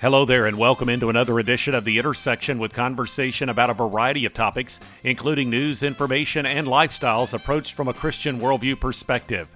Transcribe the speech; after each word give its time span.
Hello 0.00 0.24
there, 0.24 0.46
and 0.46 0.56
welcome 0.56 0.88
into 0.88 1.10
another 1.10 1.38
edition 1.38 1.74
of 1.74 1.84
The 1.84 1.98
Intersection 1.98 2.58
with 2.58 2.72
conversation 2.72 3.50
about 3.50 3.68
a 3.68 3.74
variety 3.74 4.24
of 4.24 4.32
topics, 4.32 4.80
including 5.04 5.50
news, 5.50 5.82
information, 5.82 6.46
and 6.46 6.66
lifestyles 6.66 7.34
approached 7.34 7.74
from 7.74 7.86
a 7.86 7.92
Christian 7.92 8.40
worldview 8.40 8.80
perspective. 8.80 9.46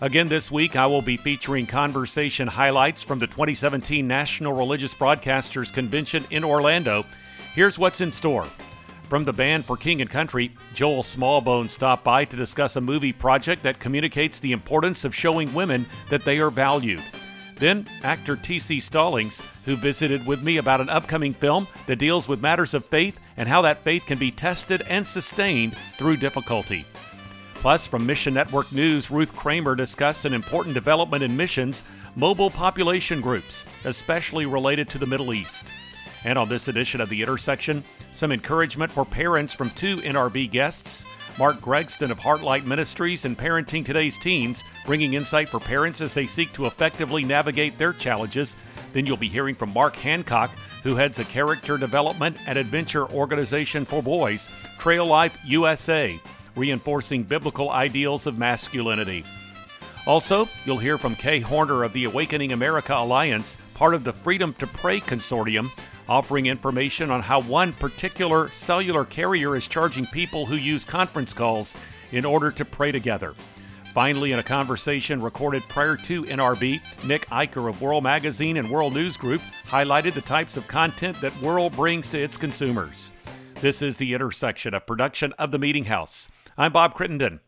Again, 0.00 0.28
this 0.28 0.48
week 0.48 0.76
I 0.76 0.86
will 0.86 1.02
be 1.02 1.16
featuring 1.16 1.66
conversation 1.66 2.46
highlights 2.46 3.02
from 3.02 3.18
the 3.18 3.26
2017 3.26 4.06
National 4.06 4.52
Religious 4.52 4.94
Broadcasters 4.94 5.72
Convention 5.72 6.24
in 6.30 6.44
Orlando. 6.44 7.04
Here's 7.52 7.76
what's 7.76 8.00
in 8.00 8.12
store. 8.12 8.46
From 9.08 9.24
the 9.24 9.32
band 9.32 9.64
for 9.64 9.76
King 9.76 10.00
and 10.00 10.08
Country, 10.08 10.52
Joel 10.72 11.02
Smallbone 11.02 11.68
stopped 11.68 12.04
by 12.04 12.24
to 12.26 12.36
discuss 12.36 12.76
a 12.76 12.80
movie 12.80 13.12
project 13.12 13.64
that 13.64 13.80
communicates 13.80 14.38
the 14.38 14.52
importance 14.52 15.04
of 15.04 15.16
showing 15.16 15.52
women 15.52 15.84
that 16.10 16.24
they 16.24 16.38
are 16.38 16.50
valued. 16.50 17.02
Then, 17.60 17.86
actor 18.02 18.36
T.C. 18.36 18.80
Stallings, 18.80 19.42
who 19.66 19.76
visited 19.76 20.26
with 20.26 20.42
me 20.42 20.56
about 20.56 20.80
an 20.80 20.88
upcoming 20.88 21.34
film 21.34 21.68
that 21.86 21.96
deals 21.96 22.26
with 22.26 22.40
matters 22.40 22.72
of 22.72 22.86
faith 22.86 23.20
and 23.36 23.46
how 23.46 23.60
that 23.62 23.84
faith 23.84 24.06
can 24.06 24.18
be 24.18 24.32
tested 24.32 24.82
and 24.88 25.06
sustained 25.06 25.76
through 25.98 26.16
difficulty. 26.16 26.86
Plus, 27.54 27.86
from 27.86 28.06
Mission 28.06 28.32
Network 28.32 28.72
News, 28.72 29.10
Ruth 29.10 29.36
Kramer 29.36 29.74
discussed 29.74 30.24
an 30.24 30.32
important 30.32 30.74
development 30.74 31.22
in 31.22 31.36
missions 31.36 31.82
mobile 32.16 32.50
population 32.50 33.20
groups, 33.20 33.66
especially 33.84 34.46
related 34.46 34.88
to 34.88 34.98
the 34.98 35.06
Middle 35.06 35.34
East. 35.34 35.66
And 36.24 36.38
on 36.38 36.48
this 36.48 36.68
edition 36.68 37.02
of 37.02 37.10
The 37.10 37.20
Intersection, 37.20 37.84
some 38.14 38.32
encouragement 38.32 38.90
for 38.90 39.04
parents 39.04 39.52
from 39.52 39.68
two 39.70 39.98
NRB 39.98 40.50
guests. 40.50 41.04
Mark 41.40 41.62
Gregston 41.62 42.10
of 42.10 42.18
Heartlight 42.18 42.66
Ministries 42.66 43.24
and 43.24 43.36
Parenting 43.36 43.82
Today's 43.82 44.18
Teens, 44.18 44.62
bringing 44.84 45.14
insight 45.14 45.48
for 45.48 45.58
parents 45.58 46.02
as 46.02 46.12
they 46.12 46.26
seek 46.26 46.52
to 46.52 46.66
effectively 46.66 47.24
navigate 47.24 47.78
their 47.78 47.94
challenges. 47.94 48.56
Then 48.92 49.06
you'll 49.06 49.16
be 49.16 49.26
hearing 49.26 49.54
from 49.54 49.72
Mark 49.72 49.96
Hancock, 49.96 50.50
who 50.82 50.96
heads 50.96 51.18
a 51.18 51.24
character 51.24 51.78
development 51.78 52.36
and 52.46 52.58
adventure 52.58 53.10
organization 53.10 53.86
for 53.86 54.02
boys, 54.02 54.50
Trail 54.78 55.06
Life 55.06 55.38
USA, 55.46 56.20
reinforcing 56.56 57.22
biblical 57.22 57.70
ideals 57.70 58.26
of 58.26 58.36
masculinity. 58.36 59.24
Also, 60.06 60.46
you'll 60.66 60.76
hear 60.76 60.98
from 60.98 61.14
Kay 61.14 61.40
Horner 61.40 61.84
of 61.84 61.94
the 61.94 62.04
Awakening 62.04 62.52
America 62.52 62.92
Alliance, 62.94 63.56
part 63.72 63.94
of 63.94 64.04
the 64.04 64.12
Freedom 64.12 64.52
to 64.58 64.66
Pray 64.66 65.00
Consortium, 65.00 65.70
offering 66.10 66.46
information 66.46 67.08
on 67.08 67.22
how 67.22 67.40
one 67.42 67.72
particular 67.72 68.48
cellular 68.48 69.04
carrier 69.04 69.56
is 69.56 69.68
charging 69.68 70.04
people 70.06 70.44
who 70.44 70.56
use 70.56 70.84
conference 70.84 71.32
calls 71.32 71.76
in 72.10 72.24
order 72.24 72.50
to 72.50 72.64
pray 72.64 72.90
together. 72.90 73.32
Finally, 73.94 74.32
in 74.32 74.40
a 74.40 74.42
conversation 74.42 75.22
recorded 75.22 75.62
prior 75.68 75.96
to 75.96 76.24
NRB, 76.24 76.80
Nick 77.06 77.26
Eicher 77.26 77.68
of 77.68 77.80
World 77.80 78.02
Magazine 78.02 78.56
and 78.56 78.68
World 78.68 78.92
News 78.92 79.16
Group 79.16 79.40
highlighted 79.66 80.14
the 80.14 80.20
types 80.20 80.56
of 80.56 80.66
content 80.66 81.20
that 81.20 81.40
World 81.40 81.76
brings 81.76 82.08
to 82.10 82.18
its 82.18 82.36
consumers. 82.36 83.12
This 83.60 83.80
is 83.80 83.96
the 83.96 84.12
intersection, 84.12 84.74
a 84.74 84.80
production 84.80 85.32
of 85.34 85.52
the 85.52 85.58
Meeting 85.60 85.84
House. 85.84 86.28
I'm 86.58 86.72
Bob 86.72 86.94
Crittenden. 86.94 87.38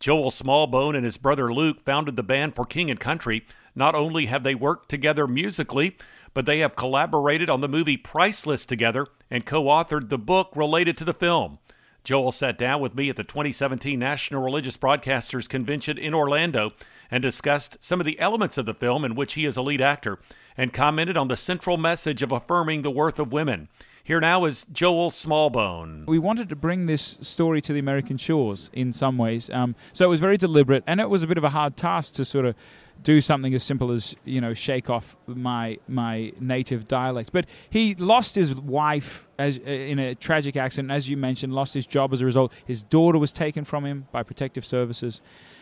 Joel 0.00 0.30
Smallbone 0.32 0.96
and 0.96 1.04
his 1.04 1.16
brother 1.16 1.52
Luke 1.52 1.80
founded 1.80 2.16
the 2.16 2.22
band 2.24 2.54
for 2.54 2.64
King 2.64 2.90
and 2.90 2.98
Country. 2.98 3.46
Not 3.74 3.94
only 3.94 4.26
have 4.26 4.42
they 4.42 4.54
worked 4.54 4.88
together 4.88 5.28
musically, 5.28 5.96
but 6.38 6.46
they 6.46 6.60
have 6.60 6.76
collaborated 6.76 7.50
on 7.50 7.62
the 7.62 7.68
movie 7.68 7.96
Priceless 7.96 8.64
together 8.64 9.08
and 9.28 9.44
co 9.44 9.64
authored 9.64 10.08
the 10.08 10.16
book 10.16 10.52
related 10.54 10.96
to 10.96 11.04
the 11.04 11.12
film. 11.12 11.58
Joel 12.04 12.30
sat 12.30 12.56
down 12.56 12.80
with 12.80 12.94
me 12.94 13.10
at 13.10 13.16
the 13.16 13.24
2017 13.24 13.98
National 13.98 14.40
Religious 14.40 14.76
Broadcasters 14.76 15.48
Convention 15.48 15.98
in 15.98 16.14
Orlando 16.14 16.74
and 17.10 17.24
discussed 17.24 17.78
some 17.80 17.98
of 17.98 18.06
the 18.06 18.20
elements 18.20 18.56
of 18.56 18.66
the 18.66 18.72
film 18.72 19.04
in 19.04 19.16
which 19.16 19.32
he 19.32 19.46
is 19.46 19.56
a 19.56 19.62
lead 19.62 19.80
actor 19.80 20.20
and 20.56 20.72
commented 20.72 21.16
on 21.16 21.26
the 21.26 21.36
central 21.36 21.76
message 21.76 22.22
of 22.22 22.30
affirming 22.30 22.82
the 22.82 22.90
worth 22.92 23.18
of 23.18 23.32
women. 23.32 23.68
Here 24.04 24.20
now 24.20 24.44
is 24.44 24.64
Joel 24.72 25.10
Smallbone. 25.10 26.06
We 26.06 26.20
wanted 26.20 26.48
to 26.50 26.56
bring 26.56 26.86
this 26.86 27.18
story 27.20 27.60
to 27.62 27.72
the 27.72 27.80
American 27.80 28.16
shores 28.16 28.70
in 28.72 28.92
some 28.92 29.18
ways. 29.18 29.50
Um, 29.50 29.74
so 29.92 30.04
it 30.04 30.08
was 30.08 30.20
very 30.20 30.36
deliberate, 30.36 30.84
and 30.86 31.00
it 31.00 31.10
was 31.10 31.24
a 31.24 31.26
bit 31.26 31.36
of 31.36 31.42
a 31.42 31.50
hard 31.50 31.76
task 31.76 32.14
to 32.14 32.24
sort 32.24 32.46
of 32.46 32.54
do 33.02 33.20
something 33.20 33.54
as 33.54 33.62
simple 33.62 33.90
as 33.90 34.16
you 34.24 34.40
know 34.40 34.54
shake 34.54 34.90
off 34.90 35.16
my 35.26 35.78
my 35.88 36.32
native 36.40 36.88
dialect. 36.88 37.30
But 37.32 37.46
he 37.70 37.94
lost 37.94 38.34
his 38.34 38.54
wife 38.54 39.26
as 39.38 39.58
uh, 39.58 39.70
in 39.70 39.98
a 39.98 40.14
tragic 40.14 40.56
accident, 40.56 40.90
as 40.90 41.08
you 41.08 41.16
mentioned, 41.16 41.52
lost 41.52 41.74
his 41.74 41.86
job 41.86 42.12
as 42.12 42.20
a 42.20 42.24
result. 42.24 42.52
His 42.64 42.82
daughter 42.82 43.18
was 43.18 43.32
taken 43.32 43.64
from 43.64 43.84
him 43.84 44.08
by 44.12 44.22
protective 44.22 44.66
services, 44.66 45.20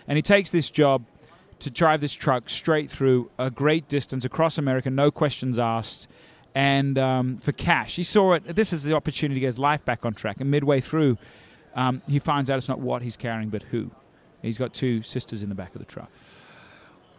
and 0.09 0.17
he 0.17 0.23
takes 0.23 0.51
this 0.51 0.71
job 0.71 1.05
to 1.59 1.71
drive 1.71 2.01
this 2.01 2.13
truck 2.13 2.51
straight 2.51 2.91
through 2.91 3.31
a 3.39 3.51
great 3.51 3.89
distance 3.89 4.25
across 4.25 4.59
America, 4.59 4.91
no 4.91 5.11
questions 5.11 5.59
asked. 5.59 6.07
And 6.55 6.99
um, 6.99 7.39
for 7.39 7.53
cash, 7.53 7.97
he 7.97 8.03
saw 8.03 8.35
it. 8.35 8.57
This 8.57 8.73
is 8.73 8.83
the 8.83 8.95
opportunity 8.95 9.37
to 9.37 9.41
get 9.41 9.49
his 9.49 9.59
life 9.59 9.85
back 9.85 10.07
on 10.07 10.15
track. 10.15 10.41
And 10.41 10.51
midway 10.51 10.81
through, 10.81 11.19
um, 11.75 12.03
he 12.09 12.19
finds 12.19 12.49
out 12.49 12.59
it's 12.59 12.69
not 12.69 12.81
what 12.81 13.03
he's 13.03 13.17
carrying, 13.17 13.51
but 13.51 13.63
who. 13.65 13.91
He's 14.43 14.59
got 14.59 14.73
two 14.73 15.03
sisters 15.03 15.43
in 15.43 15.49
the 15.49 15.55
back 15.55 15.75
of 15.75 15.81
the 15.81 15.87
truck. 15.87 16.11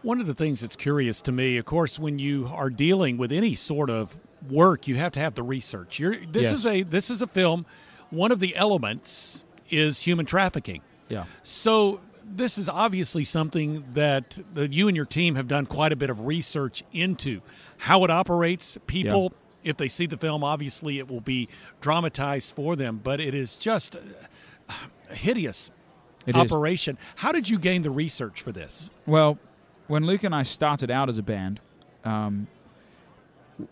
One 0.02 0.20
of 0.20 0.26
the 0.26 0.34
things 0.34 0.60
that's 0.60 0.76
curious 0.76 1.20
to 1.22 1.32
me, 1.32 1.56
of 1.56 1.64
course, 1.64 1.98
when 1.98 2.18
you 2.18 2.48
are 2.52 2.70
dealing 2.70 3.16
with 3.18 3.32
any 3.32 3.54
sort 3.54 3.90
of 3.90 4.14
work, 4.48 4.86
you 4.86 4.94
have 4.96 5.12
to 5.12 5.20
have 5.20 5.34
the 5.34 5.42
research. 5.42 5.98
You're, 5.98 6.16
this 6.16 6.44
Yes. 6.44 6.52
is 6.52 6.66
a 6.66 6.82
this 6.84 7.10
is 7.10 7.20
a 7.22 7.26
film. 7.26 7.66
One 8.10 8.30
of 8.32 8.38
the 8.40 8.54
elements 8.56 9.44
is 9.70 10.00
human 10.02 10.24
trafficking. 10.24 10.82
Yeah. 11.08 11.24
So 11.42 12.00
this 12.24 12.56
is 12.58 12.68
obviously 12.68 13.24
something 13.24 13.84
that, 13.94 14.38
that 14.54 14.72
you 14.72 14.86
and 14.86 14.96
your 14.96 15.06
team 15.06 15.34
have 15.34 15.48
done 15.48 15.66
quite 15.66 15.92
a 15.92 15.96
bit 15.96 16.10
of 16.10 16.26
research 16.26 16.84
into 16.92 17.40
how 17.78 18.04
it 18.04 18.10
operates. 18.10 18.78
People, 18.86 19.32
if 19.64 19.76
they 19.78 19.88
see 19.88 20.06
the 20.06 20.16
film, 20.16 20.44
obviously 20.44 20.98
it 20.98 21.08
will 21.10 21.20
be 21.22 21.48
dramatized 21.80 22.54
for 22.54 22.76
them, 22.76 23.00
but 23.02 23.18
it 23.20 23.34
is 23.34 23.56
just 23.56 23.94
a 23.96 25.14
hideous 25.14 25.70
It 26.26 26.36
is. 26.36 26.40
operation. 26.52 26.98
How 27.16 27.32
did 27.32 27.48
you 27.48 27.58
gain 27.58 27.82
the 27.82 27.90
research 27.90 28.42
for 28.42 28.52
this? 28.52 28.90
Well, 29.06 29.38
when 29.88 30.06
Luke 30.06 30.22
and 30.22 30.34
I 30.34 30.44
started 30.44 30.90
out 30.90 31.08
as 31.08 31.18
a 31.18 31.22
band, 31.22 31.60
um, 32.04 32.46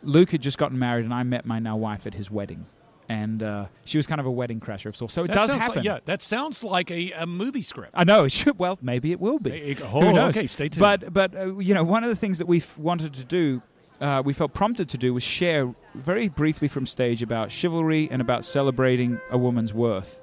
Luke 0.02 0.30
had 0.30 0.42
just 0.42 0.58
gotten 0.58 0.78
married, 0.78 1.04
and 1.04 1.14
I 1.14 1.22
met 1.22 1.46
my 1.46 1.58
now 1.58 1.76
wife 1.76 2.06
at 2.06 2.14
his 2.14 2.30
wedding. 2.30 2.66
And 3.08 3.40
uh, 3.40 3.66
she 3.84 3.98
was 3.98 4.06
kind 4.08 4.20
of 4.20 4.26
a 4.26 4.30
wedding 4.30 4.58
crasher 4.58 4.86
of 4.86 4.96
sorts. 4.96 5.14
So 5.14 5.22
it 5.22 5.28
That 5.28 5.34
does 5.34 5.52
happen. 5.52 5.76
Like, 5.76 5.84
yeah, 5.84 6.00
that 6.06 6.22
sounds 6.22 6.64
like 6.64 6.90
a, 6.90 7.12
a 7.12 7.26
movie 7.26 7.62
script. 7.62 7.92
I 7.94 8.02
know 8.02 8.24
it 8.24 8.32
should. 8.32 8.58
Well, 8.58 8.78
maybe 8.82 9.12
it 9.12 9.20
will 9.20 9.38
be. 9.38 9.74
Who 9.74 9.84
oh, 9.84 10.12
knows? 10.12 10.36
okay, 10.36 10.48
stay 10.48 10.68
tuned. 10.68 10.80
But 10.80 11.12
but 11.12 11.36
uh, 11.36 11.56
you 11.58 11.72
know, 11.72 11.84
one 11.84 12.02
of 12.02 12.10
the 12.10 12.16
things 12.16 12.38
that 12.38 12.48
we 12.48 12.64
wanted 12.76 13.14
to 13.14 13.24
do, 13.24 13.62
uh, 14.00 14.22
we 14.24 14.32
felt 14.32 14.54
prompted 14.54 14.88
to 14.88 14.98
do, 14.98 15.14
was 15.14 15.22
share 15.22 15.72
very 15.94 16.26
briefly 16.26 16.66
from 16.66 16.84
stage 16.84 17.22
about 17.22 17.52
chivalry 17.52 18.08
and 18.10 18.20
about 18.20 18.44
celebrating 18.44 19.20
a 19.30 19.38
woman's 19.38 19.72
worth. 19.72 20.18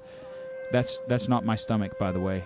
That's 0.70 1.00
that's 1.08 1.26
not 1.26 1.46
my 1.46 1.56
stomach, 1.56 1.98
by 1.98 2.12
the 2.12 2.20
way. 2.20 2.44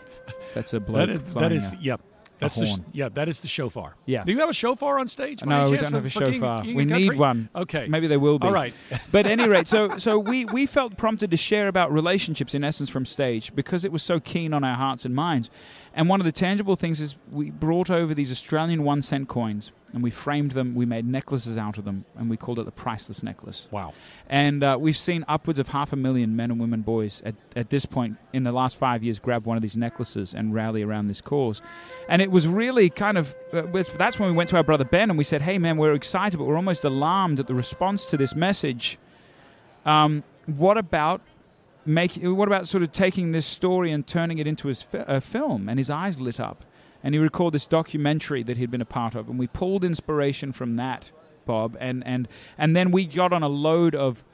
That's 0.55 0.73
a 0.73 0.79
bloke 0.89 1.09
that 1.09 1.11
is, 1.11 1.35
that 1.35 1.53
is 1.53 1.75
yeah. 1.81 1.97
That's 2.39 2.57
the, 2.57 2.67
horn. 2.67 2.85
yeah, 2.93 3.09
that 3.11 3.29
is 3.29 3.41
the 3.41 3.49
shofar. 3.49 3.97
Yeah. 4.07 4.25
Do 4.25 4.33
you 4.33 4.39
have 4.41 4.49
a 4.49 4.55
shofar 4.55 4.99
on 4.99 5.09
stage? 5.09 5.41
by 5.41 5.47
No, 5.47 5.71
we 5.71 5.77
don't 5.77 5.93
have 5.93 6.05
a 6.05 6.11
for 6.11 6.25
King- 6.25 6.35
shofar. 6.35 6.63
King 6.63 6.77
we 6.77 6.85
need 6.85 7.15
one. 7.15 7.49
Okay. 7.55 7.89
Maybe 7.89 8.07
there 8.07 8.21
will 8.21 8.39
be. 8.39 8.47
All 8.47 8.53
right. 8.53 8.73
but 9.13 9.27
at 9.27 9.33
any 9.33 9.49
rate, 9.49 9.67
so 9.67 9.99
so 9.99 10.19
we, 10.19 10.45
we 10.45 10.67
felt 10.67 10.97
prompted 10.97 11.31
to 11.31 11.37
share 11.37 11.69
about 11.69 11.93
relationships 11.93 12.55
in 12.55 12.63
essence 12.65 12.89
from 12.89 13.05
stage 13.05 13.55
because 13.55 13.85
it 13.85 13.93
was 13.93 14.03
so 14.03 14.21
keen 14.21 14.53
on 14.53 14.65
our 14.65 14.77
hearts 14.77 15.05
and 15.05 15.15
minds. 15.15 15.51
And 15.95 16.09
one 16.09 16.21
of 16.21 16.27
the 16.27 16.33
tangible 16.33 16.77
things 16.77 17.01
is 17.01 17.17
we 17.31 17.51
brought 17.51 17.91
over 17.91 18.15
these 18.15 18.31
Australian 18.31 18.85
one 18.85 19.03
cent 19.03 19.29
coins 19.29 19.73
and 19.93 20.03
we 20.03 20.11
framed 20.11 20.53
them. 20.53 20.75
We 20.75 20.85
made 20.87 21.07
necklaces 21.07 21.57
out 21.57 21.79
of 21.79 21.85
them 21.85 22.05
and 22.17 22.29
we 22.29 22.37
called 22.37 22.59
it 22.59 22.65
the 22.65 22.71
priceless 22.71 23.23
necklace. 23.23 23.69
Wow. 23.71 23.95
And 24.29 24.63
uh, 24.63 24.77
we've 24.79 24.97
seen 24.97 25.25
upwards 25.27 25.59
of 25.59 25.69
half 25.69 25.93
a 25.93 25.97
million 25.97 26.37
men 26.37 26.51
and 26.51 26.61
women, 26.61 26.83
boys, 26.83 27.23
at, 27.25 27.35
at 27.57 27.71
this 27.71 27.87
point 27.87 28.17
in 28.33 28.43
the 28.43 28.53
last 28.53 28.77
five 28.77 29.03
years 29.03 29.19
grab 29.19 29.47
one 29.47 29.57
of 29.57 29.63
these 29.63 29.77
necklaces 29.77 30.35
and 30.35 30.55
rally 30.55 30.83
around 30.83 31.09
this 31.09 31.21
cause. 31.21 31.63
And 32.09 32.21
it 32.21 32.31
was 32.31 32.47
really 32.47 32.91
kind 32.91 33.17
of 33.17 33.35
uh, 33.53 33.63
that's 33.97 34.19
when 34.19 34.31
we 34.31 34.37
went 34.37 34.51
to 34.51 34.57
our 34.57 34.65
brother 34.65 34.85
Ben 34.85 35.11
and 35.11 35.19
we 35.19 35.25
said, 35.25 35.43
hey, 35.43 35.59
man, 35.59 35.77
we're 35.79 35.95
excited, 35.95 36.37
but 36.37 36.45
we're 36.45 36.57
almost 36.57 36.85
alarmed 36.85 37.41
at 37.41 37.47
the 37.47 37.55
response 37.55 38.05
to 38.07 38.17
this 38.17 38.35
message. 38.35 38.99
Um, 39.85 40.23
what 40.47 40.79
about. 40.79 41.21
Make, 41.87 42.17
what 42.17 42.49
about 42.49 42.69
sort 42.69 42.83
of 42.83 42.93
taking 42.93 43.33
this 43.33 43.47
story 43.47 43.91
and 43.93 44.07
turning 44.07 44.37
it 44.37 44.47
into 44.47 44.69
his 44.69 44.83
fi- 44.83 45.05
a 45.07 45.23
film? 45.23 45.71
And 45.71 45.79
his 45.79 45.89
eyes 45.89 46.21
lit 46.21 46.39
up, 46.39 46.63
and 47.03 47.15
he 47.15 47.19
recalled 47.21 47.55
this 47.55 47.67
documentary 47.67 48.43
that 48.43 48.57
he'd 48.57 48.71
been 48.71 48.81
a 48.81 48.87
part 48.87 49.15
of, 49.15 49.29
and 49.29 49.39
we 49.39 49.47
pulled 49.47 49.85
inspiration 49.85 50.53
from 50.53 50.77
that, 50.77 51.11
Bob, 51.47 51.77
and 51.81 52.07
and 52.07 52.29
and 52.57 52.75
then 52.77 52.91
we 52.91 53.07
got 53.07 53.33
on 53.33 53.43
a 53.43 53.49
load 53.49 53.95
of 53.95 54.25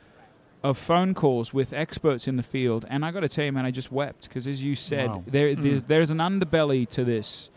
of 0.63 0.79
phone 0.79 1.13
calls 1.13 1.53
with 1.53 1.75
experts 1.75 2.27
in 2.27 2.37
the 2.37 2.43
field, 2.43 2.87
and 2.89 3.05
I 3.05 3.11
got 3.11 3.21
to 3.21 3.29
tell 3.29 3.45
you, 3.45 3.53
man, 3.53 3.67
I 3.67 3.71
just 3.71 3.93
wept 3.93 4.29
because, 4.29 4.47
as 4.47 4.63
you 4.65 4.75
said, 4.75 5.09
Wow. 5.11 5.25
there 5.27 5.55
there's, 5.55 5.85
there's 5.85 6.11
an 6.11 6.19
underbelly 6.19 6.89
to 6.91 7.05
this. 7.05 7.51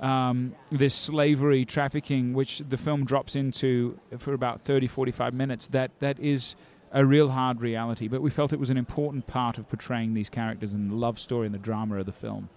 Um, 0.00 0.56
this 0.70 0.96
slavery 0.96 1.64
trafficking, 1.64 2.32
which 2.34 2.58
the 2.68 2.76
film 2.76 3.04
drops 3.04 3.36
into 3.36 4.00
for 4.18 4.34
about 4.34 4.62
30, 4.62 4.88
45 4.88 5.32
minutes, 5.32 5.68
that, 5.68 5.92
that 6.00 6.18
is 6.18 6.56
a 6.90 7.06
real 7.06 7.28
hard 7.30 7.60
reality. 7.60 8.08
But 8.08 8.20
we 8.20 8.28
felt 8.28 8.52
it 8.52 8.58
was 8.58 8.68
an 8.70 8.76
important 8.76 9.28
part 9.28 9.58
of 9.58 9.68
portraying 9.68 10.14
these 10.14 10.28
characters 10.28 10.72
and 10.72 10.90
the 10.90 10.96
love 10.96 11.20
story 11.20 11.46
and 11.46 11.54
the 11.54 11.58
drama 11.60 11.98
of 11.98 12.06
the 12.06 12.12
film. 12.12 12.48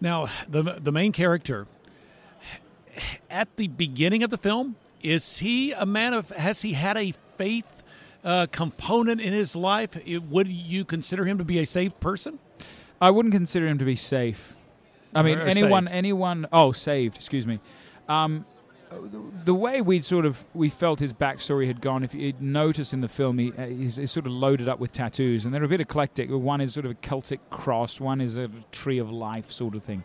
Now, 0.00 0.28
the 0.48 0.62
the 0.62 0.92
main 0.92 1.12
character 1.12 1.66
at 3.30 3.54
the 3.56 3.68
beginning 3.68 4.22
of 4.22 4.30
the 4.30 4.38
film 4.38 4.76
is 5.02 5.38
he 5.38 5.72
a 5.72 5.86
man 5.86 6.14
of? 6.14 6.28
Has 6.30 6.62
he 6.62 6.72
had 6.74 6.96
a 6.96 7.12
faith 7.36 7.66
uh, 8.24 8.46
component 8.50 9.20
in 9.20 9.32
his 9.32 9.54
life? 9.56 9.90
It, 10.06 10.24
would 10.24 10.48
you 10.48 10.84
consider 10.84 11.24
him 11.24 11.38
to 11.38 11.44
be 11.44 11.58
a 11.58 11.66
safe 11.66 11.98
person? 12.00 12.38
I 13.00 13.10
wouldn't 13.10 13.32
consider 13.34 13.66
him 13.66 13.78
to 13.78 13.84
be 13.84 13.96
safe. 13.96 14.54
I 15.14 15.22
mean, 15.22 15.38
Or 15.38 15.42
anyone, 15.42 15.84
saved. 15.86 15.94
anyone. 15.94 16.46
Oh, 16.52 16.72
saved. 16.72 17.16
Excuse 17.16 17.46
me. 17.46 17.60
Um, 18.08 18.44
the 19.44 19.54
way 19.54 19.80
we 19.80 20.00
sort 20.00 20.26
of 20.26 20.44
we 20.54 20.68
felt 20.68 20.98
his 20.98 21.12
backstory 21.12 21.66
had 21.66 21.80
gone. 21.80 22.02
If 22.02 22.14
you 22.14 22.34
notice 22.40 22.92
in 22.92 23.00
the 23.00 23.08
film, 23.08 23.38
he, 23.38 23.52
uh, 23.52 23.66
he's, 23.66 23.96
he's 23.96 24.10
sort 24.10 24.26
of 24.26 24.32
loaded 24.32 24.68
up 24.68 24.78
with 24.78 24.92
tattoos, 24.92 25.44
and 25.44 25.54
they're 25.54 25.64
a 25.64 25.68
bit 25.68 25.80
eclectic. 25.80 26.30
One 26.30 26.60
is 26.60 26.74
sort 26.74 26.86
of 26.86 26.92
a 26.92 26.96
Celtic 26.96 27.50
cross, 27.50 28.00
one 28.00 28.20
is 28.20 28.36
a 28.36 28.50
tree 28.72 28.98
of 28.98 29.10
life 29.10 29.50
sort 29.50 29.74
of 29.74 29.84
thing. 29.84 30.04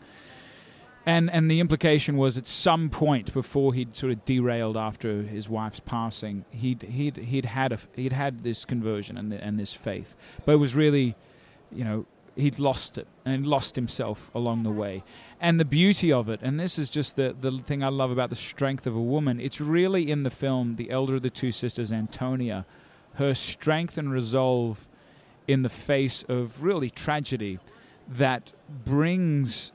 And 1.06 1.30
and 1.32 1.50
the 1.50 1.60
implication 1.60 2.18
was 2.18 2.38
at 2.38 2.48
some 2.48 2.90
point 2.90 3.34
before 3.34 3.74
he'd 3.74 3.96
sort 3.96 4.12
of 4.12 4.26
derailed 4.26 4.78
after 4.78 5.24
his 5.24 5.48
wife's 5.48 5.80
passing, 5.80 6.46
he'd 6.50 6.84
he'd 6.84 7.18
he'd 7.18 7.46
had 7.46 7.72
a 7.72 7.80
he'd 7.96 8.14
had 8.14 8.44
this 8.44 8.66
conversion 8.66 9.18
and 9.18 9.32
and 9.34 9.60
this 9.60 9.74
faith, 9.74 10.16
but 10.46 10.54
it 10.54 10.58
was 10.58 10.74
really, 10.74 11.16
you 11.72 11.84
know, 11.84 12.06
he'd 12.36 12.60
lost 12.60 12.98
it 12.98 13.08
and 13.24 13.46
lost 13.46 13.76
himself 13.76 14.30
along 14.36 14.64
the 14.64 14.72
way. 14.72 15.04
And 15.40 15.60
the 15.60 15.66
beauty 15.66 16.12
of 16.12 16.30
it, 16.30 16.40
and 16.42 16.60
this 16.60 16.78
is 16.78 16.90
just 16.90 17.16
the 17.16 17.36
the 17.40 17.60
thing 17.60 17.84
I 17.84 17.90
love 17.90 18.12
about 18.12 18.30
the 18.30 18.36
strength 18.36 18.86
of 18.88 18.96
a 18.96 19.02
woman. 19.02 19.40
It's 19.40 19.62
really 19.62 20.10
in 20.10 20.24
the 20.24 20.30
film, 20.30 20.76
the 20.76 20.92
elder 20.92 21.16
of 21.16 21.22
the 21.22 21.30
two 21.30 21.52
sisters, 21.52 21.92
Antonia, 21.92 22.66
her 23.16 23.34
strength 23.34 23.98
and 23.98 24.12
resolve 24.12 24.88
in 25.48 25.62
the 25.62 25.70
face 25.70 26.24
of 26.28 26.64
really 26.64 26.90
tragedy 26.90 27.60
that 28.08 28.54
brings 28.84 29.72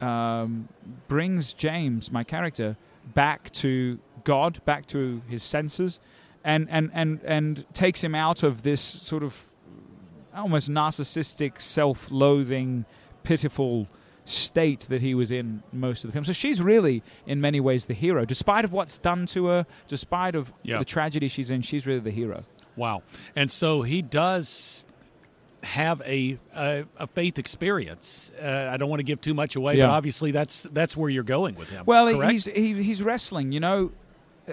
um, 0.00 0.68
brings 1.08 1.52
James, 1.54 2.10
my 2.12 2.24
character, 2.24 2.76
back 3.14 3.50
to 3.52 3.98
God, 4.24 4.64
back 4.64 4.86
to 4.86 5.22
his 5.28 5.42
senses, 5.42 5.98
and, 6.44 6.68
and, 6.70 6.90
and, 6.94 7.20
and 7.24 7.66
takes 7.74 8.02
him 8.02 8.14
out 8.14 8.42
of 8.42 8.62
this 8.62 8.80
sort 8.80 9.22
of 9.22 9.47
almost 10.34 10.70
narcissistic, 10.70 11.60
self 11.60 12.10
loathing, 12.10 12.84
pitiful 13.22 13.88
state 14.24 14.80
that 14.90 15.00
he 15.00 15.14
was 15.14 15.30
in 15.30 15.62
most 15.72 16.04
of 16.04 16.08
the 16.08 16.12
film. 16.12 16.24
So 16.24 16.32
she's 16.32 16.60
really, 16.60 17.02
in 17.26 17.40
many 17.40 17.60
ways, 17.60 17.86
the 17.86 17.94
hero. 17.94 18.24
Despite 18.26 18.64
of 18.64 18.72
what's 18.72 18.98
done 18.98 19.24
to 19.26 19.46
her, 19.46 19.66
despite 19.86 20.34
of 20.34 20.52
Yeah. 20.62 20.78
the 20.78 20.84
tragedy 20.84 21.28
she's 21.28 21.48
in, 21.50 21.62
she's 21.62 21.86
really 21.86 22.00
the 22.00 22.10
hero. 22.10 22.44
Wow. 22.76 23.02
And 23.34 23.50
so 23.50 23.82
he 23.82 24.02
does 24.02 24.84
have 25.64 26.00
a 26.02 26.38
a, 26.54 26.84
a 26.98 27.06
faith 27.08 27.38
experience. 27.38 28.30
Uh, 28.40 28.68
I 28.70 28.76
don't 28.76 28.88
want 28.88 29.00
to 29.00 29.04
give 29.04 29.20
too 29.20 29.34
much 29.34 29.56
away, 29.56 29.76
Yeah. 29.76 29.86
but 29.86 29.92
obviously 29.94 30.30
that's 30.30 30.62
that's 30.72 30.96
where 30.96 31.10
you're 31.10 31.24
going 31.24 31.54
with 31.56 31.70
him. 31.70 31.84
Well, 31.86 32.12
correct? 32.14 32.30
he's 32.32 32.44
he, 32.44 32.80
he's 32.82 33.02
wrestling, 33.02 33.50
you 33.52 33.60
know, 33.60 33.90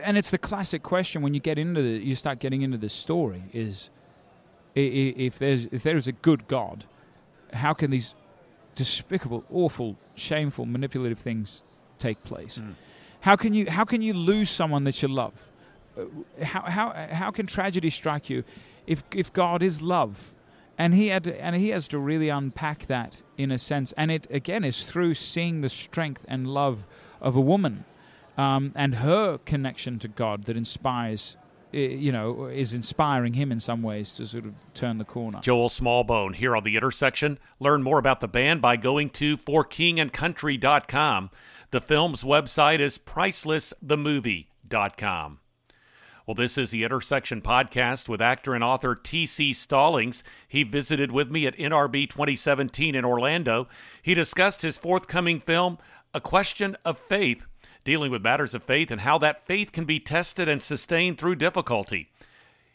and 0.04 0.18
it's 0.18 0.31
the 0.31 0.38
classic 0.39 0.81
question 0.83 1.22
when 1.22 1.33
you 1.33 1.39
get 1.39 1.60
into 1.60 1.81
the 1.81 1.89
you 2.04 2.16
start 2.16 2.39
getting 2.39 2.62
into 2.63 2.77
the 2.77 2.89
story 2.89 3.44
is 3.54 3.89
if 4.75 5.39
there's 5.39 5.68
if 5.68 5.83
there 5.83 5.98
is 5.98 6.07
a 6.07 6.12
good 6.12 6.48
God, 6.48 6.86
how 7.54 7.74
can 7.74 7.92
these 7.92 8.16
despicable, 8.75 9.44
awful, 9.51 9.95
shameful, 10.16 10.66
manipulative 10.66 11.19
things 11.19 11.63
take 11.98 12.24
place? 12.24 12.57
Mm. 12.57 12.74
How 13.22 13.36
can 13.36 13.54
you 13.54 13.69
how 13.69 13.86
can 13.86 14.01
you 14.01 14.13
lose 14.13 14.50
someone 14.50 14.83
that 14.83 15.01
you 15.01 15.07
love? 15.07 15.48
Uh, 15.98 16.04
How 16.44 16.62
how 16.62 17.07
how 17.12 17.31
can 17.31 17.48
tragedy 17.48 17.89
strike 17.89 18.30
you 18.30 18.44
if 18.86 19.04
if 19.12 19.31
God 19.31 19.63
is 19.63 19.81
love? 19.81 20.33
And 20.77 20.94
he 20.94 21.07
had 21.07 21.24
to, 21.24 21.42
and 21.42 21.56
he 21.56 21.69
has 21.69 21.88
to 21.88 21.98
really 21.98 22.27
unpack 22.27 22.88
that 22.88 23.22
in 23.38 23.50
a 23.50 23.57
sense, 23.57 23.94
and 23.95 24.12
it 24.12 24.27
again 24.30 24.66
is 24.66 24.83
through 24.83 25.13
seeing 25.13 25.62
the 25.62 25.69
strength 25.69 26.25
and 26.27 26.48
love 26.48 26.83
of 27.22 27.33
a 27.38 27.39
woman, 27.39 27.86
um, 28.38 28.74
and 28.75 28.95
her 28.95 29.38
connection 29.45 30.00
to 30.00 30.10
God 30.10 30.44
that 30.44 30.57
inspires, 30.57 31.38
you 31.71 32.12
know, 32.12 32.45
is 32.45 32.73
inspiring 32.73 33.33
him 33.33 33.51
in 33.51 33.59
some 33.59 33.81
ways 33.81 34.12
to 34.13 34.25
sort 34.25 34.45
of 34.45 34.53
turn 34.73 34.97
the 34.97 35.06
corner. 35.06 35.39
Joel 35.41 35.69
Smallbone 35.69 36.35
here 36.35 36.56
on 36.56 36.63
the 36.63 36.75
intersection. 36.75 37.38
Learn 37.59 37.83
more 37.83 38.00
about 38.00 38.21
the 38.21 38.27
band 38.27 38.62
by 38.62 38.77
going 38.77 39.09
to 39.12 39.38
forkingandcountry.com. 39.38 41.29
The 41.71 41.81
film's 41.81 42.23
website 42.23 42.79
is 42.79 42.97
pricelessthemovie.com. 42.97 45.39
Well, 46.25 46.35
this 46.35 46.57
is 46.57 46.71
the 46.71 46.83
Intersection 46.83 47.41
podcast 47.41 48.09
with 48.09 48.19
actor 48.19 48.56
and 48.56 48.63
author 48.63 48.95
T.C. 48.95 49.53
Stallings. 49.53 50.23
He 50.47 50.63
visited 50.63 51.12
with 51.12 51.29
me 51.29 51.45
at 51.45 51.56
NRB 51.56 52.09
2017 52.09 52.95
in 52.95 53.06
Orlando. 53.06 53.67
He 54.01 54.15
discussed 54.15 54.63
his 54.63 54.75
forthcoming 54.75 55.39
film, 55.39 55.77
A 56.15 56.21
Question 56.21 56.77
of 56.83 56.97
Faith, 56.97 57.45
dealing 57.86 58.12
with 58.12 58.22
matters 58.24 58.54
of 58.54 58.64
faith 58.64 58.92
and 58.92 59.02
how 59.02 59.18
that 59.20 59.46
faith 59.46 59.72
can 59.72 59.86
be 59.86 60.00
tested 60.00 60.50
and 60.50 60.62
sustained 60.62 61.18
through 61.18 61.36
difficulty. 61.36 62.10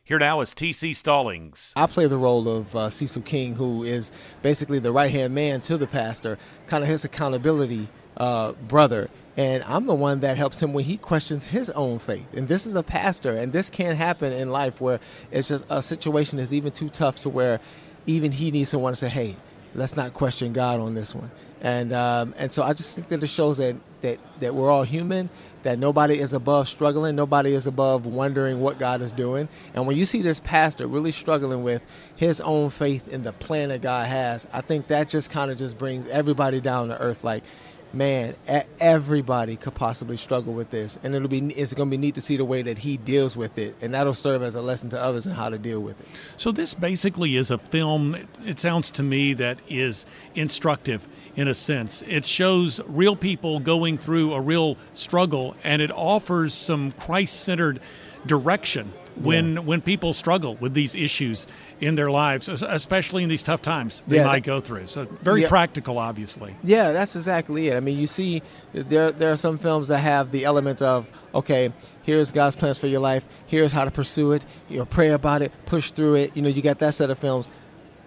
Here 0.05 0.19
now 0.19 0.41
is 0.41 0.55
T.C. 0.55 0.93
Stallings. 0.95 1.73
I 1.77 1.87
play 1.87 2.07
the 2.07 2.17
role 2.17 2.49
of 2.49 2.75
uh, 2.75 2.91
Cecil 2.91 3.23
King, 3.23 3.57
who 3.57 3.85
is 3.85 4.13
basically 4.41 4.79
the 4.79 4.93
right 4.93 5.11
hand 5.11 5.35
man 5.35 5.61
to 5.63 5.77
the 5.77 5.87
pastor, 5.87 6.39
kind 6.67 6.83
of 6.83 6.89
his 6.89 7.05
accountability 7.05 7.89
uh, 8.17 8.53
brother. 8.53 9.11
And 9.37 9.63
I'm 9.65 9.87
the 9.87 9.95
one 9.95 10.21
that 10.21 10.37
helps 10.37 10.63
him 10.63 10.73
when 10.73 10.85
he 10.85 10.97
questions 10.97 11.49
his 11.49 11.71
own 11.71 11.99
faith. 11.99 12.27
And 12.35 12.49
this 12.49 12.67
is 12.67 12.75
a 12.75 12.83
pastor, 12.83 13.37
and 13.37 13.53
this 13.53 13.69
can't 13.69 13.99
happen 13.99 14.33
in 14.33 14.51
life 14.51 14.81
where 14.81 15.01
it's 15.31 15.49
just 15.49 15.65
a 15.71 15.83
situation 15.83 16.39
is 16.39 16.53
even 16.53 16.73
too 16.73 16.89
tough 16.89 17.21
to 17.21 17.29
where 17.29 17.61
even 18.07 18.33
he 18.33 18.51
needs 18.51 18.71
someone 18.71 18.93
to 18.93 18.97
say, 18.97 19.09
hey, 19.09 19.37
let's 19.75 19.97
not 19.97 20.15
question 20.15 20.53
God 20.53 20.81
on 20.81 20.95
this 20.95 21.15
one. 21.15 21.31
And 21.63 21.93
um, 21.93 22.35
and 22.39 22.53
so 22.53 22.63
I 22.63 22.73
just 22.73 22.95
think 22.95 23.09
that 23.09 23.23
it 23.23 23.27
shows 23.27 23.59
that, 23.59 23.77
that 24.01 24.19
that 24.41 24.55
we're 24.55 24.71
all 24.71 24.83
human, 24.83 25.29
that 25.63 25.79
nobody 25.79 26.19
is 26.19 26.33
above 26.33 26.69
struggling, 26.69 27.15
nobody 27.17 27.55
is 27.55 27.67
above 27.67 28.07
wondering 28.07 28.61
what 28.61 28.79
God 28.79 29.03
is 29.03 29.13
doing. 29.13 29.47
And 29.75 29.87
when 29.87 29.97
you 29.99 30.07
see 30.07 30.23
this 30.23 30.41
pastor 30.41 30.87
really 30.87 31.13
struggling 31.13 31.63
with 31.63 31.83
his 32.17 32.41
own 32.41 32.71
faith 32.71 33.09
in 33.09 33.25
the 33.25 33.33
plan 33.33 33.69
that 33.69 33.83
God 33.83 34.07
has, 34.09 34.47
I 34.53 34.63
think 34.63 34.87
that 34.87 35.09
just 35.09 35.31
kind 35.31 35.51
of 35.51 35.59
just 35.59 35.77
brings 35.77 36.09
everybody 36.09 36.63
down 36.63 36.89
to 36.89 36.99
earth. 36.99 37.25
Like, 37.25 37.45
man, 37.93 38.35
everybody 38.81 39.57
could 39.57 39.75
possibly 39.75 40.17
struggle 40.17 40.53
with 40.53 40.71
this, 40.71 40.99
and 41.03 41.15
it'll 41.15 41.29
be 41.29 41.39
it's 41.53 41.75
going 41.75 41.89
to 41.89 41.91
be 41.91 42.01
neat 42.01 42.15
to 42.15 42.21
see 42.21 42.37
the 42.37 42.45
way 42.45 42.63
that 42.63 42.79
he 42.79 42.97
deals 42.97 43.37
with 43.37 43.59
it, 43.59 43.75
and 43.81 43.95
that'll 43.95 44.15
serve 44.15 44.43
as 44.43 44.55
a 44.55 44.63
lesson 44.63 44.89
to 44.91 45.03
others 45.03 45.27
on 45.27 45.35
how 45.35 45.49
to 45.49 45.59
deal 45.59 45.81
with 45.81 46.01
it. 46.01 46.07
So 46.37 46.53
this 46.53 46.75
basically 46.75 47.37
is 47.37 47.51
a 47.51 47.59
film. 47.59 48.17
It 48.45 48.59
sounds 48.59 48.91
to 48.93 49.03
me 49.03 49.35
that 49.35 49.61
is 49.69 50.07
instructive 50.35 51.09
in 51.37 51.49
a 51.49 51.55
sense. 51.55 52.03
It 52.03 52.25
shows 52.25 52.81
real 52.87 53.17
people 53.17 53.61
going 53.61 53.99
through 53.99 54.35
a 54.35 54.41
real 54.41 54.77
struggle, 54.95 55.57
and 55.65 55.81
it 55.81 55.91
offers 55.91 56.55
some 56.55 56.93
Christ-centered 56.93 57.81
direction 58.27 58.93
when 59.23 59.65
when 59.67 59.81
people 59.81 60.13
struggle 60.13 60.57
with 60.57 60.75
these 60.75 60.95
issues 60.95 61.47
in 61.81 61.95
their 61.95 62.11
lives, 62.11 62.49
especially 62.49 63.23
in 63.23 63.29
these 63.29 63.43
tough 63.43 63.63
times 63.63 64.03
they 64.09 64.17
Yeah, 64.17 64.25
might 64.27 64.45
that- 64.45 64.47
go 64.47 64.61
through. 64.61 64.87
So 64.87 65.07
very 65.23 65.43
Yeah. 65.43 65.49
practical, 65.49 65.99
obviously. 65.99 66.55
Yeah, 66.65 66.93
that's 66.93 67.15
exactly 67.17 67.69
it. 67.69 67.77
I 67.77 67.81
mean, 67.81 67.99
you 67.99 68.07
see, 68.07 68.43
there 68.73 69.13
there 69.13 69.33
are 69.33 69.37
some 69.37 69.59
films 69.59 69.89
that 69.89 69.99
have 69.99 70.33
the 70.33 70.45
elements 70.45 70.83
of 70.83 71.09
okay, 71.35 71.73
here's 72.03 72.31
God's 72.33 72.57
plans 72.57 72.79
for 72.79 72.87
your 72.87 73.01
life. 73.01 73.25
Here's 73.47 73.73
how 73.73 73.85
to 73.85 73.91
pursue 73.91 74.33
it. 74.33 74.45
You 74.69 74.79
know, 74.79 74.85
pray 74.85 75.11
about 75.11 75.43
it, 75.43 75.53
push 75.67 75.91
through 75.91 76.15
it. 76.17 76.33
You 76.35 76.43
know, 76.43 76.49
you 76.49 76.63
got 76.63 76.79
that 76.81 76.95
set 76.95 77.11
of 77.11 77.19
films. 77.19 77.49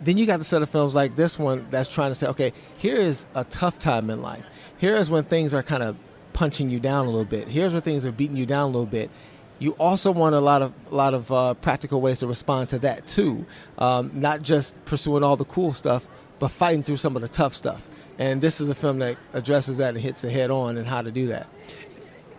Then 0.02 0.18
you 0.18 0.26
got 0.26 0.40
the 0.40 0.46
set 0.46 0.62
of 0.62 0.70
films 0.70 0.96
like 0.96 1.16
this 1.16 1.40
one 1.40 1.66
that's 1.72 1.88
trying 1.88 2.12
to 2.12 2.16
say, 2.16 2.28
okay, 2.28 2.52
here 2.78 2.98
is 2.98 3.26
a 3.36 3.46
tough 3.46 3.80
time 3.80 4.10
in 4.10 4.22
life. 4.22 4.46
Here 4.78 4.96
is 4.98 5.10
when 5.10 5.24
things 5.24 5.54
are 5.54 5.64
kind 5.64 5.82
of 5.82 5.96
punching 6.34 6.70
you 6.70 6.80
down 6.80 7.06
a 7.06 7.10
little 7.10 7.24
bit. 7.24 7.48
Here's 7.48 7.72
where 7.72 7.80
things 7.82 8.04
are 8.06 8.12
beating 8.12 8.36
you 8.36 8.46
down 8.46 8.64
a 8.64 8.68
little 8.68 8.86
bit. 8.88 9.10
You 9.60 9.72
also 9.74 10.12
want 10.12 10.36
a 10.36 10.40
lot 10.40 10.62
of 10.62 10.74
a 10.92 10.96
lot 10.96 11.14
of 11.14 11.32
uh, 11.32 11.54
practical 11.56 12.02
ways 12.02 12.20
to 12.20 12.28
respond 12.28 12.70
to 12.70 12.80
that 12.80 13.08
too. 13.08 13.46
Um, 13.78 14.12
not 14.14 14.42
just 14.42 14.74
pursuing 14.86 15.24
all 15.24 15.38
the 15.38 15.46
cool 15.46 15.74
stuff, 15.74 16.08
but 16.40 16.50
fighting 16.50 16.84
through 16.84 16.98
some 16.98 17.16
of 17.16 17.22
the 17.22 17.30
tough 17.30 17.54
stuff. 17.54 17.90
And 18.20 18.42
this 18.42 18.62
is 18.62 18.70
a 18.70 18.76
film 18.76 19.00
that 19.00 19.18
addresses 19.34 19.78
that 19.78 19.90
and 19.90 19.98
hits 19.98 20.24
it 20.24 20.32
head 20.32 20.52
on 20.52 20.78
and 20.78 20.88
how 20.88 21.02
to 21.02 21.12
do 21.12 21.28
that. 21.28 21.48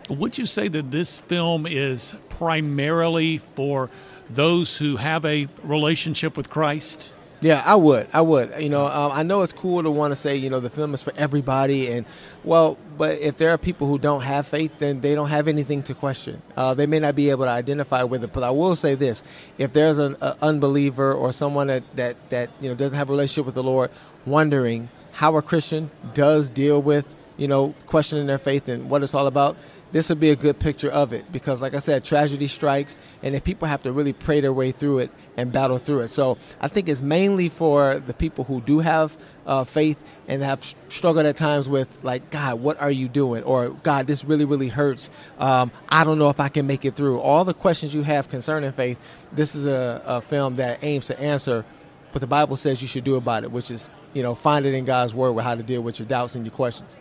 Would 0.09 0.37
you 0.37 0.45
say 0.45 0.67
that 0.67 0.91
this 0.91 1.17
film 1.17 1.65
is 1.65 2.15
primarily 2.29 3.39
for 3.39 3.89
those 4.29 4.77
who 4.77 4.97
have 4.97 5.25
a 5.25 5.47
relationship 5.63 6.37
with 6.37 6.49
Christ? 6.49 7.11
Yeah, 7.45 7.61
I 7.63 7.75
would. 7.75 8.07
I 8.11 8.21
would. 8.21 8.59
You 8.59 8.69
know, 8.69 8.87
um, 8.87 9.11
I 9.13 9.21
know 9.21 9.43
it's 9.43 9.53
cool 9.53 9.83
to 9.83 9.91
want 9.91 10.11
to 10.11 10.15
say, 10.15 10.35
you 10.35 10.49
know, 10.49 10.59
the 10.59 10.71
film 10.71 10.95
is 10.95 11.03
for 11.03 11.13
everybody, 11.15 11.91
and 11.91 12.03
well, 12.43 12.75
but 12.97 13.19
if 13.19 13.37
there 13.37 13.51
are 13.51 13.57
people 13.59 13.85
who 13.85 13.99
don't 13.99 14.21
have 14.21 14.47
faith, 14.47 14.79
then 14.79 15.01
they 15.01 15.13
don't 15.13 15.29
have 15.29 15.47
anything 15.47 15.83
to 15.83 15.93
question. 15.93 16.41
Uh, 16.57 16.73
they 16.73 16.87
may 16.87 16.97
not 16.99 17.13
be 17.13 17.29
able 17.29 17.45
to 17.45 17.51
identify 17.51 18.01
with 18.01 18.23
it. 18.23 18.33
But 18.33 18.41
I 18.41 18.49
will 18.49 18.75
say 18.75 18.95
this: 18.95 19.23
if 19.59 19.73
there's 19.73 19.99
an 19.99 20.15
unbeliever 20.41 21.13
or 21.13 21.31
someone 21.31 21.67
that 21.67 21.83
that 21.97 22.17
that 22.31 22.49
you 22.59 22.67
know 22.67 22.73
doesn't 22.73 22.97
have 22.97 23.09
a 23.09 23.11
relationship 23.11 23.45
with 23.45 23.53
the 23.53 23.63
Lord, 23.63 23.91
wondering 24.25 24.89
how 25.11 25.35
a 25.35 25.43
Christian 25.43 25.91
does 26.15 26.49
deal 26.49 26.81
with 26.81 27.13
you 27.37 27.47
know 27.47 27.75
questioning 27.85 28.25
their 28.25 28.39
faith 28.39 28.67
and 28.69 28.89
what 28.89 29.03
it's 29.03 29.13
all 29.13 29.27
about, 29.27 29.55
this 29.95 30.09
would 30.09 30.19
be 30.19 30.29
a 30.29 30.35
good 30.35 30.59
picture 30.59 30.89
of 30.89 31.13
it 31.13 31.31
because, 31.31 31.61
like 31.61 31.73
I 31.73 31.79
said, 31.79 32.03
tragedy 32.03 32.49
strikes, 32.49 32.97
and 33.23 33.33
if 33.33 33.45
people 33.45 33.65
have 33.65 33.81
to 33.83 33.93
really 33.93 34.11
pray 34.11 34.41
their 34.41 34.51
way 34.51 34.73
through 34.73 34.99
it 34.99 35.09
and 35.37 35.53
battle 35.53 35.77
through 35.77 36.01
it. 36.01 36.09
So 36.09 36.37
I 36.59 36.67
think 36.67 36.89
it's 36.89 37.01
mainly 37.01 37.47
for 37.47 37.99
the 37.99 38.13
people 38.13 38.43
who 38.43 38.59
do 38.59 38.79
have 38.79 39.15
uh, 39.45 39.63
faith 39.63 39.97
and 40.27 40.43
have 40.43 40.65
struggled 40.89 41.25
at 41.25 41.37
times 41.37 41.69
with, 41.69 41.87
like, 42.03 42.29
God, 42.29 42.59
what 42.59 42.77
are 42.81 42.91
you 42.91 43.07
doing? 43.07 43.43
Or, 43.43 43.69
God, 43.69 44.05
this 44.05 44.25
really, 44.25 44.43
really 44.43 44.67
hurts. 44.67 45.09
Um, 45.39 45.71
I 45.87 46.03
don't 46.03 46.19
know 46.19 46.29
if 46.29 46.41
I 46.41 46.49
can 46.49 46.67
make 46.67 46.83
it 46.83 46.97
through. 46.97 47.21
All 47.21 47.45
the 47.45 47.53
questions 47.53 47.93
you 47.93 48.03
have 48.03 48.27
concerning 48.27 48.73
faith, 48.73 48.99
this 49.31 49.55
is 49.55 49.65
a, 49.65 50.01
a 50.05 50.19
film 50.19 50.57
that 50.57 50.83
aims 50.83 51.05
to 51.05 51.17
answer 51.21 51.63
what 52.11 52.19
the 52.19 52.27
Bible 52.27 52.57
says 52.57 52.81
you 52.81 52.89
should 52.89 53.05
do 53.05 53.15
about 53.15 53.45
it, 53.45 53.51
which 53.53 53.71
is, 53.71 53.89
you 54.13 54.23
know, 54.23 54.35
find 54.35 54.65
it 54.65 54.73
in 54.73 54.83
God's 54.83 55.15
Word 55.15 55.31
with 55.31 55.45
how 55.45 55.55
to 55.55 55.63
deal 55.63 55.79
with 55.79 55.99
your 55.99 56.07
doubts 56.09 56.35
and 56.35 56.45
your 56.45 56.53
questions. 56.53 56.97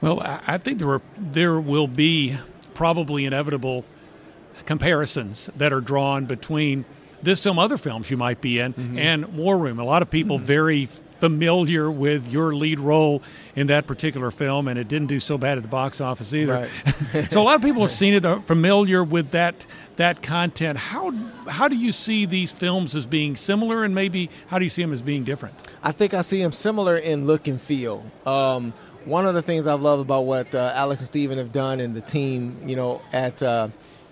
Well, 0.00 0.20
I 0.20 0.58
think 0.58 0.78
there 0.78 0.90
are, 0.90 1.02
there 1.16 1.60
will 1.60 1.88
be 1.88 2.36
probably 2.74 3.24
inevitable 3.24 3.84
comparisons 4.66 5.50
that 5.56 5.72
are 5.72 5.80
drawn 5.80 6.26
between 6.26 6.84
this 7.22 7.42
film, 7.42 7.58
other 7.58 7.78
films 7.78 8.10
you 8.10 8.16
might 8.16 8.40
be 8.40 8.58
in, 8.60 8.74
mm-hmm. 8.74 8.98
and 8.98 9.36
War 9.36 9.58
Room. 9.58 9.78
A 9.78 9.84
lot 9.84 10.02
of 10.02 10.10
people 10.10 10.36
mm-hmm. 10.36 10.46
very 10.46 10.88
familiar 11.18 11.90
with 11.90 12.28
your 12.30 12.54
lead 12.54 12.78
role 12.78 13.22
in 13.56 13.66
that 13.66 13.86
particular 13.86 14.30
film, 14.30 14.68
and 14.68 14.78
it 14.78 14.88
didn't 14.88 15.08
do 15.08 15.18
so 15.20 15.36
bad 15.36 15.58
at 15.58 15.62
the 15.62 15.68
box 15.68 16.00
office 16.00 16.32
either. 16.32 16.68
Right. 17.14 17.30
so 17.32 17.42
a 17.42 17.44
lot 17.44 17.56
of 17.56 17.62
people 17.62 17.82
have 17.82 17.92
seen 17.92 18.14
it, 18.14 18.24
are 18.24 18.40
familiar 18.40 19.02
with 19.02 19.32
that 19.32 19.66
that 19.96 20.22
content. 20.22 20.78
How 20.78 21.10
how 21.48 21.66
do 21.66 21.76
you 21.76 21.92
see 21.92 22.24
these 22.24 22.52
films 22.52 22.94
as 22.94 23.06
being 23.06 23.36
similar, 23.36 23.84
and 23.84 23.94
maybe 23.94 24.30
how 24.46 24.58
do 24.58 24.64
you 24.64 24.70
see 24.70 24.82
them 24.82 24.92
as 24.92 25.02
being 25.02 25.24
different? 25.24 25.54
I 25.82 25.92
think 25.92 26.14
I 26.14 26.20
see 26.20 26.42
them 26.42 26.52
similar 26.52 26.96
in 26.96 27.26
look 27.26 27.48
and 27.48 27.60
feel. 27.60 28.04
Um, 28.24 28.72
one 29.08 29.26
of 29.26 29.34
the 29.34 29.42
things 29.42 29.66
I 29.66 29.74
love 29.74 30.00
about 30.00 30.22
what 30.22 30.54
uh, 30.54 30.72
Alex 30.74 31.00
and 31.00 31.06
Stephen 31.06 31.38
have 31.38 31.50
done 31.50 31.80
and 31.80 31.94
the 31.94 32.00
team, 32.00 32.60
you 32.68 32.76
know, 32.76 33.00
at 33.12 33.42
uh, 33.42 33.68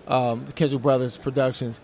um, 0.07 0.47
Kendrick 0.53 0.81
Brothers 0.81 1.17
Productions, 1.17 1.79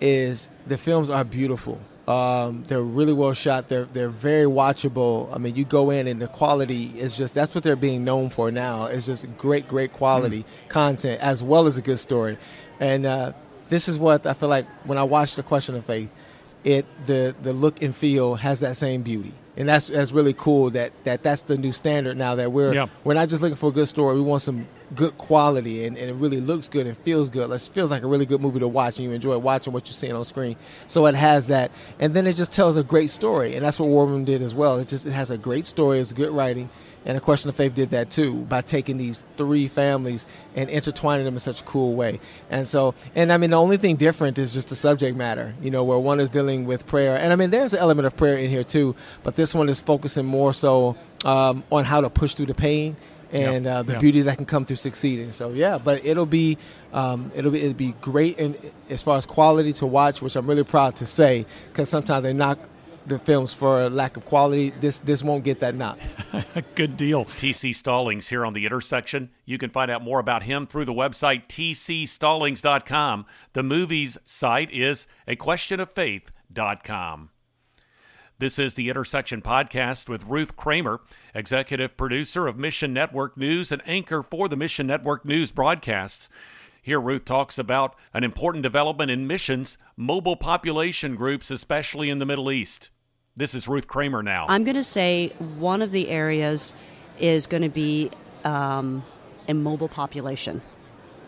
is 0.00 0.48
the 0.66 0.76
films 0.76 1.10
are 1.10 1.24
beautiful. 1.24 1.80
Um, 2.06 2.64
they're 2.68 2.82
really 2.82 3.12
well 3.12 3.32
shot. 3.32 3.68
They're 3.68 3.84
they're 3.84 4.08
very 4.08 4.44
watchable. 4.44 5.34
I 5.34 5.38
mean, 5.38 5.56
you 5.56 5.64
go 5.64 5.90
in 5.90 6.06
and 6.06 6.20
the 6.20 6.28
quality 6.28 6.92
is 6.96 7.16
just 7.16 7.34
that's 7.34 7.54
what 7.54 7.64
they're 7.64 7.76
being 7.76 8.04
known 8.04 8.30
for 8.30 8.50
now. 8.50 8.86
It's 8.86 9.06
just 9.06 9.26
great, 9.36 9.68
great 9.68 9.92
quality 9.92 10.44
mm. 10.44 10.68
content 10.68 11.20
as 11.20 11.42
well 11.42 11.66
as 11.66 11.76
a 11.76 11.82
good 11.82 11.98
story. 11.98 12.38
And 12.80 13.04
uh, 13.04 13.32
this 13.68 13.88
is 13.88 13.98
what 13.98 14.26
I 14.26 14.32
feel 14.34 14.48
like 14.48 14.66
when 14.84 14.96
I 14.98 15.02
watch 15.02 15.34
The 15.34 15.42
Question 15.42 15.74
of 15.74 15.84
Faith. 15.84 16.10
It 16.64 16.86
the 17.06 17.36
the 17.40 17.52
look 17.52 17.82
and 17.82 17.94
feel 17.94 18.34
has 18.34 18.60
that 18.60 18.76
same 18.76 19.02
beauty 19.02 19.32
and 19.58 19.68
that's 19.68 19.88
that's 19.88 20.12
really 20.12 20.32
cool 20.32 20.70
that, 20.70 20.92
that 21.04 21.22
that's 21.22 21.42
the 21.42 21.58
new 21.58 21.72
standard 21.72 22.16
now 22.16 22.36
that 22.36 22.52
we're 22.52 22.72
we're 23.04 23.14
not 23.14 23.28
just 23.28 23.42
looking 23.42 23.56
for 23.56 23.68
a 23.68 23.72
good 23.72 23.88
story. 23.88 24.14
We 24.14 24.22
want 24.22 24.42
some 24.42 24.66
good 24.94 25.16
quality 25.18 25.84
and, 25.84 25.96
and 25.96 26.08
it 26.08 26.14
really 26.14 26.40
looks 26.40 26.68
good 26.68 26.86
and 26.86 26.96
feels 26.98 27.30
good. 27.30 27.50
It 27.50 27.70
feels 27.72 27.90
like 27.90 28.02
a 28.02 28.06
really 28.06 28.26
good 28.26 28.40
movie 28.40 28.60
to 28.60 28.68
watch 28.68 28.98
and 28.98 29.06
you 29.06 29.12
enjoy 29.12 29.36
watching 29.38 29.72
what 29.72 29.86
you're 29.86 29.94
seeing 29.94 30.12
on 30.14 30.24
screen. 30.24 30.56
So 30.86 31.06
it 31.06 31.14
has 31.14 31.48
that. 31.48 31.70
And 31.98 32.14
then 32.14 32.26
it 32.26 32.36
just 32.36 32.52
tells 32.52 32.76
a 32.76 32.82
great 32.82 33.10
story 33.10 33.54
and 33.54 33.64
that's 33.64 33.78
what 33.78 33.88
War 33.88 34.06
Room 34.06 34.24
did 34.24 34.42
as 34.42 34.54
well. 34.54 34.78
It 34.78 34.88
just 34.88 35.06
it 35.06 35.12
has 35.12 35.30
a 35.30 35.38
great 35.38 35.66
story 35.66 35.98
it's 35.98 36.12
good 36.12 36.30
writing 36.30 36.70
and 37.04 37.16
a 37.16 37.20
question 37.20 37.48
of 37.48 37.56
faith 37.56 37.74
did 37.74 37.90
that 37.90 38.10
too 38.10 38.42
by 38.42 38.60
taking 38.60 38.98
these 38.98 39.26
three 39.36 39.68
families 39.68 40.26
and 40.54 40.68
intertwining 40.70 41.24
them 41.24 41.34
in 41.34 41.40
such 41.40 41.60
a 41.60 41.64
cool 41.64 41.94
way. 41.94 42.20
And 42.50 42.66
so 42.66 42.94
and 43.14 43.32
I 43.32 43.36
mean 43.36 43.50
the 43.50 43.56
only 43.56 43.76
thing 43.76 43.96
different 43.96 44.38
is 44.38 44.52
just 44.52 44.68
the 44.68 44.76
subject 44.76 45.16
matter 45.16 45.54
you 45.62 45.70
know 45.70 45.84
where 45.84 45.98
one 45.98 46.20
is 46.20 46.30
dealing 46.30 46.66
with 46.66 46.86
prayer. 46.86 47.16
And 47.18 47.32
I 47.32 47.36
mean 47.36 47.50
there's 47.50 47.72
an 47.72 47.80
element 47.80 48.06
of 48.06 48.16
prayer 48.16 48.38
in 48.38 48.50
here 48.50 48.64
too 48.64 48.94
but 49.22 49.36
this 49.36 49.54
one 49.54 49.68
is 49.68 49.80
focusing 49.80 50.24
more 50.24 50.52
so 50.52 50.96
um, 51.24 51.64
on 51.70 51.84
how 51.84 52.00
to 52.00 52.10
push 52.10 52.34
through 52.34 52.46
the 52.46 52.54
pain 52.54 52.96
and 53.32 53.64
yep. 53.64 53.74
uh, 53.74 53.82
the 53.82 53.92
yep. 53.92 54.00
beauty 54.00 54.22
that 54.22 54.36
can 54.36 54.46
come 54.46 54.64
through 54.64 54.76
succeeding. 54.76 55.32
So 55.32 55.50
yeah, 55.50 55.78
but 55.78 56.04
it'll 56.04 56.26
be 56.26 56.58
um, 56.92 57.30
it'll 57.34 57.50
be 57.50 57.60
it'll 57.60 57.74
be 57.74 57.94
great 58.00 58.38
and 58.38 58.56
as 58.88 59.02
far 59.02 59.18
as 59.18 59.26
quality 59.26 59.72
to 59.74 59.86
watch, 59.86 60.22
which 60.22 60.36
I'm 60.36 60.46
really 60.46 60.64
proud 60.64 60.96
to 60.96 61.06
say 61.06 61.46
because 61.72 61.88
sometimes 61.88 62.22
they 62.22 62.32
knock 62.32 62.58
the 63.08 63.18
films 63.18 63.54
for 63.54 63.88
lack 63.88 64.16
of 64.16 64.24
quality. 64.24 64.70
This 64.80 64.98
this 65.00 65.22
won't 65.22 65.44
get 65.44 65.60
that 65.60 65.74
knock. 65.74 65.98
Good 66.74 66.96
deal. 66.96 67.24
TC 67.24 67.74
Stallings 67.74 68.28
here 68.28 68.44
on 68.44 68.52
the 68.52 68.66
intersection. 68.66 69.30
You 69.44 69.58
can 69.58 69.70
find 69.70 69.90
out 69.90 70.02
more 70.02 70.20
about 70.20 70.44
him 70.44 70.66
through 70.66 70.84
the 70.84 70.92
website 70.92 71.48
tcstallings.com. 71.48 73.26
The 73.54 73.62
movie's 73.62 74.18
site 74.24 74.70
is 74.72 75.06
a 75.26 75.36
question 75.36 75.80
of 75.80 75.90
faith.com. 75.90 77.30
This 78.40 78.56
is 78.56 78.74
the 78.74 78.88
Intersection 78.88 79.42
Podcast 79.42 80.08
with 80.08 80.22
Ruth 80.22 80.54
Kramer, 80.54 81.00
executive 81.34 81.96
producer 81.96 82.46
of 82.46 82.56
Mission 82.56 82.92
Network 82.92 83.36
News 83.36 83.72
and 83.72 83.82
anchor 83.84 84.22
for 84.22 84.48
the 84.48 84.54
Mission 84.54 84.86
Network 84.86 85.24
News 85.24 85.50
broadcasts. 85.50 86.28
Here, 86.80 87.00
Ruth 87.00 87.24
talks 87.24 87.58
about 87.58 87.96
an 88.14 88.22
important 88.22 88.62
development 88.62 89.10
in 89.10 89.26
missions, 89.26 89.76
mobile 89.96 90.36
population 90.36 91.16
groups, 91.16 91.50
especially 91.50 92.10
in 92.10 92.20
the 92.20 92.26
Middle 92.26 92.52
East. 92.52 92.90
This 93.34 93.54
is 93.54 93.66
Ruth 93.66 93.88
Kramer 93.88 94.22
now. 94.22 94.46
I'm 94.48 94.62
going 94.62 94.76
to 94.76 94.84
say 94.84 95.30
one 95.56 95.82
of 95.82 95.90
the 95.90 96.08
areas 96.08 96.74
is 97.18 97.48
going 97.48 97.64
to 97.64 97.68
be 97.68 98.12
um, 98.44 99.04
a 99.48 99.52
mobile 99.52 99.88
population. 99.88 100.62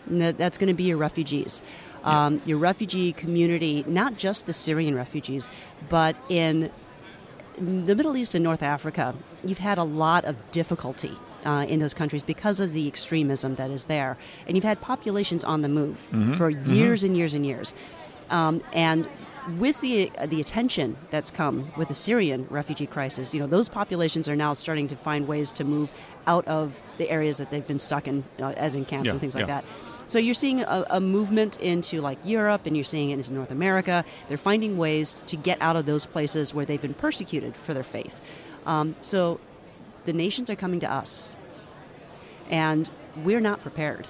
That's 0.07 0.57
going 0.57 0.69
to 0.69 0.73
be 0.73 0.85
your 0.85 0.97
refugees. 0.97 1.61
Um, 2.05 2.41
your 2.45 2.57
refugee 2.57 3.11
community, 3.11 3.83
not 3.85 4.17
just 4.17 4.45
the 4.45 4.53
Syrian 4.53 4.95
refugees, 4.95 5.49
but 5.89 6.15
in 6.29 6.71
the 7.61 7.95
Middle 7.95 8.17
East 8.17 8.33
and 8.35 8.43
North 8.43 8.63
Africa, 8.63 9.15
you've 9.43 9.59
had 9.59 9.77
a 9.77 9.83
lot 9.83 10.25
of 10.25 10.35
difficulty 10.51 11.15
uh, 11.45 11.65
in 11.67 11.79
those 11.79 11.93
countries 11.93 12.23
because 12.23 12.59
of 12.59 12.73
the 12.73 12.87
extremism 12.87 13.55
that 13.55 13.69
is 13.69 13.85
there. 13.85 14.17
And 14.47 14.57
you've 14.57 14.63
had 14.63 14.81
populations 14.81 15.43
on 15.43 15.61
the 15.61 15.69
move 15.69 16.07
mm-hmm. 16.11 16.33
for 16.33 16.51
mm-hmm. 16.51 16.73
years 16.73 16.99
mm-hmm. 16.99 17.07
and 17.07 17.17
years 17.17 17.33
and 17.33 17.45
years. 17.45 17.73
Um, 18.29 18.61
and 18.73 19.07
with 19.57 19.79
the 19.81 20.11
uh, 20.17 20.27
the 20.27 20.39
attention 20.39 20.95
that's 21.09 21.31
come 21.31 21.71
with 21.75 21.87
the 21.87 21.93
Syrian 21.93 22.47
refugee 22.49 22.85
crisis, 22.85 23.33
you 23.33 23.39
know 23.39 23.47
those 23.47 23.69
populations 23.69 24.29
are 24.29 24.35
now 24.35 24.53
starting 24.53 24.87
to 24.87 24.95
find 24.95 25.27
ways 25.27 25.51
to 25.53 25.63
move 25.63 25.91
out 26.27 26.47
of 26.47 26.79
the 26.97 27.09
areas 27.09 27.37
that 27.37 27.49
they've 27.49 27.65
been 27.65 27.79
stuck 27.79 28.07
in, 28.07 28.23
uh, 28.39 28.53
as 28.57 28.75
in 28.75 28.85
camps 28.85 29.07
yeah, 29.07 29.11
and 29.11 29.19
things 29.19 29.33
like 29.33 29.47
yeah. 29.47 29.61
that. 29.61 29.65
So 30.11 30.19
you're 30.19 30.33
seeing 30.33 30.59
a, 30.59 30.85
a, 30.89 30.99
movement 30.99 31.55
into 31.61 32.01
like 32.01 32.17
Europe 32.25 32.65
and 32.65 32.75
you're 32.75 32.83
seeing 32.83 33.11
it 33.11 33.13
into 33.13 33.31
North 33.31 33.49
America. 33.49 34.03
They're 34.27 34.37
finding 34.37 34.77
ways 34.77 35.21
to 35.27 35.37
get 35.37 35.57
out 35.61 35.77
of 35.77 35.85
those 35.85 36.05
places 36.05 36.53
where 36.53 36.65
they've 36.65 36.81
been 36.81 36.93
persecuted 36.93 37.55
for 37.55 37.73
their 37.73 37.85
faith. 37.85 38.19
Um, 38.65 38.97
so 38.99 39.39
the 40.03 40.11
nations 40.11 40.49
are 40.49 40.57
coming 40.57 40.81
to 40.81 40.91
us, 40.91 41.37
and 42.49 42.91
we're 43.23 43.39
not 43.39 43.61
prepared. 43.61 44.05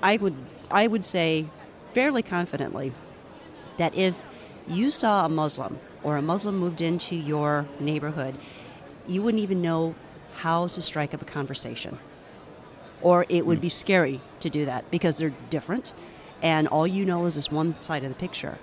I 0.00 0.16
would 0.18 0.36
I 0.70 0.86
would 0.86 1.04
say 1.04 1.46
fairly 1.92 2.22
confidently 2.22 2.92
that 3.78 3.96
if 3.96 4.22
you 4.68 4.90
saw 4.90 5.26
a 5.26 5.28
Muslim 5.28 5.80
or 6.04 6.16
a 6.16 6.22
Muslim 6.22 6.56
moved 6.56 6.80
into 6.80 7.16
your 7.16 7.66
neighborhood, 7.80 8.38
you 9.08 9.22
wouldn't 9.22 9.42
even 9.42 9.60
know 9.60 9.96
how 10.34 10.68
to 10.68 10.80
strike 10.80 11.12
up 11.12 11.20
a 11.20 11.24
conversation 11.24 11.98
or 13.02 13.26
it 13.28 13.44
would 13.44 13.60
be 13.60 13.68
scary 13.68 14.20
to 14.40 14.48
do 14.50 14.64
that 14.64 14.90
because 14.90 15.18
they're 15.18 15.34
different 15.50 15.92
and 16.42 16.66
all 16.68 16.86
you 16.86 17.04
know 17.04 17.24
is 17.26 17.36
this 17.36 17.50
one 17.50 17.78
side 17.80 18.02
of 18.02 18.08
the 18.08 18.16
picture. 18.16 18.58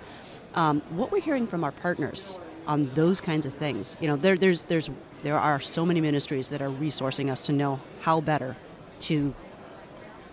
Um, 0.54 0.82
what 0.90 1.10
we're 1.10 1.20
hearing 1.20 1.46
from 1.46 1.64
our 1.64 1.72
partners 1.72 2.36
on 2.66 2.90
those 2.94 3.20
kinds 3.20 3.46
of 3.46 3.54
things, 3.54 3.96
you 4.00 4.06
know, 4.06 4.16
there, 4.16 4.36
there's, 4.36 4.64
there's, 4.64 4.90
there 5.22 5.38
are 5.38 5.60
so 5.60 5.86
many 5.86 6.00
ministries 6.00 6.50
that 6.50 6.60
are 6.60 6.68
resourcing 6.68 7.30
us 7.30 7.42
to 7.42 7.52
know 7.52 7.80
how 8.00 8.20
better 8.20 8.56
to 9.00 9.34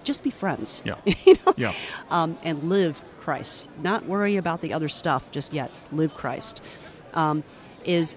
just 0.04 0.24
be 0.24 0.30
friends, 0.30 0.82
yeah. 0.86 0.96
you 1.26 1.36
know, 1.46 1.54
yeah. 1.58 1.74
Um, 2.10 2.38
and 2.44 2.70
live 2.70 3.02
Christ. 3.20 3.68
Not 3.82 4.06
worry 4.06 4.38
about 4.38 4.62
the 4.62 4.74
other 4.74 4.90
stuff 4.90 5.30
just 5.32 5.54
yet. 5.54 5.72
Live 5.92 6.16
Christ. 6.16 6.62
Um, 7.14 7.44
is 7.84 8.16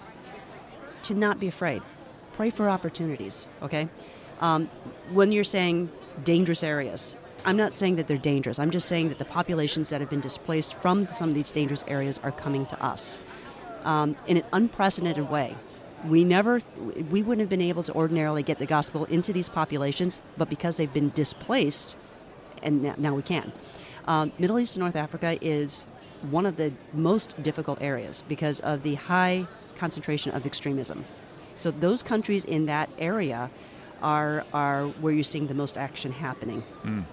to 1.02 1.14
not 1.14 1.40
be 1.40 1.48
afraid. 1.48 1.82
Pray 2.34 2.50
for 2.50 2.68
opportunities. 2.68 3.46
Okay, 3.62 3.88
um, 4.40 4.68
when 5.12 5.32
you're 5.32 5.44
saying 5.44 5.90
dangerous 6.24 6.62
areas, 6.62 7.16
I'm 7.44 7.56
not 7.56 7.72
saying 7.72 7.96
that 7.96 8.08
they're 8.08 8.18
dangerous. 8.18 8.58
I'm 8.58 8.70
just 8.70 8.88
saying 8.88 9.08
that 9.08 9.18
the 9.18 9.24
populations 9.24 9.88
that 9.90 10.00
have 10.00 10.10
been 10.10 10.20
displaced 10.20 10.74
from 10.74 11.06
some 11.06 11.28
of 11.28 11.34
these 11.34 11.50
dangerous 11.52 11.84
areas 11.88 12.18
are 12.22 12.32
coming 12.32 12.66
to 12.66 12.82
us 12.84 13.20
um, 13.84 14.16
in 14.26 14.36
an 14.36 14.44
unprecedented 14.52 15.30
way. 15.30 15.54
We 16.06 16.24
never, 16.24 16.60
we 17.10 17.22
wouldn't 17.22 17.40
have 17.40 17.48
been 17.48 17.60
able 17.60 17.82
to 17.84 17.94
ordinarily 17.94 18.42
get 18.42 18.58
the 18.58 18.66
gospel 18.66 19.04
into 19.06 19.32
these 19.32 19.48
populations, 19.48 20.22
but 20.36 20.48
because 20.48 20.76
they've 20.76 20.92
been 20.92 21.10
displaced, 21.10 21.96
and 22.62 22.96
now 22.98 23.14
we 23.14 23.22
can. 23.22 23.52
Um, 24.06 24.32
Middle 24.38 24.58
East 24.58 24.76
and 24.76 24.80
North 24.80 24.96
Africa 24.96 25.38
is 25.40 25.84
one 26.30 26.46
of 26.46 26.56
the 26.56 26.72
most 26.92 27.42
difficult 27.42 27.80
areas 27.80 28.24
because 28.28 28.60
of 28.60 28.82
the 28.82 28.94
high 28.94 29.46
concentration 29.78 30.32
of 30.32 30.46
extremism. 30.46 31.04
So 31.56 31.70
those 31.70 32.02
countries 32.02 32.44
in 32.44 32.66
that 32.66 32.90
area 32.98 33.50
are 34.02 34.44
are 34.52 34.86
where 34.86 35.12
you're 35.12 35.24
seeing 35.24 35.46
the 35.46 35.54
most 35.54 35.78
action 35.78 36.12
happening. 36.12 36.64
Mm. 36.84 37.04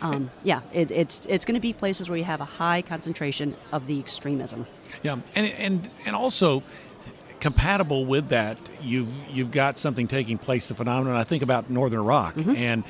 Um, 0.00 0.30
yeah, 0.44 0.60
it, 0.72 0.90
it's 0.90 1.26
it's 1.26 1.44
going 1.44 1.54
to 1.54 1.60
be 1.60 1.72
places 1.72 2.08
where 2.08 2.18
you 2.18 2.24
have 2.24 2.40
a 2.40 2.44
high 2.46 2.82
concentration 2.82 3.56
of 3.72 3.86
the 3.86 3.98
extremism. 3.98 4.66
Yeah, 5.02 5.16
and 5.34 5.46
and 5.46 5.90
and 6.06 6.14
also 6.14 6.62
compatible 7.40 8.04
with 8.06 8.28
that, 8.28 8.58
you've 8.82 9.10
you've 9.28 9.50
got 9.50 9.78
something 9.78 10.06
taking 10.06 10.38
place. 10.38 10.68
The 10.68 10.74
phenomenon 10.74 11.16
I 11.16 11.24
think 11.24 11.42
about 11.42 11.70
northern 11.70 12.00
Iraq 12.00 12.34
mm-hmm. 12.34 12.56
and 12.56 12.84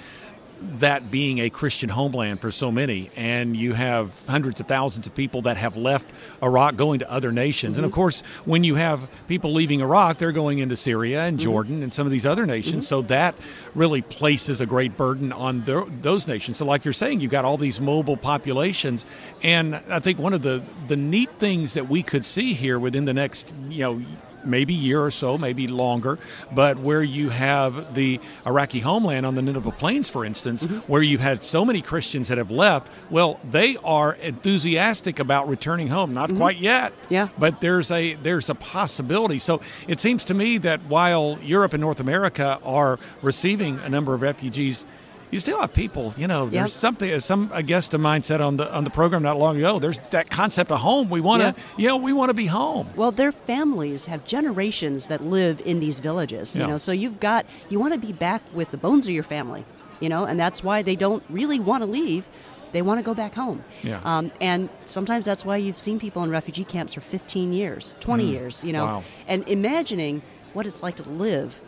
that 0.79 1.11
being 1.11 1.39
a 1.39 1.51
Christian 1.51 1.89
homeland 1.89 2.41
for 2.41 2.51
so 2.51 2.71
many, 2.71 3.11
and 3.17 3.57
you 3.57 3.75
have 3.75 4.21
hundreds 4.29 4.61
of 4.61 4.67
thousands 4.67 5.07
of 5.07 5.15
people 5.15 5.43
that 5.43 5.57
have 5.57 5.77
left 5.77 6.11
Iraq 6.43 6.77
going 6.77 6.99
to 7.01 7.11
other 7.11 7.33
nations. 7.33 7.73
Mm-hmm. 7.73 7.85
And 7.85 7.87
of 7.87 7.93
course, 7.93 8.23
when 8.45 8.65
you 8.65 8.75
have 8.75 9.09
people 9.29 9.53
leaving 9.53 9.81
Iraq, 9.81 10.19
they're 10.19 10.33
going 10.33 10.59
into 10.59 10.77
Syria 10.77 11.23
and 11.23 11.39
mm-hmm. 11.39 11.45
Jordan 11.45 11.83
and 11.83 11.93
some 11.93 12.07
of 12.07 12.13
these 12.13 12.27
other 12.27 12.47
nations. 12.47 12.85
Mm-hmm. 12.85 12.89
So 12.89 13.03
that 13.03 13.35
really 13.75 14.03
places 14.03 14.61
a 14.61 14.67
great 14.67 14.97
burden 14.97 15.33
on 15.33 15.65
their, 15.65 15.85
those 15.85 16.27
nations. 16.27 16.57
So, 16.57 16.65
like 16.65 16.85
you're 16.85 16.93
saying, 16.93 17.21
you've 17.21 17.31
got 17.31 17.45
all 17.45 17.59
these 17.59 17.81
mobile 17.81 18.17
populations, 18.17 19.07
and 19.43 19.77
I 19.89 20.01
think 20.01 20.19
one 20.19 20.33
of 20.33 20.43
the 20.43 20.63
the 20.87 20.97
neat 20.97 21.31
things 21.39 21.75
that 21.75 21.89
we 21.89 22.03
could 22.03 22.25
see 22.27 22.55
here 22.55 22.79
within 22.79 23.05
the 23.05 23.15
next 23.15 23.55
you 23.69 23.81
know 23.81 24.03
maybe 24.45 24.75
year 24.75 25.03
or 25.03 25.11
so, 25.11 25.39
maybe 25.39 25.67
longer, 25.67 26.19
but 26.53 26.79
where 26.79 27.03
you 27.03 27.29
have 27.31 27.95
the 27.95 28.21
Iraqi 28.47 28.81
homeland 28.81 29.27
on 29.27 29.35
the 29.35 29.43
Nineveh 29.43 29.73
Plains, 29.73 30.09
for 30.09 30.25
instance, 30.25 30.65
mm-hmm. 30.65 30.79
where 30.91 31.03
you've 31.03 31.21
had 31.21 31.45
so 31.45 31.65
many 31.65 31.83
Christians 31.83 32.29
that 32.29 32.39
have 32.39 32.51
left, 32.51 32.93
well, 33.11 33.41
they 33.51 33.77
are 33.85 34.15
enthusiastic 34.15 35.19
about 35.19 35.49
returning 35.49 35.89
home. 35.89 36.15
Not 36.15 36.31
mm-hmm. 36.31 36.39
quite 36.39 36.59
yet, 36.59 36.93
yeah, 37.09 37.29
but 37.39 37.61
there's 37.61 37.91
a 37.91 38.15
there's 38.15 38.49
a 38.49 38.55
possibility. 38.55 39.39
So 39.39 39.61
it 39.87 40.01
seems 40.01 40.25
to 40.27 40.35
me 40.35 40.59
that 40.59 40.81
while 40.85 41.39
Europe 41.43 41.73
and 41.73 41.81
North 41.81 42.01
America 42.01 42.59
are 42.65 42.99
receiving 43.23 43.79
a 43.81 43.89
number 43.89 44.15
of 44.15 44.23
refugees 44.23 44.87
you 45.31 45.41
still 45.41 45.61
have 45.61 45.73
people. 45.73 46.15
You 46.17 46.27
know, 46.27 46.47
there's 46.47 46.73
yep. 46.75 46.81
something. 46.81 47.21
Some 47.21 47.51
a 47.53 47.63
guest 47.63 47.95
of 47.95 48.01
mine 48.01 48.23
said 48.23 48.41
on 48.41 48.57
the 48.57 48.73
on 48.73 48.85
the 48.85 48.91
program 48.91 49.23
not 49.23 49.39
long 49.39 49.57
ago. 49.57 49.79
There's 49.79 49.99
that 50.11 50.31
concept 50.31 50.71
of 50.71 50.81
home. 50.81 51.11
We 51.11 51.21
want 51.21 51.43
to, 51.43 51.49
yeah. 51.49 51.75
you 51.77 51.89
know, 51.89 51.97
we 51.97 52.13
want 52.13 52.31
to 52.31 52.35
be 52.35 52.47
home. 52.47 52.89
Well, 52.97 53.13
their 53.13 53.33
families 53.33 54.07
have 54.07 54.25
generations 54.25 55.09
that 55.09 55.25
live 55.25 55.61
in 55.65 55.81
these 55.81 55.99
villages. 55.99 56.57
You 56.57 56.63
yeah. 56.63 56.69
know, 56.69 56.79
so 56.79 56.93
you've 56.93 57.21
got 57.21 57.47
you 57.69 57.79
want 57.79 57.95
to 57.95 57.99
be 57.99 58.13
back 58.13 58.43
with 58.53 58.71
the 58.71 58.79
bones 58.79 59.07
of 59.07 59.15
your 59.15 59.23
family. 59.23 59.65
You 60.01 60.09
know, 60.09 60.25
and 60.25 60.39
that's 60.39 60.63
why 60.63 60.83
they 60.83 60.97
don't 60.97 61.23
really 61.29 61.59
want 61.59 61.83
to 61.83 61.87
leave. 61.87 62.27
They 62.71 62.83
want 62.83 62.99
to 62.99 63.03
go 63.03 63.15
back 63.15 63.35
home. 63.35 63.65
Yeah. 63.83 64.01
Um, 64.05 64.31
and 64.41 64.69
sometimes 64.85 65.25
that's 65.25 65.45
why 65.45 65.57
you've 65.57 65.79
seen 65.79 65.99
people 65.99 66.23
in 66.23 66.31
refugee 66.31 66.65
camps 66.65 66.95
for 66.95 67.01
15 67.01 67.53
years, 67.53 67.95
20 68.01 68.25
mm. 68.25 68.31
years. 68.31 68.65
You 68.65 68.73
know, 68.73 68.85
wow. 68.85 69.05
and 69.27 69.47
imagining 69.49 70.23
what 70.53 70.67
it's 70.67 70.83
like 70.83 70.97
to 70.97 71.09
live 71.09 71.61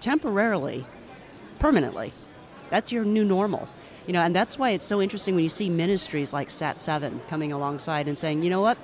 temporarily, 0.00 0.84
permanently 1.58 2.12
that's 2.70 2.92
your 2.92 3.04
new 3.04 3.24
normal. 3.24 3.68
You 4.06 4.12
know, 4.12 4.20
and 4.20 4.36
that's 4.36 4.58
why 4.58 4.70
it's 4.70 4.84
so 4.84 5.00
interesting 5.00 5.34
when 5.34 5.44
you 5.44 5.48
see 5.48 5.70
ministries 5.70 6.32
like 6.32 6.48
Sat7 6.48 7.26
coming 7.28 7.52
alongside 7.52 8.06
and 8.06 8.18
saying, 8.18 8.42
you 8.42 8.50
know 8.50 8.60
what, 8.60 8.76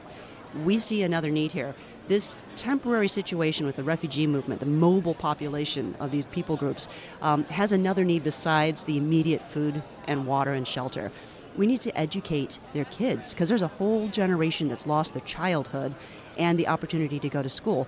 we 0.64 0.78
see 0.78 1.02
another 1.02 1.30
need 1.30 1.52
here. 1.52 1.74
This 2.08 2.36
temporary 2.56 3.08
situation 3.08 3.66
with 3.66 3.76
the 3.76 3.84
refugee 3.84 4.26
movement, 4.26 4.60
the 4.60 4.66
mobile 4.66 5.14
population 5.14 5.94
of 6.00 6.10
these 6.10 6.26
people 6.26 6.56
groups, 6.56 6.88
um, 7.22 7.44
has 7.44 7.70
another 7.70 8.04
need 8.04 8.24
besides 8.24 8.84
the 8.84 8.96
immediate 8.96 9.48
food 9.50 9.82
and 10.06 10.26
water 10.26 10.52
and 10.52 10.66
shelter. 10.66 11.12
We 11.56 11.66
need 11.66 11.80
to 11.82 11.96
educate 11.98 12.58
their 12.72 12.86
kids 12.86 13.34
because 13.34 13.48
there's 13.48 13.62
a 13.62 13.68
whole 13.68 14.08
generation 14.08 14.68
that's 14.68 14.86
lost 14.86 15.12
their 15.12 15.22
childhood 15.22 15.94
and 16.38 16.58
the 16.58 16.68
opportunity 16.68 17.18
to 17.20 17.28
go 17.28 17.42
to 17.42 17.48
school 17.48 17.86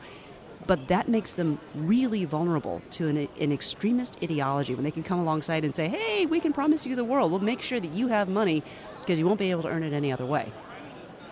but 0.67 0.89
that 0.89 1.09
makes 1.09 1.33
them 1.33 1.59
really 1.75 2.25
vulnerable 2.25 2.83
to 2.93 3.09
an, 3.09 3.29
an, 3.41 3.53
extremist 3.53 4.17
ideology 4.23 4.75
when 4.75 4.85
they 4.85 4.91
can 4.91 5.03
come 5.03 5.19
alongside 5.19 5.65
and 5.65 5.75
say, 5.75 5.89
hey, 5.89 6.27
we 6.27 6.41
can 6.41 6.53
promise 6.53 6.87
you 6.87 6.95
the 6.95 7.05
world. 7.05 7.31
We'll 7.31 7.41
make 7.41 7.63
sure 7.63 7.81
that 7.81 7.93
you 7.93 8.09
have 8.09 8.29
money 8.29 8.63
because 9.01 9.19
you 9.19 9.27
won't 9.27 9.39
be 9.39 9.51
able 9.51 9.63
to 9.63 9.69
earn 9.69 9.83
it 9.83 9.93
any 9.93 10.13
other 10.13 10.27
way. 10.27 10.53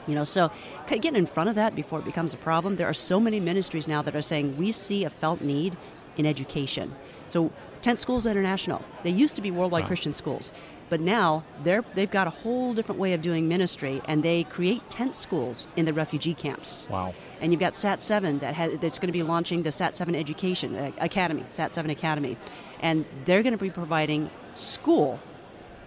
You 0.06 0.14
know, 0.14 0.24
so 0.24 0.50
getting 0.88 1.16
in 1.16 1.26
front 1.26 1.48
of 1.48 1.54
that 1.54 1.76
before 1.76 2.00
it 2.00 2.04
becomes 2.04 2.34
a 2.34 2.36
problem, 2.36 2.76
there 2.76 2.88
are 2.88 2.94
so 2.94 3.20
many 3.20 3.38
ministries 3.38 3.86
now 3.86 4.02
that 4.02 4.16
are 4.16 4.22
saying 4.22 4.56
we 4.56 4.72
see 4.72 5.04
a 5.04 5.10
felt 5.10 5.40
need 5.40 5.76
in 6.16 6.26
education. 6.26 6.94
So 7.28 7.52
Tent 7.82 7.98
Schools 7.98 8.26
International, 8.26 8.82
they 9.04 9.10
used 9.10 9.36
to 9.36 9.42
be 9.42 9.50
worldwide 9.50 9.82
wow. 9.82 9.88
Christian 9.88 10.12
schools. 10.12 10.52
But 10.90 11.00
now 11.00 11.44
they're, 11.64 11.82
they've 11.94 12.10
got 12.10 12.26
a 12.26 12.30
whole 12.30 12.74
different 12.74 13.00
way 13.00 13.14
of 13.14 13.22
doing 13.22 13.48
ministry, 13.48 14.02
and 14.06 14.22
they 14.22 14.44
create 14.44 14.90
tent 14.90 15.14
schools 15.14 15.68
in 15.76 15.86
the 15.86 15.92
refugee 15.92 16.34
camps. 16.34 16.88
Wow. 16.90 17.14
And 17.40 17.52
you've 17.52 17.60
got 17.60 17.72
SAT7 17.72 18.40
that 18.40 18.54
has, 18.54 18.78
that's 18.80 18.98
going 18.98 19.08
to 19.08 19.12
be 19.12 19.22
launching 19.22 19.62
the 19.62 19.70
SAT7 19.70 20.14
Education 20.16 20.74
uh, 20.74 20.90
Academy, 20.98 21.44
SAT7 21.44 21.90
Academy. 21.90 22.36
And 22.80 23.06
they're 23.24 23.42
going 23.42 23.56
to 23.56 23.62
be 23.62 23.70
providing 23.70 24.28
school 24.56 25.20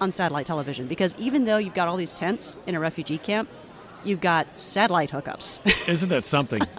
on 0.02 0.12
satellite 0.12 0.46
television 0.46 0.88
because 0.88 1.16
even 1.18 1.46
though 1.46 1.58
you've 1.58 1.74
got 1.74 1.88
all 1.88 1.98
these 1.98 2.14
tents 2.14 2.58
in 2.66 2.76
a 2.76 2.80
refugee 2.80 3.18
camp, 3.18 3.50
you've 4.06 4.22
got 4.22 4.48
satellite 4.58 5.12
hookups. 5.12 5.60
Isn't 5.90 6.10
that 6.10 6.26
something? 6.26 6.60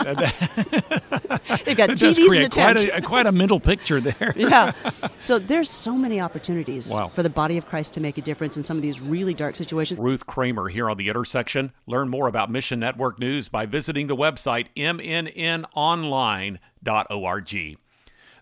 They've 1.65 1.77
got 1.77 1.91
TVs 1.91 2.35
in 2.35 2.43
the 2.43 2.49
tent. 2.49 2.79
Quite 2.79 2.85
a, 2.85 3.03
quite 3.03 3.27
a 3.27 3.33
mental 3.33 3.61
picture 3.61 4.01
there. 4.01 4.33
yeah. 4.37 4.73
So 5.21 5.39
there's 5.39 5.71
so 5.71 5.97
many 5.97 6.21
opportunities 6.21 6.91
wow. 6.91 7.09
for 7.09 7.23
the 7.23 7.31
body 7.31 7.57
of 7.57 7.67
Christ 7.67 7.95
to 7.95 8.01
make 8.01 8.19
a 8.19 8.23
difference 8.23 8.57
in 8.57 8.63
some 8.63 8.77
of 8.77 8.83
these 8.83 9.01
really 9.01 9.35
dark 9.35 9.57
situations. 9.57 10.01
Ruth 10.01 10.27
Kramer 10.27 10.69
here 10.69 10.91
on 10.91 10.97
The 10.97 11.09
Intersection. 11.09 11.73
Learn 11.87 12.09
more 12.09 12.27
about 12.29 12.51
Mission 12.51 12.81
Network 12.81 13.19
News 13.19 13.49
by 13.49 13.67
visiting 13.67 14.07
the 14.07 14.17
website 14.17 14.67
mnnonline.org. 14.77 16.59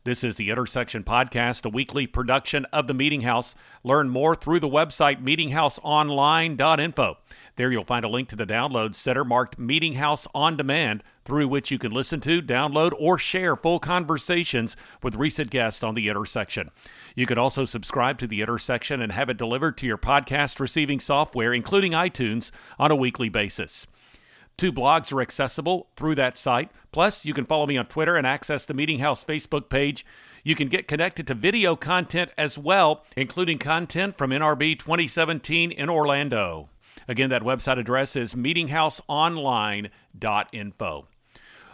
This 0.04 0.24
is 0.24 0.34
the 0.34 0.50
Intersection 0.50 1.04
Podcast, 1.04 1.64
a 1.64 1.68
weekly 1.68 2.08
production 2.08 2.64
of 2.72 2.88
the 2.88 2.94
Meeting 2.94 3.20
House. 3.20 3.54
Learn 3.84 4.08
more 4.08 4.34
through 4.34 4.58
the 4.58 4.68
website 4.68 5.22
meetinghouseonline.info. 5.22 7.18
There 7.56 7.70
you'll 7.70 7.84
find 7.84 8.04
a 8.04 8.08
link 8.08 8.30
to 8.30 8.36
the 8.36 8.46
download 8.46 8.94
center 8.94 9.24
marked 9.24 9.58
Meeting 9.58 9.94
House 9.94 10.26
on 10.34 10.56
Demand, 10.56 11.02
through 11.24 11.48
which 11.48 11.70
you 11.70 11.78
can 11.78 11.92
listen 11.92 12.18
to, 12.22 12.40
download, 12.40 12.92
or 12.98 13.18
share 13.18 13.56
full 13.56 13.78
conversations 13.78 14.74
with 15.02 15.16
recent 15.16 15.50
guests 15.50 15.82
on 15.82 15.94
The 15.94 16.08
Intersection. 16.08 16.70
You 17.14 17.26
can 17.26 17.36
also 17.36 17.66
subscribe 17.66 18.18
to 18.20 18.26
The 18.26 18.40
Intersection 18.40 19.02
and 19.02 19.12
have 19.12 19.28
it 19.28 19.36
delivered 19.36 19.76
to 19.78 19.86
your 19.86 19.98
podcast 19.98 20.60
receiving 20.60 20.98
software, 20.98 21.52
including 21.52 21.92
iTunes, 21.92 22.50
on 22.78 22.90
a 22.90 22.96
weekly 22.96 23.28
basis. 23.28 23.86
Two 24.56 24.72
blogs 24.72 25.12
are 25.12 25.20
accessible 25.20 25.88
through 25.94 26.14
that 26.14 26.38
site. 26.38 26.70
Plus, 26.90 27.26
you 27.26 27.34
can 27.34 27.44
follow 27.44 27.66
me 27.66 27.76
on 27.76 27.86
Twitter 27.86 28.16
and 28.16 28.26
access 28.26 28.64
the 28.64 28.74
Meeting 28.74 29.00
House 29.00 29.24
Facebook 29.24 29.68
page. 29.68 30.06
You 30.42 30.54
can 30.54 30.68
get 30.68 30.88
connected 30.88 31.26
to 31.26 31.34
video 31.34 31.76
content 31.76 32.30
as 32.38 32.56
well, 32.56 33.04
including 33.14 33.58
content 33.58 34.16
from 34.16 34.30
NRB 34.30 34.78
2017 34.78 35.70
in 35.70 35.90
Orlando. 35.90 36.70
Again, 37.08 37.30
that 37.30 37.42
website 37.42 37.78
address 37.78 38.14
is 38.16 38.34
meetinghouseonline.info. 38.34 41.06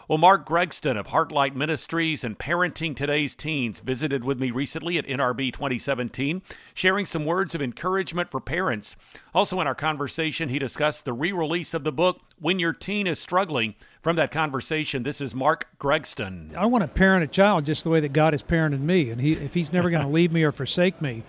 Well, 0.09 0.17
Mark 0.17 0.49
Gregston 0.49 0.99
of 0.99 1.09
Heartlight 1.09 1.55
Ministries 1.55 2.25
and 2.25 2.39
Parenting 2.39 2.97
Today's 2.97 3.35
Teens 3.35 3.81
visited 3.81 4.25
with 4.25 4.41
me 4.41 4.51
recently 4.51 4.97
at 4.97 5.07
NRB 5.07 5.53
2017, 5.53 6.41
sharing 6.73 7.05
some 7.05 7.27
words 7.27 7.55
of 7.55 7.61
encouragement 7.61 8.31
for 8.31 8.41
parents. 8.41 8.97
Also, 9.35 9.61
in 9.61 9.67
our 9.67 9.75
conversation, 9.75 10.49
he 10.49 10.59
discussed 10.59 11.05
the 11.05 11.13
re 11.13 11.31
release 11.31 11.75
of 11.75 11.85
the 11.85 11.93
book, 11.93 12.23
When 12.39 12.59
Your 12.59 12.73
Teen 12.73 13.07
is 13.07 13.19
Struggling. 13.19 13.75
From 14.01 14.17
that 14.17 14.31
conversation, 14.31 15.03
this 15.03 15.21
is 15.21 15.35
Mark 15.35 15.69
Gregston. 15.79 16.55
I 16.55 16.65
want 16.65 16.85
to 16.85 16.89
parent 16.89 17.25
a 17.25 17.27
child 17.27 17.67
just 17.67 17.85
the 17.85 17.91
way 17.91 18.01
that 18.01 18.15
God 18.15 18.33
has 18.33 18.43
parented 18.43 18.81
me. 18.81 19.11
And 19.11 19.21
he, 19.21 19.35
if 19.35 19.53
he's 19.53 19.75
never 19.75 19.91
going 19.91 20.03
to 20.07 20.09
leave 20.09 20.33
me 20.33 20.43
or 20.43 20.53
forsake 20.53 21.03
me, 21.03 21.23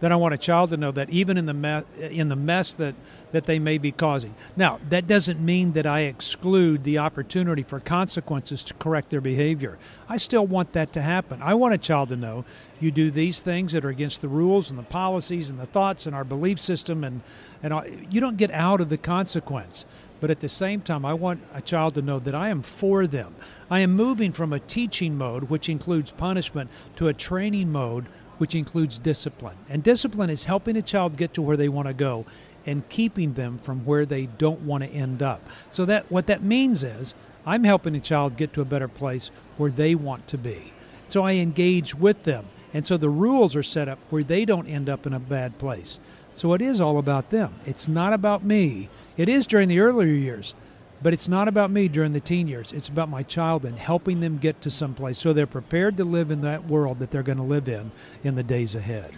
then 0.00 0.12
I 0.12 0.16
want 0.16 0.34
a 0.34 0.38
child 0.38 0.70
to 0.70 0.76
know 0.76 0.92
that 0.92 1.10
even 1.10 1.36
in 1.36 1.46
the 1.46 1.54
mess, 1.54 1.84
in 1.98 2.28
the 2.28 2.36
mess 2.36 2.74
that 2.74 2.94
that 3.32 3.46
they 3.46 3.58
may 3.58 3.76
be 3.76 3.92
causing. 3.92 4.34
Now, 4.56 4.78
that 4.88 5.06
doesn't 5.06 5.40
mean 5.40 5.72
that 5.72 5.84
I 5.84 6.02
exclude 6.02 6.84
the 6.84 6.98
opportunity 6.98 7.62
for 7.62 7.80
consequences 7.80 8.62
to 8.64 8.74
correct 8.74 9.10
their 9.10 9.20
behavior. 9.20 9.78
I 10.08 10.16
still 10.16 10.46
want 10.46 10.72
that 10.72 10.92
to 10.94 11.02
happen. 11.02 11.42
I 11.42 11.54
want 11.54 11.74
a 11.74 11.78
child 11.78 12.10
to 12.10 12.16
know 12.16 12.44
you 12.80 12.90
do 12.90 13.10
these 13.10 13.40
things 13.40 13.72
that 13.72 13.84
are 13.84 13.90
against 13.90 14.20
the 14.20 14.28
rules 14.28 14.70
and 14.70 14.78
the 14.78 14.84
policies 14.84 15.50
and 15.50 15.58
the 15.58 15.66
thoughts 15.66 16.06
and 16.06 16.14
our 16.14 16.24
belief 16.24 16.60
system 16.60 17.04
and 17.04 17.22
and 17.62 18.06
you 18.10 18.20
don't 18.20 18.36
get 18.36 18.50
out 18.50 18.80
of 18.80 18.90
the 18.90 18.98
consequence. 18.98 19.86
But 20.20 20.30
at 20.30 20.40
the 20.40 20.48
same 20.48 20.80
time, 20.80 21.04
I 21.04 21.14
want 21.14 21.40
a 21.52 21.60
child 21.60 21.94
to 21.94 22.02
know 22.02 22.18
that 22.20 22.34
I 22.34 22.48
am 22.48 22.62
for 22.62 23.06
them. 23.06 23.34
I 23.70 23.80
am 23.80 23.92
moving 23.92 24.32
from 24.32 24.52
a 24.52 24.60
teaching 24.60 25.18
mode, 25.18 25.44
which 25.44 25.68
includes 25.68 26.10
punishment, 26.10 26.70
to 26.96 27.08
a 27.08 27.14
training 27.14 27.70
mode, 27.70 28.06
which 28.38 28.54
includes 28.54 28.98
discipline. 28.98 29.56
And 29.68 29.82
discipline 29.82 30.30
is 30.30 30.44
helping 30.44 30.76
a 30.76 30.82
child 30.82 31.16
get 31.16 31.34
to 31.34 31.42
where 31.42 31.56
they 31.56 31.68
want 31.68 31.88
to 31.88 31.94
go 31.94 32.26
and 32.66 32.88
keeping 32.88 33.34
them 33.34 33.58
from 33.58 33.84
where 33.84 34.04
they 34.04 34.26
don't 34.26 34.60
want 34.62 34.82
to 34.82 34.90
end 34.90 35.22
up. 35.22 35.40
So 35.70 35.84
that 35.84 36.10
what 36.10 36.26
that 36.26 36.42
means 36.42 36.84
is 36.84 37.14
I'm 37.46 37.64
helping 37.64 37.94
a 37.94 38.00
child 38.00 38.36
get 38.36 38.52
to 38.54 38.60
a 38.60 38.66
better 38.66 38.88
place 38.88 39.30
where 39.56 39.70
they 39.70 39.94
want 39.94 40.26
to 40.28 40.38
be. 40.38 40.72
So 41.08 41.22
I 41.22 41.34
engage 41.34 41.94
with 41.94 42.24
them. 42.24 42.46
And 42.74 42.84
so 42.84 42.96
the 42.96 43.08
rules 43.08 43.54
are 43.54 43.62
set 43.62 43.88
up 43.88 43.98
where 44.10 44.24
they 44.24 44.44
don't 44.44 44.66
end 44.66 44.88
up 44.88 45.06
in 45.06 45.14
a 45.14 45.20
bad 45.20 45.56
place. 45.58 46.00
So 46.34 46.52
it 46.52 46.60
is 46.60 46.80
all 46.80 46.98
about 46.98 47.30
them. 47.30 47.54
It's 47.64 47.88
not 47.88 48.12
about 48.12 48.44
me. 48.44 48.90
It 49.16 49.28
is 49.28 49.46
during 49.46 49.68
the 49.68 49.80
earlier 49.80 50.12
years, 50.12 50.54
but 51.02 51.12
it's 51.12 51.28
not 51.28 51.48
about 51.48 51.70
me 51.70 51.88
during 51.88 52.12
the 52.12 52.20
teen 52.20 52.48
years. 52.48 52.72
It's 52.72 52.88
about 52.88 53.08
my 53.08 53.22
child 53.22 53.64
and 53.64 53.78
helping 53.78 54.20
them 54.20 54.38
get 54.38 54.60
to 54.62 54.70
some 54.70 54.94
place 54.94 55.18
so 55.18 55.32
they're 55.32 55.46
prepared 55.46 55.96
to 55.98 56.04
live 56.04 56.30
in 56.30 56.40
that 56.42 56.66
world 56.66 56.98
that 57.00 57.10
they're 57.10 57.22
going 57.22 57.38
to 57.38 57.44
live 57.44 57.68
in 57.68 57.90
in 58.24 58.34
the 58.34 58.42
days 58.42 58.74
ahead. 58.74 59.10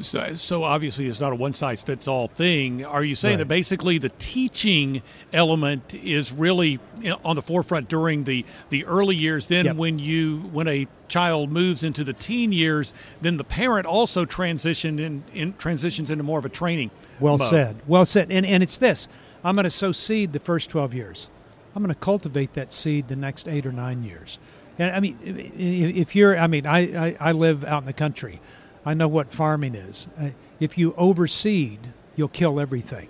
So, 0.00 0.36
so 0.36 0.62
obviously, 0.62 1.08
it's 1.08 1.18
not 1.18 1.32
a 1.32 1.34
one 1.34 1.54
size 1.54 1.82
fits 1.82 2.06
all 2.06 2.28
thing. 2.28 2.84
Are 2.84 3.02
you 3.02 3.16
saying 3.16 3.32
Right. 3.34 3.38
that 3.38 3.48
basically 3.48 3.98
the 3.98 4.10
teaching 4.10 5.02
element 5.32 5.92
is 5.92 6.30
really 6.32 6.78
on 7.24 7.34
the 7.34 7.42
forefront 7.42 7.88
during 7.88 8.22
the, 8.22 8.44
the 8.68 8.84
early 8.84 9.16
years? 9.16 9.48
Then, 9.48 9.64
Yep. 9.64 9.76
when 9.76 9.98
you 9.98 10.48
when 10.52 10.68
a 10.68 10.86
child 11.08 11.50
moves 11.50 11.82
into 11.82 12.04
the 12.04 12.12
teen 12.12 12.52
years, 12.52 12.94
then 13.20 13.38
the 13.38 13.44
parent 13.44 13.86
also 13.86 14.24
transitioned 14.24 15.00
in, 15.00 15.24
in 15.34 15.54
transitions 15.54 16.10
into 16.10 16.22
more 16.22 16.38
of 16.38 16.44
a 16.44 16.48
training. 16.48 16.92
Well 17.18 17.36
mode. 17.38 17.50
said. 17.50 17.76
Well 17.88 18.06
said. 18.06 18.30
And 18.30 18.46
and 18.46 18.62
it's 18.62 18.78
this. 18.78 19.08
I'm 19.44 19.54
going 19.54 19.64
to 19.64 19.70
sow 19.70 19.92
seed 19.92 20.32
the 20.32 20.40
first 20.40 20.70
12 20.70 20.94
years. 20.94 21.28
I'm 21.74 21.82
going 21.82 21.94
to 21.94 22.00
cultivate 22.00 22.54
that 22.54 22.72
seed 22.72 23.08
the 23.08 23.16
next 23.16 23.46
eight 23.48 23.66
or 23.66 23.72
nine 23.72 24.02
years. 24.02 24.38
And 24.78 24.94
I 24.94 25.00
mean, 25.00 25.18
if 25.24 26.14
you're, 26.16 26.38
I 26.38 26.46
mean, 26.46 26.66
I, 26.66 27.08
I, 27.08 27.16
I 27.20 27.32
live 27.32 27.64
out 27.64 27.82
in 27.82 27.86
the 27.86 27.92
country. 27.92 28.40
I 28.84 28.94
know 28.94 29.08
what 29.08 29.32
farming 29.32 29.74
is. 29.74 30.08
Uh, 30.18 30.30
If 30.60 30.78
you 30.78 30.92
overseed, 30.92 31.78
you'll 32.16 32.28
kill 32.28 32.58
everything. 32.58 33.08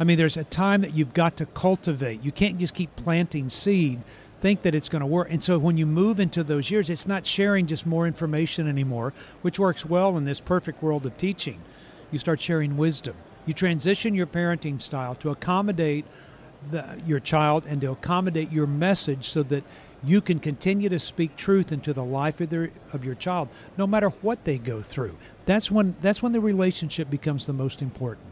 I 0.00 0.04
mean, 0.04 0.16
there's 0.16 0.36
a 0.36 0.44
time 0.44 0.80
that 0.82 0.94
you've 0.94 1.14
got 1.14 1.36
to 1.36 1.46
cultivate. 1.46 2.24
You 2.24 2.32
can't 2.32 2.58
just 2.58 2.74
keep 2.74 2.94
planting 2.96 3.48
seed, 3.48 4.00
think 4.40 4.62
that 4.62 4.74
it's 4.74 4.88
going 4.88 5.00
to 5.00 5.06
work. 5.06 5.28
And 5.30 5.42
so 5.42 5.58
when 5.58 5.76
you 5.76 5.86
move 5.86 6.18
into 6.18 6.42
those 6.42 6.70
years, 6.70 6.90
it's 6.90 7.06
not 7.06 7.26
sharing 7.26 7.66
just 7.66 7.86
more 7.86 8.06
information 8.06 8.68
anymore, 8.68 9.12
which 9.42 9.58
works 9.58 9.84
well 9.84 10.16
in 10.16 10.24
this 10.24 10.40
perfect 10.40 10.82
world 10.82 11.06
of 11.06 11.16
teaching. 11.18 11.60
You 12.10 12.18
start 12.18 12.40
sharing 12.40 12.76
wisdom. 12.76 13.14
You 13.46 13.52
transition 13.52 14.14
your 14.14 14.26
parenting 14.26 14.80
style 14.80 15.14
to 15.16 15.30
accommodate 15.30 16.04
the, 16.70 17.00
your 17.06 17.20
child 17.20 17.66
and 17.66 17.80
to 17.80 17.90
accommodate 17.90 18.52
your 18.52 18.66
message 18.66 19.28
so 19.30 19.42
that 19.44 19.64
you 20.04 20.20
can 20.20 20.38
continue 20.38 20.88
to 20.88 20.98
speak 20.98 21.36
truth 21.36 21.72
into 21.72 21.92
the 21.92 22.04
life 22.04 22.40
of, 22.40 22.50
their, 22.50 22.70
of 22.92 23.04
your 23.04 23.14
child, 23.14 23.48
no 23.76 23.86
matter 23.86 24.08
what 24.08 24.44
they 24.44 24.58
go 24.58 24.82
through. 24.82 25.16
That's 25.46 25.70
when 25.70 25.94
that's 26.00 26.22
when 26.22 26.32
the 26.32 26.40
relationship 26.40 27.10
becomes 27.10 27.46
the 27.46 27.52
most 27.52 27.82
important. 27.82 28.31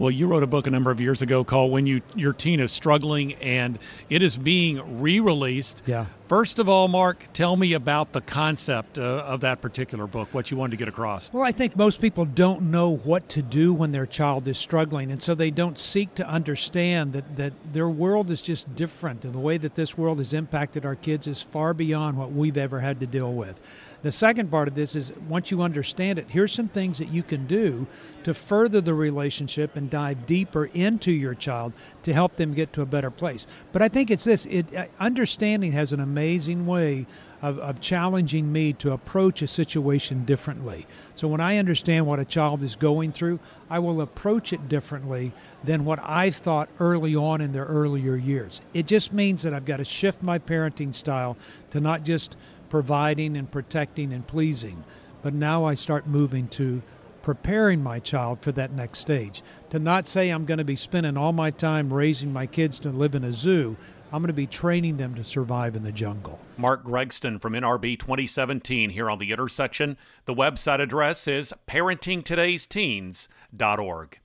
Well, 0.00 0.10
you 0.10 0.28
wrote 0.28 0.42
a 0.42 0.46
book 0.46 0.66
a 0.66 0.70
number 0.70 0.90
of 0.90 0.98
years 0.98 1.20
ago 1.20 1.44
called 1.44 1.70
"When 1.70 1.86
You 1.86 2.00
Your 2.16 2.32
Teen 2.32 2.58
Is 2.58 2.72
Struggling," 2.72 3.34
and 3.34 3.78
it 4.08 4.22
is 4.22 4.38
being 4.38 5.02
re-released. 5.02 5.82
Yeah. 5.84 6.06
First 6.26 6.58
of 6.58 6.70
all, 6.70 6.88
Mark, 6.88 7.26
tell 7.34 7.54
me 7.54 7.74
about 7.74 8.12
the 8.12 8.22
concept 8.22 8.96
uh, 8.96 9.02
of 9.26 9.42
that 9.42 9.60
particular 9.60 10.06
book. 10.06 10.32
What 10.32 10.50
you 10.50 10.56
wanted 10.56 10.70
to 10.70 10.76
get 10.78 10.88
across. 10.88 11.30
Well, 11.30 11.42
I 11.42 11.52
think 11.52 11.76
most 11.76 12.00
people 12.00 12.24
don't 12.24 12.70
know 12.70 12.96
what 12.96 13.28
to 13.30 13.42
do 13.42 13.74
when 13.74 13.92
their 13.92 14.06
child 14.06 14.48
is 14.48 14.56
struggling, 14.56 15.12
and 15.12 15.22
so 15.22 15.34
they 15.34 15.50
don't 15.50 15.78
seek 15.78 16.14
to 16.14 16.26
understand 16.26 17.12
that, 17.12 17.36
that 17.36 17.52
their 17.74 17.90
world 17.90 18.30
is 18.30 18.40
just 18.40 18.74
different, 18.74 19.26
and 19.26 19.34
the 19.34 19.38
way 19.38 19.58
that 19.58 19.74
this 19.74 19.98
world 19.98 20.16
has 20.16 20.32
impacted 20.32 20.86
our 20.86 20.96
kids 20.96 21.26
is 21.26 21.42
far 21.42 21.74
beyond 21.74 22.16
what 22.16 22.32
we've 22.32 22.56
ever 22.56 22.80
had 22.80 23.00
to 23.00 23.06
deal 23.06 23.34
with. 23.34 23.60
The 24.02 24.12
second 24.12 24.50
part 24.50 24.66
of 24.66 24.74
this 24.74 24.96
is 24.96 25.12
once 25.28 25.50
you 25.50 25.62
understand 25.62 26.18
it, 26.18 26.26
here's 26.28 26.52
some 26.52 26.68
things 26.68 26.98
that 26.98 27.10
you 27.10 27.22
can 27.22 27.46
do 27.46 27.86
to 28.24 28.32
further 28.32 28.80
the 28.80 28.94
relationship 28.94 29.76
and 29.76 29.90
dive 29.90 30.26
deeper 30.26 30.66
into 30.66 31.12
your 31.12 31.34
child 31.34 31.72
to 32.04 32.12
help 32.12 32.36
them 32.36 32.54
get 32.54 32.72
to 32.74 32.82
a 32.82 32.86
better 32.86 33.10
place. 33.10 33.46
But 33.72 33.82
I 33.82 33.88
think 33.88 34.10
it's 34.10 34.24
this 34.24 34.46
it, 34.46 34.74
uh, 34.74 34.86
understanding 34.98 35.72
has 35.72 35.92
an 35.92 36.00
amazing 36.00 36.66
way 36.66 37.06
of, 37.42 37.58
of 37.58 37.80
challenging 37.80 38.50
me 38.52 38.72
to 38.74 38.92
approach 38.92 39.42
a 39.42 39.46
situation 39.46 40.24
differently. 40.24 40.86
So 41.14 41.28
when 41.28 41.40
I 41.40 41.58
understand 41.58 42.06
what 42.06 42.18
a 42.18 42.24
child 42.24 42.62
is 42.62 42.76
going 42.76 43.12
through, 43.12 43.38
I 43.68 43.78
will 43.78 44.00
approach 44.00 44.52
it 44.52 44.68
differently 44.68 45.32
than 45.64 45.84
what 45.84 46.00
I 46.02 46.30
thought 46.30 46.68
early 46.78 47.14
on 47.16 47.40
in 47.40 47.52
their 47.52 47.64
earlier 47.64 48.16
years. 48.16 48.60
It 48.74 48.86
just 48.86 49.12
means 49.12 49.42
that 49.42 49.54
I've 49.54 49.64
got 49.64 49.78
to 49.78 49.84
shift 49.84 50.22
my 50.22 50.38
parenting 50.38 50.94
style 50.94 51.36
to 51.70 51.80
not 51.80 52.04
just 52.04 52.36
providing 52.70 53.36
and 53.36 53.50
protecting 53.50 54.12
and 54.12 54.24
pleasing, 54.26 54.84
but 55.22 55.34
now 55.34 55.64
I 55.64 55.74
start 55.74 56.06
moving 56.06 56.48
to 56.48 56.82
preparing 57.22 57.82
my 57.82 57.98
child 57.98 58.40
for 58.40 58.52
that 58.52 58.72
next 58.72 59.00
stage. 59.00 59.42
To 59.70 59.78
not 59.78 60.06
say 60.08 60.30
I'm 60.30 60.46
going 60.46 60.58
to 60.58 60.64
be 60.64 60.76
spending 60.76 61.18
all 61.18 61.32
my 61.32 61.50
time 61.50 61.92
raising 61.92 62.32
my 62.32 62.46
kids 62.46 62.78
to 62.80 62.90
live 62.90 63.14
in 63.14 63.24
a 63.24 63.32
zoo, 63.32 63.76
I'm 64.12 64.22
going 64.22 64.28
to 64.28 64.32
be 64.32 64.46
training 64.46 64.96
them 64.96 65.14
to 65.14 65.22
survive 65.22 65.76
in 65.76 65.84
the 65.84 65.92
jungle. 65.92 66.40
Mark 66.56 66.82
Gregston 66.84 67.38
from 67.40 67.52
NRB 67.52 67.98
2017 67.98 68.90
here 68.90 69.08
on 69.10 69.18
The 69.18 69.30
Intersection. 69.30 69.96
The 70.24 70.34
website 70.34 70.80
address 70.80 71.28
is 71.28 71.52
parentingtodaysteens.org. 71.68 74.18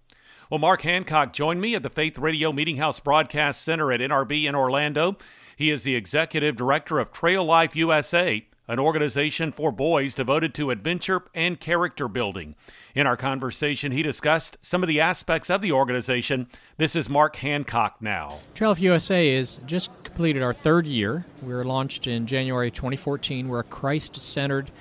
Well, 0.50 0.60
Mark 0.60 0.82
Hancock 0.84 1.34
joined 1.34 1.60
me 1.62 1.76
at 1.76 1.84
the 1.84 1.90
Faith 1.90 2.20
Radio 2.20 2.52
Meeting 2.52 2.78
House 2.78 3.00
Broadcast 3.00 3.64
Center 3.64 3.92
at 3.92 4.00
NRB 4.00 4.46
in 4.46 4.56
Orlando. 4.56 5.18
He 5.56 5.70
is 5.72 5.84
the 5.84 5.96
executive 5.96 6.58
director 6.58 7.00
of 7.00 7.14
Trail 7.14 7.44
Life 7.44 7.76
USA, 7.78 8.46
an 8.68 8.80
organization 8.80 9.54
for 9.54 9.72
boys 9.72 10.14
devoted 10.14 10.54
to 10.56 10.70
adventure 10.70 11.22
and 11.34 11.60
character 11.60 12.10
building. 12.10 12.56
In 12.94 13.08
our 13.08 13.16
conversation, 13.16 13.94
he 13.94 14.04
discussed 14.04 14.58
some 14.62 14.84
of 14.84 14.88
the 14.88 15.00
aspects 15.00 15.50
of 15.50 15.62
the 15.62 15.72
organization. 15.72 16.48
This 16.78 16.96
is 16.96 17.08
Mark 17.08 17.38
Hancock 17.38 18.02
now. 18.02 18.40
Trail 18.54 18.72
Life 18.72 18.82
USA 18.82 19.30
is 19.30 19.62
just 19.66 19.92
completed 20.04 20.44
our 20.44 20.54
third 20.54 20.88
year. 20.88 21.26
We 21.42 21.54
were 21.54 21.64
launched 21.64 22.08
in 22.08 22.26
January 22.26 22.72
2014. 22.72 23.48
We're 23.48 23.60
a 23.60 23.64
Christ 23.64 24.20
centered 24.20 24.72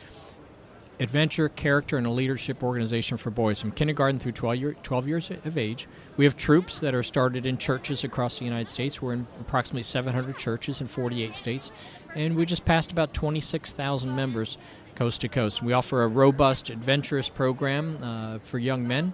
adventure, 1.04 1.48
character, 1.48 1.96
and 1.96 2.06
a 2.06 2.10
leadership 2.10 2.64
organization 2.64 3.16
for 3.16 3.30
boys 3.30 3.60
from 3.60 3.70
kindergarten 3.70 4.18
through 4.18 4.32
12, 4.32 4.56
year, 4.56 4.74
12 4.82 5.06
years 5.06 5.30
of 5.30 5.56
age. 5.56 5.86
We 6.16 6.24
have 6.24 6.36
troops 6.36 6.80
that 6.80 6.94
are 6.94 7.04
started 7.04 7.46
in 7.46 7.58
churches 7.58 8.02
across 8.02 8.40
the 8.40 8.44
United 8.44 8.68
States. 8.68 9.00
We're 9.00 9.12
in 9.12 9.26
approximately 9.40 9.82
700 9.82 10.36
churches 10.36 10.80
in 10.80 10.88
48 10.88 11.34
states. 11.34 11.70
And 12.16 12.34
we 12.34 12.44
just 12.44 12.64
passed 12.64 12.90
about 12.90 13.14
26,000 13.14 14.14
members 14.16 14.58
coast 14.96 15.20
to 15.20 15.28
coast. 15.28 15.62
We 15.62 15.72
offer 15.72 16.02
a 16.02 16.08
robust, 16.08 16.70
adventurous 16.70 17.28
program 17.28 17.98
uh, 18.02 18.38
for 18.38 18.58
young 18.58 18.86
men. 18.88 19.12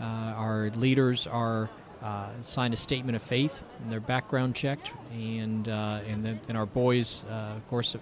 Uh, 0.00 0.04
our 0.04 0.70
leaders 0.70 1.26
are 1.26 1.70
uh, 2.02 2.28
signed 2.40 2.74
a 2.74 2.76
statement 2.76 3.16
of 3.16 3.22
faith, 3.22 3.62
and 3.82 3.92
they're 3.92 4.00
background 4.00 4.54
checked, 4.54 4.90
and 5.12 5.68
uh, 5.68 6.00
and 6.08 6.24
then, 6.24 6.40
then 6.46 6.56
our 6.56 6.64
boys, 6.64 7.24
uh, 7.30 7.54
of 7.56 7.68
course, 7.68 7.94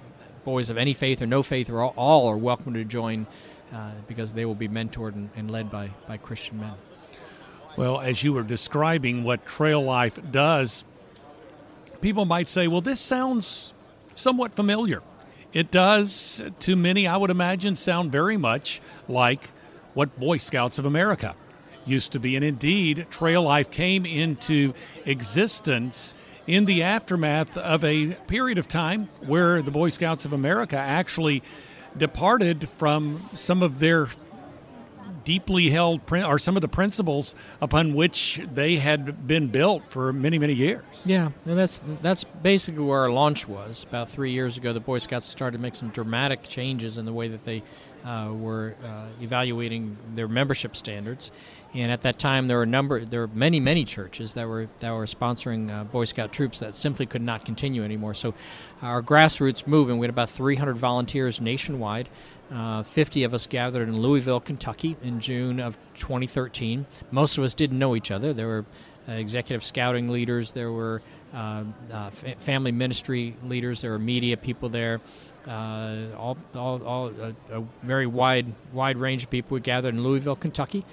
boys 0.48 0.70
of 0.70 0.78
any 0.78 0.94
faith 0.94 1.20
or 1.20 1.26
no 1.26 1.42
faith, 1.42 1.68
or 1.68 1.82
all, 1.82 1.92
all 1.94 2.26
are 2.26 2.38
welcome 2.38 2.72
to 2.72 2.82
join 2.82 3.26
uh, 3.70 3.90
because 4.06 4.32
they 4.32 4.46
will 4.46 4.54
be 4.54 4.66
mentored 4.66 5.14
and, 5.14 5.28
and 5.36 5.50
led 5.50 5.70
by 5.70 5.90
by 6.06 6.16
Christian 6.16 6.58
men. 6.58 6.72
Well, 7.76 8.00
as 8.00 8.24
you 8.24 8.32
were 8.32 8.42
describing 8.42 9.24
what 9.24 9.44
Trail 9.44 9.82
Life 9.82 10.18
does, 10.30 10.86
people 12.00 12.24
might 12.24 12.48
say, 12.48 12.66
well, 12.66 12.80
this 12.80 12.98
sounds 12.98 13.74
somewhat 14.14 14.54
familiar. 14.54 15.02
It 15.52 15.70
does, 15.70 16.42
to 16.60 16.76
many, 16.76 17.06
I 17.06 17.18
would 17.18 17.30
imagine, 17.30 17.76
sound 17.76 18.10
very 18.10 18.38
much 18.38 18.80
like 19.06 19.50
what 19.92 20.18
Boy 20.18 20.38
Scouts 20.38 20.78
of 20.78 20.86
America 20.86 21.36
used 21.84 22.12
to 22.12 22.18
be. 22.18 22.36
And 22.36 22.44
indeed, 22.44 23.06
Trail 23.10 23.42
Life 23.42 23.70
came 23.70 24.06
into 24.06 24.72
existence 25.04 26.14
in 26.48 26.64
the 26.64 26.82
aftermath 26.82 27.58
of 27.58 27.84
a 27.84 28.14
period 28.26 28.56
of 28.56 28.66
time 28.66 29.06
where 29.20 29.60
the 29.60 29.70
Boy 29.70 29.90
Scouts 29.90 30.24
of 30.24 30.32
America 30.32 30.78
actually 30.78 31.42
departed 31.94 32.70
from 32.70 33.28
some 33.34 33.62
of 33.62 33.80
their 33.80 34.08
deeply 35.28 35.68
held 35.68 36.00
or 36.10 36.38
some 36.38 36.56
of 36.56 36.62
the 36.62 36.68
principles 36.68 37.34
upon 37.60 37.92
which 37.92 38.40
they 38.54 38.76
had 38.76 39.26
been 39.26 39.46
built 39.48 39.86
for 39.86 40.10
many 40.10 40.38
many 40.38 40.54
years. 40.54 40.82
Yeah, 41.04 41.32
and 41.44 41.58
that's 41.58 41.82
that's 42.00 42.24
basically 42.24 42.82
where 42.82 43.00
our 43.00 43.10
launch 43.10 43.46
was. 43.46 43.84
About 43.84 44.08
three 44.08 44.32
years 44.32 44.56
ago, 44.56 44.72
the 44.72 44.80
Boy 44.80 44.96
Scouts 44.96 45.26
started 45.26 45.58
to 45.58 45.62
make 45.62 45.74
some 45.74 45.90
dramatic 45.90 46.44
changes 46.44 46.96
in 46.96 47.04
the 47.04 47.12
way 47.12 47.28
that 47.28 47.44
they 47.44 47.62
uh, 48.06 48.32
were 48.32 48.74
uh, 48.82 49.04
evaluating 49.20 49.98
their 50.14 50.28
membership 50.28 50.74
standards. 50.74 51.30
And 51.74 51.92
at 51.92 52.00
that 52.02 52.18
time, 52.18 52.48
there 52.48 52.56
were 52.56 52.62
a 52.62 52.66
number, 52.66 53.04
there 53.04 53.20
were 53.20 53.34
many, 53.34 53.60
many 53.60 53.84
churches 53.84 54.32
that 54.32 54.48
were 54.48 54.70
that 54.78 54.92
were 54.92 55.04
sponsoring 55.04 55.70
uh, 55.70 55.84
Boy 55.84 56.04
Scout 56.04 56.32
troops 56.32 56.60
that 56.60 56.74
simply 56.74 57.04
could 57.04 57.20
not 57.20 57.44
continue 57.44 57.84
anymore. 57.84 58.14
So, 58.14 58.32
our 58.80 59.02
grassroots 59.02 59.66
movement, 59.66 60.00
we 60.00 60.06
had 60.06 60.10
about 60.10 60.30
300 60.30 60.78
volunteers 60.78 61.38
nationwide. 61.38 62.08
Uh, 62.52 62.82
50 62.82 63.24
of 63.24 63.34
us 63.34 63.46
gathered 63.46 63.88
in 63.88 64.00
Louisville, 64.00 64.40
Kentucky 64.40 64.96
in 65.02 65.20
June 65.20 65.60
of 65.60 65.78
2013. 65.94 66.86
Most 67.10 67.36
of 67.36 67.44
us 67.44 67.52
didn't 67.52 67.78
know 67.78 67.94
each 67.94 68.10
other. 68.10 68.32
There 68.32 68.46
were 68.46 68.64
uh, 69.06 69.12
executive 69.12 69.62
scouting 69.62 70.08
leaders, 70.08 70.52
there 70.52 70.72
were 70.72 71.02
uh, 71.34 71.64
uh, 71.92 72.10
fa- 72.10 72.36
family 72.38 72.72
ministry 72.72 73.36
leaders, 73.44 73.82
there 73.82 73.90
were 73.90 73.98
media 73.98 74.36
people 74.36 74.70
there. 74.70 75.00
Uh, 75.46 76.06
all, 76.16 76.36
all, 76.54 76.82
all 76.84 77.08
a, 77.08 77.34
a 77.58 77.64
very 77.82 78.06
wide, 78.06 78.46
wide 78.72 78.96
range 78.96 79.24
of 79.24 79.30
people. 79.30 79.54
We 79.54 79.60
gathered 79.60 79.94
in 79.94 80.02
Louisville, 80.02 80.36
Kentucky, 80.36 80.84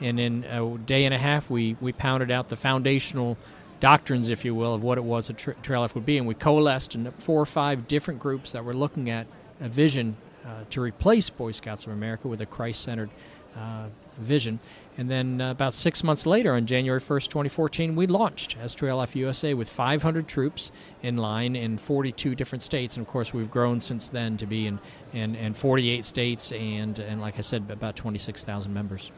and 0.00 0.18
in 0.18 0.44
a 0.44 0.78
day 0.78 1.04
and 1.04 1.14
a 1.14 1.18
half, 1.18 1.50
we, 1.50 1.76
we 1.80 1.92
pounded 1.92 2.30
out 2.30 2.48
the 2.48 2.56
foundational 2.56 3.36
doctrines, 3.80 4.28
if 4.28 4.44
you 4.44 4.54
will, 4.54 4.74
of 4.74 4.82
what 4.82 4.98
it 4.98 5.04
was 5.04 5.30
a 5.30 5.32
tra- 5.32 5.54
trail 5.62 5.80
life 5.80 5.94
would 5.94 6.06
be, 6.06 6.18
and 6.18 6.26
we 6.26 6.34
coalesced 6.34 6.94
in 6.94 7.10
four 7.12 7.40
or 7.40 7.46
five 7.46 7.88
different 7.88 8.20
groups 8.20 8.52
that 8.52 8.64
were 8.64 8.74
looking 8.74 9.10
at 9.10 9.26
a 9.60 9.68
vision 9.68 10.16
uh, 10.44 10.64
to 10.70 10.80
replace 10.80 11.30
Boy 11.30 11.52
Scouts 11.52 11.86
of 11.86 11.92
America 11.92 12.28
with 12.28 12.40
a 12.40 12.46
Christ-centered 12.46 13.10
uh, 13.56 13.86
vision. 14.18 14.58
And 14.96 15.10
then 15.10 15.40
uh, 15.40 15.50
about 15.50 15.74
six 15.74 16.04
months 16.04 16.26
later, 16.26 16.54
on 16.54 16.66
January 16.66 17.00
1st, 17.00 17.28
2014, 17.28 17.96
we 17.96 18.06
launched 18.06 18.56
as 18.60 18.74
Trail 18.74 18.96
Life 18.96 19.16
USA 19.16 19.54
with 19.54 19.68
500 19.68 20.28
troops 20.28 20.70
in 21.02 21.16
line 21.16 21.56
in 21.56 21.78
42 21.78 22.34
different 22.34 22.62
states. 22.62 22.96
And 22.96 23.06
of 23.06 23.10
course, 23.10 23.32
we've 23.32 23.50
grown 23.50 23.80
since 23.80 24.08
then 24.08 24.36
to 24.36 24.46
be 24.46 24.66
in, 24.66 24.78
in, 25.12 25.34
in 25.34 25.54
48 25.54 26.04
states 26.04 26.52
and, 26.52 26.98
and, 26.98 27.20
like 27.20 27.38
I 27.38 27.40
said, 27.40 27.70
about 27.70 27.96
26,000 27.96 28.72
members. 28.72 29.10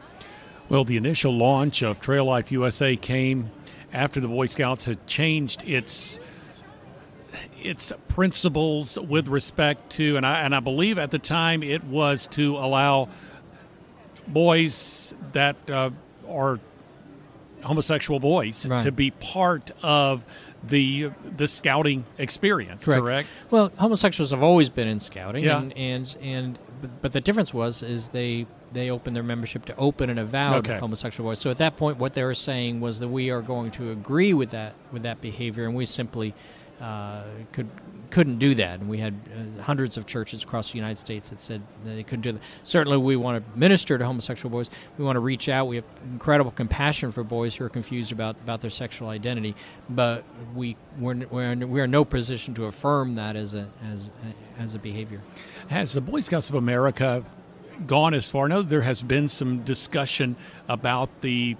Well, 0.69 0.85
the 0.85 0.97
initial 0.97 1.35
launch 1.35 1.83
of 1.83 1.99
Trail 1.99 2.25
Life 2.25 2.51
USA 2.51 2.95
came 2.95 3.51
after 3.91 4.19
the 4.19 4.27
Boy 4.27 4.47
Scouts 4.47 4.85
had 4.85 5.05
changed 5.05 5.61
its 5.67 6.19
its 7.61 7.91
principles 8.07 8.97
with 8.99 9.27
respect 9.27 9.91
to, 9.93 10.17
and 10.17 10.25
I 10.25 10.41
and 10.41 10.55
I 10.55 10.59
believe 10.59 10.97
at 10.97 11.11
the 11.11 11.19
time 11.19 11.63
it 11.63 11.83
was 11.83 12.27
to 12.27 12.57
allow 12.57 13.09
boys 14.27 15.13
that 15.33 15.55
uh, 15.69 15.89
are 16.27 16.59
homosexual 17.63 18.19
boys 18.19 18.65
right. 18.65 18.83
to 18.83 18.91
be 18.91 19.11
part 19.11 19.71
of 19.81 20.23
the 20.63 21.11
the 21.37 21.47
scouting 21.47 22.05
experience. 22.17 22.85
Correct. 22.85 23.01
correct? 23.01 23.29
Well, 23.51 23.71
homosexuals 23.77 24.31
have 24.31 24.43
always 24.43 24.69
been 24.69 24.87
in 24.87 24.99
scouting, 24.99 25.43
Yeah. 25.43 25.59
and 25.59 25.77
and 25.77 26.17
and 26.21 26.59
but 27.01 27.13
the 27.13 27.21
difference 27.21 27.53
was 27.53 27.83
is 27.83 28.09
they 28.09 28.45
they 28.71 28.89
opened 28.89 29.15
their 29.15 29.23
membership 29.23 29.65
to 29.65 29.75
open 29.77 30.09
and 30.09 30.19
avowed 30.19 30.67
Okay. 30.67 30.79
homosexual 30.79 31.29
boys. 31.29 31.39
So 31.39 31.51
at 31.51 31.57
that 31.59 31.77
point, 31.77 31.97
what 31.97 32.13
they 32.13 32.23
were 32.23 32.33
saying 32.33 32.81
was 32.81 32.99
that 32.99 33.07
we 33.07 33.29
are 33.29 33.41
going 33.41 33.71
to 33.71 33.91
agree 33.91 34.33
with 34.33 34.51
that 34.51 34.73
with 34.91 35.03
that 35.03 35.21
behavior, 35.21 35.65
and 35.65 35.75
we 35.75 35.85
simply 35.85 36.33
uh, 36.83 37.23
could 37.53 37.69
couldn't 38.09 38.37
do 38.37 38.53
that. 38.53 38.79
And 38.79 38.87
we 38.87 38.99
had 38.99 39.15
uh, 39.15 39.61
hundreds 39.63 39.97
of 39.97 40.05
churches 40.05 40.43
across 40.43 40.71
the 40.71 40.77
United 40.77 40.97
States 40.97 41.31
that 41.31 41.41
said 41.41 41.63
they 41.83 42.03
couldn't 42.03 42.21
do 42.21 42.33
that. 42.33 42.41
Certainly, 42.63 42.97
we 42.97 43.15
want 43.15 43.43
to 43.43 43.59
minister 43.59 43.97
to 43.97 44.05
homosexual 44.05 44.51
boys. 44.51 44.69
We 44.99 45.05
want 45.05 45.15
to 45.15 45.21
reach 45.21 45.49
out. 45.49 45.65
We 45.67 45.77
have 45.77 45.85
incredible 46.11 46.51
compassion 46.51 47.11
for 47.11 47.23
boys 47.23 47.55
who 47.55 47.65
are 47.65 47.69
confused 47.69 48.11
about, 48.11 48.35
about 48.43 48.61
their 48.61 48.69
sexual 48.69 49.07
identity, 49.07 49.55
but 49.89 50.25
we 50.53 50.77
we're, 50.99 51.25
we're, 51.31 51.51
in, 51.51 51.69
we're 51.71 51.85
in 51.85 51.91
no 51.91 52.05
position 52.05 52.53
to 52.55 52.65
affirm 52.65 53.15
that 53.15 53.35
as 53.35 53.55
a 53.55 53.67
as 53.91 54.11
as 54.59 54.75
a 54.75 54.79
behavior. 54.79 55.21
Has 55.69 55.93
the 55.93 56.01
Boy 56.01 56.21
Scouts 56.21 56.49
of 56.49 56.55
America 56.55 57.23
gone 57.87 58.13
as 58.13 58.29
far? 58.29 58.45
I 58.45 58.49
know 58.49 58.61
there 58.61 58.81
has 58.81 59.01
been 59.01 59.27
some 59.27 59.63
discussion 59.63 60.35
about 60.67 61.21
the 61.21 61.55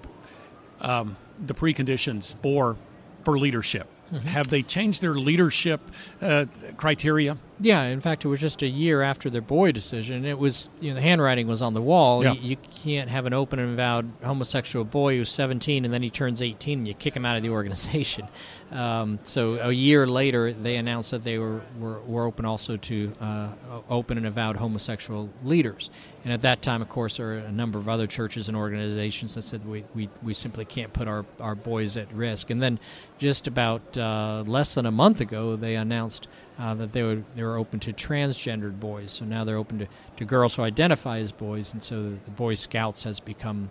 um, 0.82 1.16
the 1.40 1.56
preconditions 1.56 2.36
for 2.36 2.76
for 3.24 3.40
leadership. 3.40 3.88
Have 4.22 4.50
they 4.50 4.62
changed 4.62 5.02
their 5.02 5.16
leadership 5.16 5.82
uh, 6.22 6.46
criteria? 6.78 7.38
Yeah, 7.60 7.84
in 7.84 8.02
fact, 8.02 8.26
it 8.26 8.28
was 8.28 8.40
just 8.40 8.62
a 8.62 8.68
year 8.68 9.02
after 9.02 9.30
their 9.30 9.42
boy 9.42 9.72
decision. 9.72 10.26
It 10.26 10.38
was, 10.38 10.70
you 10.82 10.90
know, 10.90 10.96
the 10.96 11.02
handwriting 11.02 11.48
was 11.48 11.62
on 11.62 11.74
the 11.74 11.82
wall. 11.82 12.24
Yeah. 12.24 12.34
You, 12.34 12.50
you 12.50 12.58
can't 12.84 13.10
have 13.10 13.26
an 13.26 13.34
open 13.34 13.60
and 13.60 13.74
avowed 13.74 14.12
homosexual 14.24 14.84
boy 14.84 15.18
who's 15.18 15.30
17 15.30 15.86
and 15.86 15.94
then 15.94 16.02
he 16.02 16.10
turns 16.10 16.42
18 16.42 16.80
and 16.80 16.88
you 16.88 16.94
kick 16.94 17.16
him 17.16 17.26
out 17.26 17.38
of 17.38 17.44
the 17.44 17.50
organization. 17.50 18.28
Um, 18.74 19.20
so 19.24 19.60
a 19.60 19.72
year 19.72 20.08
later, 20.08 20.52
they 20.52 20.78
announced 20.78 21.12
that 21.12 21.24
they 21.24 21.38
were, 21.38 21.62
were, 21.78 22.00
were 22.02 22.26
open 22.26 22.44
also 22.44 22.76
to 22.76 23.14
uh, 23.22 23.50
open 23.88 24.18
and 24.18 24.26
avowed 24.26 24.56
homosexual 24.56 25.30
leaders. 25.44 25.92
And 26.24 26.34
at 26.34 26.42
that 26.42 26.64
time, 26.64 26.82
of 26.82 26.90
course, 26.90 27.18
there 27.18 27.34
are 27.34 27.38
a 27.38 27.52
number 27.52 27.78
of 27.78 27.88
other 27.88 28.08
churches 28.08 28.48
and 28.48 28.58
organizations 28.58 29.36
that 29.36 29.44
said 29.44 29.64
we, 29.64 29.84
we, 29.94 30.10
we 30.24 30.34
simply 30.34 30.66
can't 30.66 30.92
put 30.92 31.08
our, 31.08 31.24
our 31.40 31.54
boys 31.54 31.98
at 31.98 32.12
risk. 32.14 32.50
And 32.50 32.64
then 32.64 32.80
just 33.20 33.46
about 33.46 33.96
uh, 33.96 34.44
less 34.48 34.74
than 34.74 34.88
a 34.88 34.92
month 34.92 35.22
ago, 35.22 35.56
they 35.56 35.76
announced 35.76 36.28
uh, 36.60 36.74
that 36.76 36.94
they, 36.94 37.04
would, 37.04 37.24
they 37.36 37.44
were 37.44 37.58
open 37.58 37.80
to 37.82 37.92
transgendered 37.92 38.80
boys. 38.80 39.12
So 39.12 39.26
now 39.26 39.44
they're 39.44 39.58
open 39.58 39.80
to, 39.80 39.88
to 40.18 40.26
girls 40.26 40.56
who 40.56 40.64
identify 40.64 41.20
as 41.20 41.32
boys. 41.32 41.74
And 41.74 41.82
so 41.82 42.04
the, 42.04 42.32
Boy 42.32 42.56
Scouts 42.56 43.04
has 43.04 43.20
become 43.20 43.70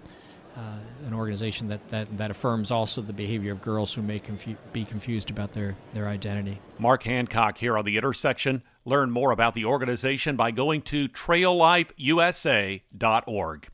uh, 0.56 0.76
an 1.06 1.14
organization 1.14 1.68
that, 1.68 1.88
that, 1.88 2.16
that 2.18 2.30
affirms 2.30 2.70
also 2.70 3.00
the 3.00 3.12
behavior 3.12 3.52
of 3.52 3.62
girls 3.62 3.94
who 3.94 4.02
may 4.02 4.18
confu- 4.18 4.56
be 4.72 4.84
confused 4.84 5.30
about 5.30 5.52
their, 5.52 5.76
their 5.94 6.08
identity. 6.08 6.58
Mark 6.78 7.04
Hancock 7.04 7.58
here 7.58 7.78
on 7.78 7.84
the 7.84 7.96
intersection. 7.96 8.62
Learn 8.84 9.10
more 9.10 9.30
about 9.30 9.54
the 9.54 9.64
organization 9.64 10.36
by 10.36 10.50
going 10.50 10.82
to 10.82 11.08
traillifeusa.org. 11.08 13.68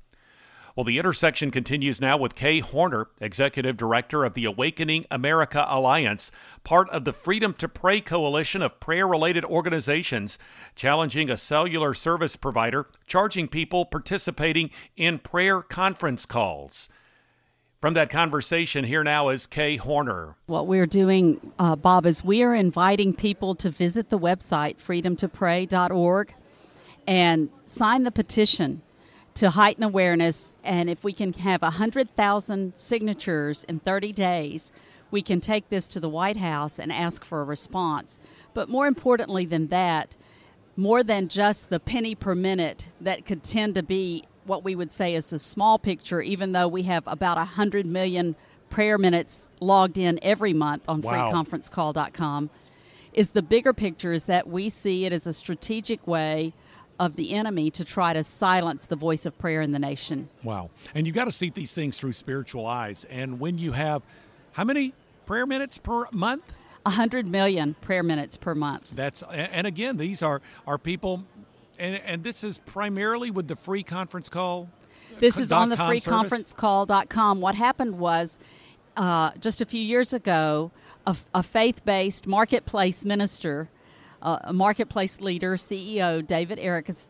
Well, 0.78 0.84
the 0.84 1.00
intersection 1.00 1.50
continues 1.50 2.00
now 2.00 2.16
with 2.16 2.36
Kay 2.36 2.60
Horner, 2.60 3.08
Executive 3.20 3.76
Director 3.76 4.24
of 4.24 4.34
the 4.34 4.44
Awakening 4.44 5.06
America 5.10 5.66
Alliance, 5.68 6.30
part 6.62 6.88
of 6.90 7.04
the 7.04 7.12
Freedom 7.12 7.52
to 7.54 7.68
Pray 7.68 8.00
coalition 8.00 8.62
of 8.62 8.78
prayer 8.78 9.08
related 9.08 9.44
organizations, 9.44 10.38
challenging 10.76 11.30
a 11.30 11.36
cellular 11.36 11.94
service 11.94 12.36
provider, 12.36 12.86
charging 13.08 13.48
people 13.48 13.86
participating 13.86 14.70
in 14.96 15.18
prayer 15.18 15.62
conference 15.62 16.24
calls. 16.24 16.88
From 17.80 17.94
that 17.94 18.08
conversation, 18.08 18.84
here 18.84 19.02
now 19.02 19.30
is 19.30 19.48
Kay 19.48 19.78
Horner. 19.78 20.36
What 20.46 20.68
we're 20.68 20.86
doing, 20.86 21.40
uh, 21.58 21.74
Bob, 21.74 22.06
is 22.06 22.22
we 22.22 22.44
are 22.44 22.54
inviting 22.54 23.14
people 23.14 23.56
to 23.56 23.68
visit 23.68 24.10
the 24.10 24.18
website 24.20 24.76
freedomtopray.org 24.76 26.34
and 27.08 27.48
sign 27.66 28.04
the 28.04 28.12
petition 28.12 28.82
to 29.34 29.50
heighten 29.50 29.84
awareness. 29.84 30.52
And 30.64 30.90
if 30.90 31.04
we 31.04 31.12
can 31.12 31.32
have 31.34 31.62
100,000 31.62 32.72
signatures 32.76 33.64
in 33.64 33.80
30 33.80 34.12
days, 34.12 34.72
we 35.10 35.22
can 35.22 35.40
take 35.40 35.68
this 35.70 35.86
to 35.88 36.00
the 36.00 36.08
White 36.08 36.36
House 36.36 36.78
and 36.78 36.92
ask 36.92 37.24
for 37.24 37.40
a 37.40 37.44
response. 37.44 38.18
But 38.52 38.68
more 38.68 38.86
importantly 38.86 39.44
than 39.44 39.68
that, 39.68 40.16
more 40.76 41.02
than 41.02 41.28
just 41.28 41.70
the 41.70 41.80
penny 41.80 42.14
per 42.14 42.34
minute 42.34 42.88
that 43.00 43.24
could 43.26 43.42
tend 43.42 43.74
to 43.74 43.82
be 43.82 44.24
what 44.44 44.64
we 44.64 44.74
would 44.74 44.90
say 44.90 45.14
is 45.14 45.26
the 45.26 45.38
small 45.38 45.78
picture, 45.78 46.20
even 46.20 46.52
though 46.52 46.68
we 46.68 46.82
have 46.84 47.04
about 47.06 47.36
100 47.36 47.84
million 47.86 48.34
prayer 48.70 48.98
minutes 48.98 49.48
logged 49.60 49.98
in 49.98 50.18
every 50.22 50.52
month 50.52 50.82
on 50.88 51.00
Wow. 51.00 51.32
freeconferencecall.com, 51.32 52.50
is 53.12 53.30
the 53.30 53.42
bigger 53.42 53.72
picture 53.72 54.12
is 54.12 54.24
that 54.24 54.46
we 54.46 54.68
see 54.68 55.04
it 55.04 55.12
as 55.12 55.26
a 55.26 55.32
strategic 55.32 56.06
way 56.06 56.52
of 56.98 57.16
the 57.16 57.32
enemy 57.32 57.70
to 57.70 57.84
try 57.84 58.12
to 58.12 58.22
silence 58.24 58.86
the 58.86 58.96
voice 58.96 59.26
of 59.26 59.38
prayer 59.38 59.62
in 59.62 59.72
the 59.72 59.78
nation. 59.78 60.28
Wow. 60.42 60.70
And 60.94 61.06
you 61.06 61.12
got 61.12 61.26
to 61.26 61.32
see 61.32 61.50
these 61.50 61.72
things 61.72 61.98
through 61.98 62.12
spiritual 62.12 62.66
eyes. 62.66 63.04
And 63.10 63.40
when 63.40 63.58
you 63.58 63.72
have 63.72 64.02
how 64.52 64.64
many 64.64 64.94
prayer 65.26 65.46
minutes 65.46 65.78
per 65.78 66.04
month? 66.12 66.42
100 66.82 67.26
million 67.26 67.74
prayer 67.80 68.02
minutes 68.02 68.36
per 68.36 68.54
month. 68.54 68.88
That's 68.92 69.22
and 69.22 69.66
again, 69.66 69.96
these 69.98 70.22
are 70.22 70.40
are 70.66 70.78
people 70.78 71.24
and 71.78 71.96
and 72.04 72.24
this 72.24 72.42
is 72.42 72.58
primarily 72.58 73.30
with 73.30 73.48
the 73.48 73.56
free 73.56 73.82
conference 73.82 74.28
call. 74.28 74.68
This 75.20 75.36
is 75.36 75.52
on 75.52 75.68
the 75.68 75.76
dot 75.76 76.02
com 76.04 76.28
service? 76.28 76.54
freeconferencecall.com. 76.54 77.40
What 77.40 77.54
happened 77.54 77.98
was 77.98 78.38
uh, 78.96 79.30
just 79.40 79.60
a 79.60 79.66
few 79.66 79.80
years 79.80 80.12
ago, 80.12 80.70
a, 81.06 81.16
a 81.34 81.42
faith 81.42 81.84
based 81.84 82.26
marketplace 82.26 83.04
minister, 83.04 83.68
uh, 84.22 84.38
a 84.44 84.52
marketplace 84.52 85.20
leader, 85.20 85.56
CEO, 85.56 86.26
David 86.26 86.58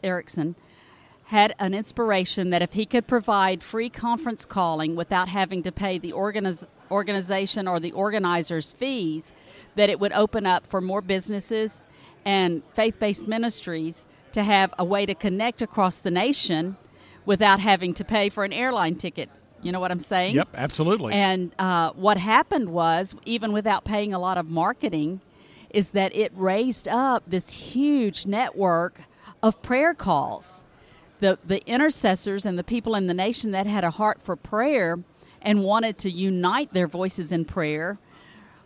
Erickson, 0.03 0.55
had 1.27 1.55
an 1.59 1.75
inspiration 1.75 2.51
that 2.51 2.63
if 2.63 2.73
he 2.73 2.87
could 2.87 3.07
provide 3.07 3.63
free 3.63 3.91
conference 3.91 4.47
calling 4.47 4.97
without 4.97 5.29
having 5.29 5.63
to 5.63 5.71
pay 5.71 5.99
the 5.99 6.13
organiz- 6.13 6.67
organization 6.91 7.69
or 7.69 7.79
the 7.79 7.93
organizers 7.93 8.73
fees, 8.73 9.33
that 9.75 9.91
it 9.91 10.01
would 10.01 10.13
open 10.13 10.47
up 10.47 10.67
for 10.67 10.81
more 10.81 11.03
businesses 11.03 11.87
and 12.25 12.63
faith 12.75 12.99
based 12.99 13.29
ministries 13.29 14.07
to 14.33 14.43
have 14.43 14.73
a 14.79 14.85
way 14.85 15.07
to 15.07 15.15
connect 15.15 15.63
across 15.63 15.99
the 15.99 16.11
nation 16.11 16.77
without 17.25 17.61
having 17.61 17.93
to 17.95 18.05
pay 18.05 18.29
for 18.29 18.45
an 18.45 18.53
airline 18.53 18.97
ticket. 18.97 19.29
You 19.63 19.73
know 19.73 19.81
what 19.81 19.91
I'm 19.91 20.01
saying? 20.01 20.37
Yep, 20.37 20.49
absolutely. 20.55 21.15
And 21.15 21.53
uh, 21.59 21.91
what 21.93 22.17
happened 22.17 22.71
was, 22.71 23.15
even 23.25 23.53
without 23.53 23.85
paying 23.85 24.15
a 24.15 24.19
lot 24.19 24.39
of 24.39 24.49
marketing, 24.49 25.21
is 25.71 25.91
that 25.91 26.15
it 26.15 26.33
raised 26.35 26.89
up 26.89 27.25
this 27.27 27.51
huge 27.51 28.27
network 28.27 29.03
of 29.43 29.61
prayer 29.63 29.95
calls. 29.95 30.65
The, 31.21 31.39
the 31.45 31.67
intercessors 31.67 32.47
and 32.47 32.59
the 32.59 32.65
people 32.65 32.95
in 32.95 33.07
the 33.07 33.15
nation 33.15 33.51
that 33.51 33.67
had 33.67 33.85
a 33.85 33.91
heart 33.91 34.23
for 34.23 34.37
prayer 34.37 34.99
and 35.43 35.65
wanted 35.65 35.99
to 35.99 36.11
unite 36.11 36.73
their 36.73 36.87
voices 36.87 37.33
in 37.33 37.45
prayer 37.45 37.99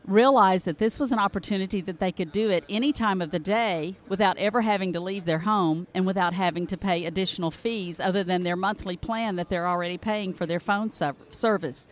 realized 0.07 0.65
that 0.65 0.79
this 0.79 0.99
was 0.99 1.12
an 1.12 1.19
opportunity 1.19 1.81
that 1.81 2.01
they 2.01 2.11
could 2.12 2.33
do 2.33 2.51
it 2.51 2.65
any 2.69 2.93
time 2.93 3.23
of 3.23 3.31
the 3.31 3.38
day 3.38 3.97
without 4.09 4.37
ever 4.38 4.62
having 4.62 4.93
to 4.93 5.01
leave 5.01 5.25
their 5.25 5.41
home 5.41 5.87
and 5.95 6.07
without 6.07 6.35
having 6.35 6.67
to 6.67 6.77
pay 6.77 7.05
additional 7.05 7.51
fees 7.51 8.01
other 8.01 8.25
than 8.25 8.43
their 8.43 8.57
monthly 8.57 8.97
plan 8.97 9.37
that 9.37 9.49
they're 9.49 9.67
already 9.67 9.97
paying 9.97 10.35
for 10.35 10.45
their 10.45 10.61
phone 10.61 10.91
service. 10.91 11.87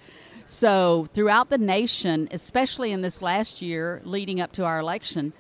So, 0.47 1.07
throughout 1.13 1.51
the 1.51 1.59
nation, 1.59 2.29
especially 2.33 2.91
in 2.93 3.03
this 3.03 3.21
last 3.23 3.63
year 3.63 4.01
leading 4.05 4.41
up 4.41 4.51
to 4.53 4.65
our 4.65 4.79
election, 4.81 5.33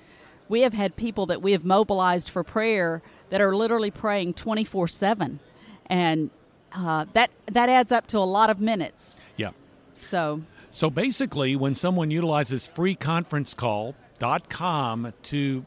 we 0.48 0.60
have 0.62 0.74
had 0.74 0.94
people 0.96 1.26
that 1.26 1.40
we 1.42 1.52
have 1.52 1.64
mobilized 1.64 2.28
for 2.28 2.42
prayer 2.44 3.02
that 3.30 3.40
are 3.40 3.54
literally 3.54 3.90
praying 3.90 4.34
24 4.34 4.88
7. 4.88 5.40
And 5.86 6.30
uh, 6.72 7.06
that, 7.14 7.30
that 7.46 7.68
adds 7.68 7.90
up 7.92 8.06
to 8.08 8.18
a 8.18 8.20
lot 8.20 8.50
of 8.50 8.60
minutes. 8.60 9.20
yeah. 9.36 9.50
So, 9.94 10.42
So 10.70 10.90
basically, 10.90 11.56
when 11.56 11.74
someone 11.74 12.10
utilizes 12.10 12.68
freeconferencecall.com 12.68 15.12
to 15.22 15.66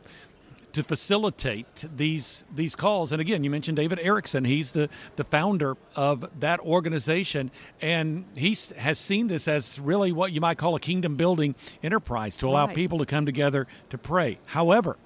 to 0.73 0.83
facilitate 0.83 1.67
these 1.95 2.43
these 2.53 2.75
calls. 2.75 3.11
And 3.11 3.21
again, 3.21 3.43
you 3.43 3.49
mentioned 3.49 3.77
David 3.77 3.99
Erickson. 3.99 4.45
He's 4.45 4.71
the 4.71 4.89
the 5.15 5.23
founder 5.23 5.75
of 5.95 6.29
that 6.39 6.59
organization, 6.59 7.51
and 7.81 8.25
he 8.35 8.57
has 8.77 8.99
seen 8.99 9.27
this 9.27 9.47
as 9.47 9.79
really 9.79 10.11
what 10.11 10.31
you 10.31 10.41
might 10.41 10.57
call 10.57 10.75
a 10.75 10.79
kingdom 10.79 11.15
building 11.15 11.55
enterprise 11.81 12.35
to 12.37 12.47
allow 12.49 12.65
Right. 12.67 12.75
people 12.75 12.97
to 12.97 13.05
come 13.05 13.25
together 13.25 13.67
to 13.91 13.97
pray. 13.97 14.39
However, 14.47 14.97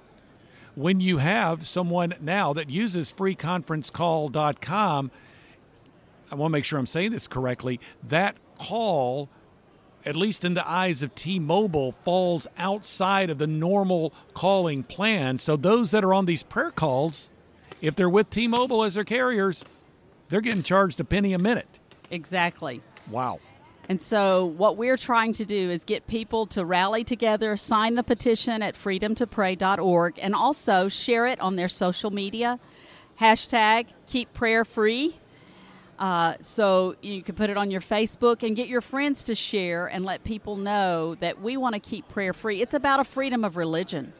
when 0.76 1.00
you 1.00 1.18
have 1.18 1.66
someone 1.68 2.14
now 2.22 2.54
that 2.54 2.70
uses 2.70 3.12
freeconferencecall.com, 3.12 5.12
I 6.32 6.36
want 6.36 6.52
to 6.52 6.54
make 6.54 6.66
sure 6.66 6.80
I'm 6.80 6.86
saying 6.88 7.12
this 7.12 7.28
correctly. 7.28 7.80
That 8.08 8.36
call, 8.60 9.30
at 10.08 10.16
least 10.16 10.46
in 10.46 10.54
the 10.54 10.68
eyes 10.68 11.04
of 11.04 11.14
T 11.14 11.38
Mobile, 11.38 11.92
falls 12.04 12.48
outside 12.58 13.30
of 13.30 13.38
the 13.38 13.48
normal 13.48 14.14
calling 14.34 14.84
plan. 14.84 15.38
So 15.38 15.58
those 15.58 15.92
that 15.92 16.04
are 16.04 16.14
on 16.14 16.26
these 16.26 16.44
prayer 16.44 16.72
calls, 16.72 17.30
if 17.82 17.96
they're 17.96 18.10
with 18.10 18.30
T 18.30 18.48
Mobile 18.48 18.84
as 18.84 18.94
their 18.96 19.04
carriers, 19.04 19.66
they're 20.30 20.42
getting 20.42 20.64
charged 20.64 21.00
a 21.00 21.04
penny 21.04 21.34
a 21.34 21.40
minute. 21.40 21.68
Exactly. 22.10 22.82
Wow. 23.12 23.40
And 23.90 24.02
so, 24.02 24.46
what 24.46 24.76
we're 24.76 24.98
trying 24.98 25.32
to 25.34 25.46
do 25.46 25.72
is 25.72 25.86
get 25.86 26.08
people 26.08 26.46
to 26.48 26.66
rally 26.66 27.06
together, 27.06 27.56
sign 27.56 27.96
the 27.96 28.04
petition 28.04 28.62
at 28.62 28.76
freedomtopray.org, 28.76 30.20
and 30.22 30.36
also 30.36 30.90
share 30.90 31.26
it 31.26 31.40
on 31.40 31.56
their 31.56 31.70
social 31.70 32.12
media. 32.12 32.60
Hashtag 33.22 33.88
keep 34.06 34.34
prayer 34.34 34.66
free. 34.66 35.20
Uh, 36.00 36.36
so 36.40 36.96
you 37.02 37.24
can 37.24 37.34
put 37.34 37.50
it 37.50 37.58
on 37.58 37.72
your 37.72 37.82
Facebook 37.82 38.44
and 38.44 38.56
get 38.56 38.68
your 38.68 38.82
friends 38.82 39.24
to 39.24 39.34
share 39.34 39.88
and 39.88 40.06
let 40.06 40.24
people 40.24 40.56
know 40.56 41.16
that 41.16 41.42
we 41.42 41.58
want 41.58 41.74
to 41.74 41.80
keep 41.80 42.08
prayer 42.08 42.34
free. 42.34 42.62
It's 42.62 42.76
about 42.76 43.00
a 43.00 43.04
freedom 43.04 43.44
of 43.44 43.58
religion 43.58 44.14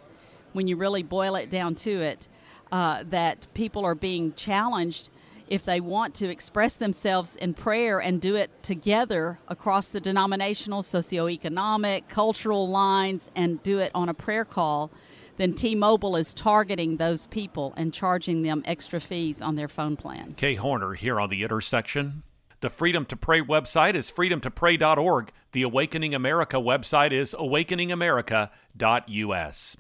when 0.54 0.68
you 0.68 0.76
really 0.76 1.04
boil 1.04 1.36
it 1.36 1.50
down 1.50 1.76
to 1.76 2.02
it, 2.02 2.28
uh, 2.72 3.04
that 3.10 3.46
people 3.54 3.86
are 3.86 3.94
being 3.94 4.34
challenged 4.34 5.12
if 5.48 5.64
they 5.64 5.80
want 5.80 6.14
to 6.16 6.28
express 6.28 6.76
themselves 6.76 7.36
in 7.36 7.54
prayer 7.54 8.00
and 8.00 8.20
do 8.20 8.36
it 8.36 8.52
together 8.64 9.40
across 9.48 9.88
the 9.88 10.02
denominational, 10.02 10.82
socioeconomic, 10.82 12.08
cultural 12.10 12.68
lines 12.68 13.32
and 13.36 13.62
do 13.64 13.80
it 13.80 13.92
on 13.96 14.10
a 14.10 14.14
prayer 14.14 14.44
call, 14.44 14.92
then 15.38 15.54
T 15.54 15.76
Mobile 15.76 16.16
is 16.16 16.34
targeting 16.34 16.98
those 16.98 17.28
people 17.28 17.74
and 17.78 17.94
charging 17.94 18.42
them 18.42 18.64
extra 18.66 19.00
fees 19.00 19.40
on 19.42 19.56
their 19.56 19.68
phone 19.68 19.96
plan. 19.96 20.34
Kay 20.34 20.56
Horner 20.56 20.94
here 20.94 21.20
on 21.20 21.30
the 21.30 21.44
intersection. 21.44 22.24
The 22.60 22.72
Freedom 22.72 23.06
to 23.06 23.16
Pray 23.16 23.42
website 23.42 23.94
is 23.94 24.12
freedomtopray.org. 24.12 25.32
The 25.52 25.62
Awakening 25.62 26.16
America 26.16 26.58
website 26.58 27.12
is 27.12 27.36
awakeningamerica.us. 27.38 29.78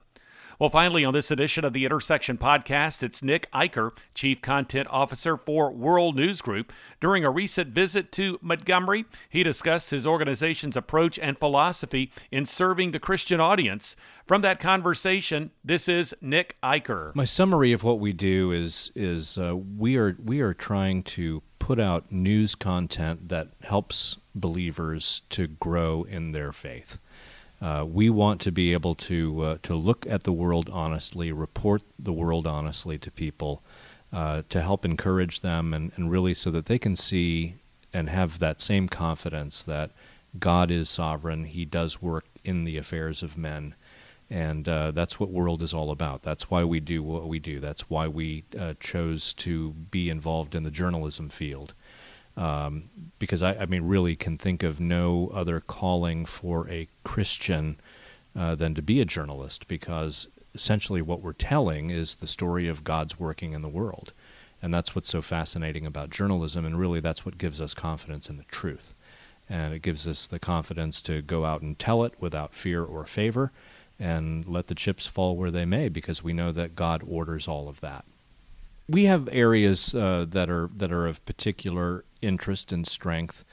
Well, 0.60 0.72
finally, 0.72 1.06
on 1.06 1.14
this 1.14 1.30
edition 1.30 1.64
of 1.66 1.74
the 1.74 1.86
Intersection 1.86 2.40
podcast, 2.40 3.04
it's 3.04 3.22
Nick 3.22 3.48
Eicher, 3.52 3.92
Chief 4.16 4.42
Content 4.42 4.88
Officer 4.90 5.38
for 5.38 5.72
World 5.72 6.16
News 6.16 6.42
Group. 6.42 6.74
During 7.00 7.24
a 7.24 7.30
recent 7.30 7.70
visit 7.70 8.12
to 8.14 8.40
Montgomery, 8.42 9.06
he 9.30 9.44
discussed 9.44 9.92
his 9.92 10.08
organization's 10.08 10.76
approach 10.76 11.20
and 11.20 11.38
philosophy 11.38 12.12
in 12.32 12.48
serving 12.48 12.90
the 12.90 13.00
Christian 13.00 13.40
audience. 13.40 13.96
From 14.26 14.42
that 14.42 14.60
conversation, 14.60 15.52
this 15.64 15.88
is 15.88 16.16
Nick 16.22 16.58
Eicher. 16.64 17.14
My 17.14 17.24
summary 17.24 17.72
of 17.72 17.84
what 17.84 18.00
we 18.00 18.12
do 18.12 18.52
is 18.52 18.92
is 18.96 19.38
uh, 19.38 19.56
we 19.56 19.96
are 19.96 20.18
we 20.26 20.42
are 20.42 20.56
trying 20.56 21.04
to 21.04 21.44
put 21.60 21.80
out 21.80 22.12
news 22.12 22.56
content 22.56 23.30
that 23.30 23.50
helps 23.62 24.18
believers 24.34 25.22
to 25.30 25.46
grow 25.46 26.02
in 26.04 26.32
their 26.32 26.52
faith. 26.52 27.00
Uh, 27.62 27.86
we 27.88 28.10
want 28.10 28.40
to 28.42 28.52
be 28.52 28.72
able 28.74 28.94
to 28.94 29.42
uh, 29.42 29.58
to 29.64 29.74
look 29.76 30.06
at 30.08 30.24
the 30.24 30.32
world 30.32 30.70
honestly, 30.72 31.32
report 31.32 31.82
the 31.98 32.14
world 32.14 32.46
honestly 32.46 32.98
to 33.00 33.10
people, 33.10 33.64
uh, 34.14 34.44
to 34.50 34.62
help 34.62 34.86
encourage 34.86 35.42
them, 35.42 35.74
and, 35.74 35.92
and 35.96 36.12
really 36.12 36.34
so 36.34 36.52
that 36.52 36.68
they 36.68 36.78
can 36.78 36.96
see 36.96 37.56
and 37.94 38.10
have 38.10 38.38
that 38.40 38.62
same 38.62 38.88
confidence 38.88 39.64
that 39.64 39.92
God 40.38 40.70
is 40.70 40.88
sovereign. 40.88 41.46
He 41.46 41.66
does 41.66 42.02
work 42.02 42.26
in 42.44 42.64
the 42.64 42.78
affairs 42.78 43.24
of 43.24 43.38
men, 43.38 43.74
and 44.30 44.70
uh, 44.70 44.92
that's 44.92 45.20
what 45.20 45.32
world 45.32 45.64
is 45.64 45.74
all 45.74 45.90
about. 45.90 46.22
That's 46.22 46.52
why 46.52 46.64
we 46.64 46.80
do 46.80 47.02
what 47.02 47.28
we 47.28 47.40
do. 47.40 47.60
That's 47.60 47.90
why 47.90 48.08
we 48.08 48.44
uh, 48.58 48.76
chose 48.80 49.34
to 49.34 49.72
be 49.72 50.12
involved 50.12 50.54
in 50.54 50.64
the 50.64 50.72
journalism 50.72 51.30
field 51.30 51.74
um, 52.38 52.90
because 53.20 53.44
I, 53.44 53.56
I 53.56 53.66
mean, 53.66 53.84
really 53.84 54.16
can 54.16 54.38
think 54.38 54.64
of 54.64 54.80
no 54.80 55.32
other 55.34 55.60
calling 55.60 56.26
for 56.26 56.70
a 56.70 56.88
Christian 57.04 57.78
uh, 58.38 58.56
than 58.56 58.76
to 58.76 58.82
be 58.82 59.02
a 59.02 59.06
journalist, 59.06 59.68
because 59.68 60.28
essentially 60.54 61.02
what 61.02 61.22
we're 61.22 61.34
telling 61.34 61.90
is 61.90 62.16
the 62.16 62.28
story 62.28 62.68
of 62.68 62.84
God's 62.84 63.20
working 63.20 63.54
in 63.54 63.64
the 63.64 63.68
world, 63.68 64.14
and 64.62 64.74
that's 64.74 64.96
what's 64.96 65.10
so 65.10 65.22
fascinating 65.22 65.86
about 65.86 66.12
journalism, 66.12 66.64
and 66.64 66.80
really 66.80 67.00
that's 67.00 67.26
what 67.26 67.38
gives 67.40 67.60
us 67.60 67.74
confidence 67.74 68.30
in 68.30 68.38
the 68.38 68.44
truth, 68.44 68.94
and 69.50 69.74
it 69.74 69.82
gives 69.82 70.08
us 70.08 70.28
the 70.28 70.40
confidence 70.40 71.02
to 71.02 71.22
go 71.24 71.44
out 71.44 71.62
and 71.62 71.80
tell 71.80 72.04
it 72.04 72.14
without 72.20 72.54
fear 72.54 72.84
or 72.84 73.06
favor, 73.06 73.52
and 74.00 74.48
let 74.48 74.68
the 74.68 74.76
chips 74.76 75.08
fall 75.08 75.36
where 75.36 75.52
they 75.52 75.66
may, 75.66 75.90
because 75.90 76.24
we 76.24 76.34
know 76.34 76.52
that 76.52 76.76
God 76.76 77.04
orders 77.08 77.48
all 77.48 77.68
of 77.68 77.82
that 77.82 78.06
we 78.90 79.06
have 79.06 79.28
areas 79.32 79.94
uh, 79.94 80.26
that 80.30 80.50
are 80.50 80.70
that 80.76 80.92
are 80.92 81.08
of 81.08 81.26
particular 81.26 82.06
interest 82.22 82.72
and 82.72 82.88
strength 82.88 83.44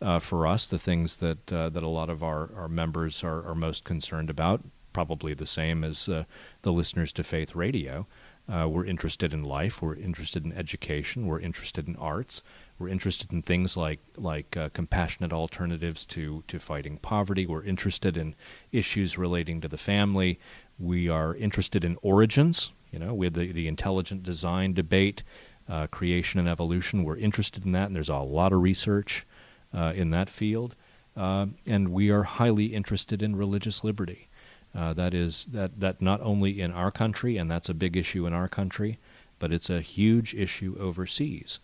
uh, 0.00 0.18
for 0.18 0.46
us. 0.46 0.66
The 0.66 0.78
things 0.78 1.16
that 1.16 1.52
uh, 1.52 1.68
that 1.70 1.82
a 1.82 1.88
lot 1.88 2.10
of 2.10 2.22
our, 2.22 2.50
our 2.56 2.68
members 2.68 3.24
are, 3.24 3.46
are 3.46 3.54
most 3.54 3.84
concerned 3.84 4.30
about, 4.30 4.62
probably 4.92 5.34
the 5.34 5.46
same 5.46 5.84
as 5.84 6.08
uh, 6.08 6.24
the 6.62 6.72
listeners 6.72 7.12
to 7.14 7.24
Faith 7.24 7.54
Radio. 7.54 8.06
Uh, 8.48 8.68
we're 8.68 8.84
interested 8.84 9.32
in 9.32 9.44
life. 9.44 9.80
We're 9.80 9.94
interested 9.94 10.44
in 10.44 10.52
education. 10.52 11.26
We're 11.26 11.40
interested 11.40 11.86
in 11.86 11.94
arts. 11.96 12.42
We're 12.78 12.88
interested 12.88 13.32
in 13.32 13.42
things 13.42 13.76
like 13.76 14.00
like 14.16 14.56
uh, 14.56 14.68
compassionate 14.70 15.32
alternatives 15.32 16.04
to 16.06 16.42
to 16.48 16.58
fighting 16.58 16.98
poverty. 16.98 17.46
We're 17.46 17.64
interested 17.64 18.16
in 18.16 18.34
issues 18.72 19.16
relating 19.16 19.60
to 19.62 19.68
the 19.68 19.78
family. 19.78 20.38
We 20.78 21.08
are 21.08 21.34
interested 21.34 21.84
in 21.84 21.96
origins. 22.02 22.72
You 22.92 22.98
know, 22.98 23.14
we 23.14 23.28
the, 23.28 23.50
the 23.50 23.66
intelligent 23.66 24.22
design 24.22 24.74
debate, 24.74 25.22
uh, 25.68 25.86
creation 25.88 26.38
and 26.38 26.48
evolution. 26.48 27.04
We're 27.04 27.16
interested 27.16 27.64
in 27.64 27.72
that, 27.72 27.86
and 27.86 27.96
there's 27.96 28.08
a 28.08 28.18
lot 28.18 28.52
of 28.52 28.62
research 28.62 29.26
uh, 29.74 29.92
in 29.96 30.10
that 30.10 30.28
field. 30.28 30.76
Uh, 31.16 31.46
and 31.66 31.88
we 31.88 32.10
are 32.10 32.22
highly 32.22 32.66
interested 32.66 33.22
in 33.22 33.36
religious 33.36 33.82
liberty. 33.82 34.28
Uh, 34.74 34.92
that 34.94 35.12
is 35.12 35.46
that 35.46 35.80
that 35.80 36.00
not 36.00 36.20
only 36.22 36.60
in 36.60 36.72
our 36.72 36.90
country, 36.90 37.36
and 37.36 37.50
that's 37.50 37.68
a 37.68 37.74
big 37.74 37.96
issue 37.96 38.26
in 38.26 38.32
our 38.32 38.48
country, 38.48 38.98
but 39.38 39.52
it's 39.52 39.68
a 39.68 39.80
huge 39.80 40.34
issue 40.34 40.76
overseas. 40.78 41.58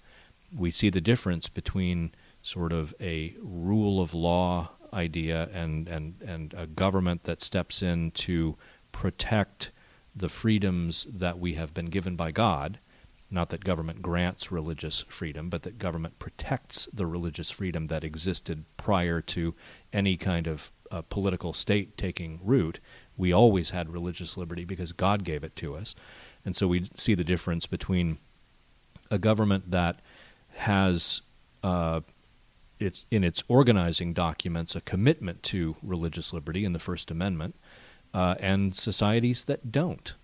We 0.54 0.70
see 0.70 0.90
the 0.90 1.00
difference 1.00 1.48
between 1.48 2.12
sort 2.42 2.72
of 2.72 2.94
a 3.00 3.34
rule 3.40 4.00
of 4.00 4.14
law 4.14 4.70
idea 4.92 5.48
and 5.52 5.88
and 5.88 6.14
and 6.26 6.54
a 6.54 6.66
government 6.66 7.24
that 7.24 7.42
steps 7.42 7.82
in 7.82 8.10
to 8.12 8.56
protect 8.92 9.70
the 10.18 10.28
freedoms 10.28 11.06
that 11.12 11.38
we 11.38 11.54
have 11.54 11.74
been 11.74 11.86
given 11.86 12.16
by 12.16 12.30
God. 12.30 12.78
Not 13.30 13.50
that 13.50 13.64
government 13.64 14.00
grants 14.00 14.50
religious 14.50 15.04
freedom, 15.08 15.50
but 15.50 15.62
that 15.62 15.78
government 15.78 16.18
protects 16.18 16.88
the 16.92 17.06
religious 17.06 17.50
freedom 17.50 17.88
that 17.88 18.04
existed 18.04 18.64
prior 18.78 19.20
to 19.20 19.54
any 19.92 20.16
kind 20.16 20.46
of 20.46 20.72
uh, 20.90 21.02
political 21.02 21.52
state 21.52 21.98
taking 21.98 22.40
root. 22.42 22.80
We 23.16 23.32
always 23.32 23.70
had 23.70 23.92
religious 23.92 24.38
liberty 24.38 24.64
because 24.64 24.92
God 24.92 25.24
gave 25.24 25.44
it 25.44 25.56
to 25.56 25.74
us. 25.74 25.94
And 26.44 26.56
so 26.56 26.66
we 26.68 26.88
see 26.94 27.14
the 27.14 27.24
difference 27.24 27.66
between 27.66 28.16
a 29.10 29.18
government 29.18 29.70
that 29.70 30.00
has 30.54 31.20
uh, 31.62 32.00
its, 32.78 33.04
in 33.10 33.24
its 33.24 33.42
organizing 33.48 34.12
documents 34.12 34.74
a 34.74 34.80
commitment 34.80 35.42
to 35.44 35.76
religious 35.82 36.32
liberty 36.32 36.64
in 36.64 36.72
the 36.72 36.78
First 36.78 37.10
Amendment 37.10 37.56
uh, 38.14 38.34
and 38.40 38.74
societies 38.74 39.44
that 39.44 39.70
don't. 39.70 40.14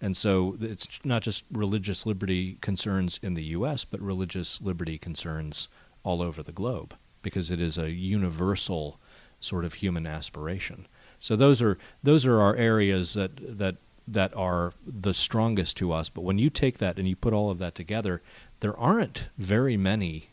And 0.00 0.16
so 0.16 0.56
it's 0.60 1.00
not 1.04 1.22
just 1.22 1.44
religious 1.50 2.04
liberty 2.04 2.58
concerns 2.60 3.18
in 3.22 3.34
the 3.34 3.44
U.S., 3.44 3.84
but 3.84 4.00
religious 4.00 4.60
liberty 4.60 4.98
concerns 4.98 5.68
all 6.02 6.20
over 6.20 6.42
the 6.42 6.52
globe 6.52 6.94
because 7.22 7.50
it 7.50 7.60
is 7.60 7.78
a 7.78 7.90
universal 7.90 9.00
sort 9.40 9.64
of 9.64 9.74
human 9.74 10.06
aspiration. 10.06 10.86
So 11.18 11.36
those 11.36 11.62
are 11.62 11.78
those 12.02 12.26
are 12.26 12.40
our 12.40 12.54
areas 12.56 13.14
that 13.14 13.58
that 13.58 13.76
that 14.06 14.36
are 14.36 14.72
the 14.86 15.14
strongest 15.14 15.76
to 15.78 15.92
us. 15.92 16.08
But 16.08 16.22
when 16.22 16.38
you 16.38 16.50
take 16.50 16.78
that 16.78 16.98
and 16.98 17.08
you 17.08 17.16
put 17.16 17.32
all 17.32 17.50
of 17.50 17.58
that 17.58 17.74
together, 17.74 18.20
there 18.60 18.78
aren't 18.78 19.28
very 19.38 19.76
many 19.76 20.28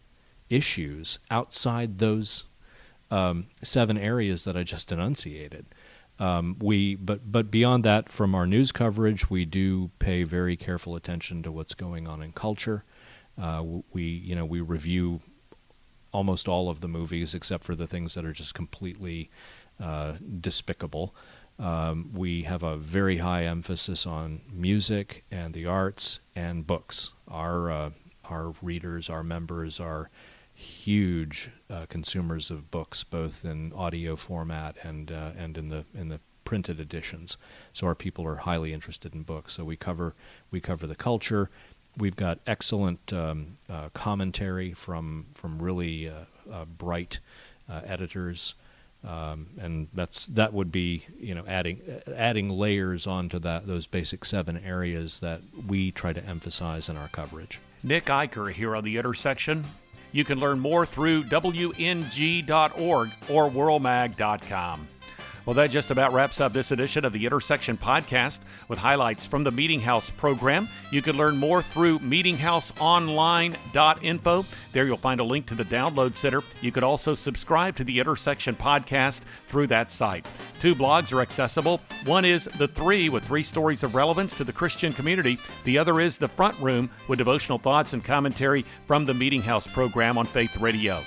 issues 0.49 1.19
outside 1.29 1.99
those 1.99 2.43
um, 3.09 3.47
seven 3.63 3.97
areas 3.97 4.43
that 4.43 4.57
I 4.57 4.63
just 4.63 4.91
enunciated. 4.91 5.65
Um, 6.21 6.55
we, 6.59 6.95
but 6.95 7.31
but 7.31 7.49
beyond 7.49 7.83
that, 7.85 8.11
from 8.11 8.35
our 8.35 8.45
news 8.45 8.71
coverage, 8.71 9.31
we 9.31 9.43
do 9.43 9.89
pay 9.97 10.21
very 10.21 10.55
careful 10.55 10.95
attention 10.95 11.41
to 11.41 11.51
what's 11.51 11.73
going 11.73 12.07
on 12.07 12.21
in 12.21 12.31
culture. 12.31 12.83
Uh, 13.41 13.63
we 13.91 14.03
you 14.03 14.35
know 14.35 14.45
we 14.45 14.61
review 14.61 15.21
almost 16.11 16.47
all 16.47 16.69
of 16.69 16.81
the 16.81 16.87
movies 16.87 17.33
except 17.33 17.63
for 17.63 17.73
the 17.73 17.87
things 17.87 18.13
that 18.13 18.23
are 18.23 18.33
just 18.33 18.53
completely 18.53 19.31
uh, 19.79 20.13
despicable. 20.39 21.15
Um, 21.57 22.11
we 22.13 22.43
have 22.43 22.61
a 22.61 22.77
very 22.77 23.17
high 23.17 23.45
emphasis 23.45 24.05
on 24.05 24.41
music 24.51 25.23
and 25.31 25.55
the 25.55 25.65
arts 25.65 26.19
and 26.35 26.67
books. 26.67 27.13
Our 27.27 27.71
uh, 27.71 27.89
our 28.25 28.53
readers, 28.61 29.09
our 29.09 29.23
members, 29.23 29.79
are 29.79 30.11
huge 30.53 31.49
uh, 31.71 31.85
consumers 31.87 32.51
of 32.51 32.69
books, 32.69 33.03
both 33.03 33.45
in 33.45 33.71
audio 33.73 34.15
format 34.15 34.75
and 34.83 35.11
uh, 35.11 35.31
and 35.37 35.57
in 35.57 35.69
the 35.69 35.85
in 35.95 36.09
the 36.09 36.19
printed 36.43 36.79
editions. 36.79 37.37
So 37.71 37.87
our 37.87 37.95
people 37.95 38.25
are 38.27 38.37
highly 38.37 38.73
interested 38.73 39.15
in 39.15 39.23
books. 39.23 39.53
So 39.53 39.63
we 39.63 39.77
cover 39.77 40.13
we 40.51 40.59
cover 40.59 40.85
the 40.85 40.95
culture. 40.95 41.49
We've 41.97 42.15
got 42.15 42.39
excellent 42.45 43.13
um, 43.13 43.57
uh, 43.69 43.89
commentary 43.93 44.73
from 44.73 45.27
from 45.33 45.61
really 45.61 46.09
uh, 46.09 46.25
uh, 46.51 46.65
bright 46.65 47.19
editors. 47.69 48.53
Um, 49.07 49.47
and 49.59 49.87
that's 49.93 50.27
that 50.27 50.53
would 50.53 50.71
be 50.71 51.05
you 51.19 51.33
know 51.33 51.43
adding 51.47 51.81
adding 52.15 52.49
layers 52.49 53.07
onto 53.07 53.39
that 53.39 53.65
those 53.65 53.87
basic 53.87 54.25
seven 54.25 54.57
areas 54.57 55.19
that 55.19 55.41
we 55.67 55.91
try 55.91 56.13
to 56.13 56.23
emphasize 56.23 56.87
in 56.87 56.97
our 56.97 57.07
coverage. 57.07 57.59
Nick 57.81 58.05
Eicher 58.05 58.51
here 58.51 58.75
on 58.75 58.83
the 58.83 58.97
intersection. 58.97 59.63
You 60.11 60.25
can 60.25 60.39
learn 60.39 60.59
more 60.59 60.85
through 60.85 61.23
WNG.org 61.25 63.09
or 63.29 63.49
WorldMag.com. 63.49 64.87
Well, 65.43 65.55
that 65.55 65.71
just 65.71 65.89
about 65.89 66.13
wraps 66.13 66.39
up 66.39 66.53
this 66.53 66.69
edition 66.69 67.03
of 67.03 67.13
the 67.13 67.25
Intersection 67.25 67.75
Podcast 67.75 68.41
with 68.67 68.77
highlights 68.77 69.25
from 69.25 69.43
the 69.43 69.49
Meeting 69.49 69.79
House 69.79 70.11
program. 70.11 70.67
You 70.91 71.01
can 71.01 71.17
learn 71.17 71.37
more 71.37 71.63
through 71.63 71.97
meetinghouseonline.info. 71.99 74.45
There 74.71 74.85
you'll 74.85 74.97
find 74.97 75.19
a 75.19 75.23
link 75.23 75.47
to 75.47 75.55
the 75.55 75.65
download 75.65 76.15
center. 76.15 76.43
You 76.61 76.71
could 76.71 76.83
also 76.83 77.15
subscribe 77.15 77.75
to 77.77 77.83
the 77.83 77.99
Intersection 77.99 78.55
Podcast 78.55 79.21
through 79.47 79.65
that 79.67 79.91
site. 79.91 80.27
Two 80.59 80.75
blogs 80.75 81.11
are 81.11 81.21
accessible. 81.21 81.81
One 82.05 82.23
is 82.23 82.45
The 82.45 82.67
Three, 82.67 83.09
with 83.09 83.25
three 83.25 83.43
stories 83.43 83.81
of 83.81 83.95
relevance 83.95 84.35
to 84.35 84.43
the 84.43 84.53
Christian 84.53 84.93
community. 84.93 85.39
The 85.63 85.79
other 85.79 85.99
is 85.99 86.19
The 86.19 86.27
Front 86.27 86.59
Room, 86.59 86.87
with 87.07 87.17
devotional 87.17 87.57
thoughts 87.57 87.93
and 87.93 88.05
commentary 88.05 88.63
from 88.85 89.05
the 89.05 89.15
Meeting 89.15 89.41
House 89.41 89.65
program 89.65 90.19
on 90.19 90.27
Faith 90.27 90.57
Radio. 90.57 91.03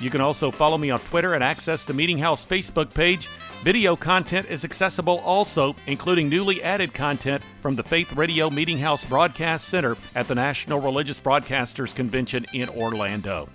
You 0.00 0.10
can 0.10 0.20
also 0.20 0.50
follow 0.50 0.76
me 0.76 0.90
on 0.90 0.98
Twitter 1.00 1.34
and 1.34 1.42
access 1.42 1.84
the 1.84 1.94
Meeting 1.94 2.18
House 2.18 2.44
Facebook 2.44 2.92
page. 2.92 3.28
Video 3.62 3.96
content 3.96 4.46
is 4.50 4.64
accessible 4.64 5.18
also, 5.20 5.74
including 5.86 6.28
newly 6.28 6.62
added 6.62 6.92
content 6.92 7.42
from 7.62 7.74
the 7.74 7.82
Faith 7.82 8.12
Radio 8.12 8.50
Meeting 8.50 8.78
House 8.78 9.04
Broadcast 9.04 9.68
Center 9.68 9.96
at 10.14 10.28
the 10.28 10.34
National 10.34 10.80
Religious 10.80 11.18
Broadcasters 11.18 11.94
Convention 11.94 12.44
in 12.52 12.68
Orlando. 12.68 13.48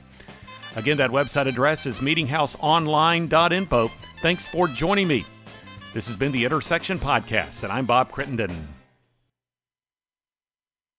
Again, 0.75 0.97
that 0.97 1.11
website 1.11 1.47
address 1.47 1.85
is 1.85 1.99
meetinghouseonline.info. 1.99 3.91
Thanks 4.21 4.47
for 4.47 4.67
joining 4.67 5.07
me. 5.07 5.25
This 5.93 6.07
has 6.07 6.15
been 6.15 6.31
the 6.31 6.45
Intersection 6.45 6.97
Podcast, 6.97 7.63
and 7.63 7.71
I'm 7.71 7.85
Bob 7.85 8.11
Crittenden. 8.11 8.80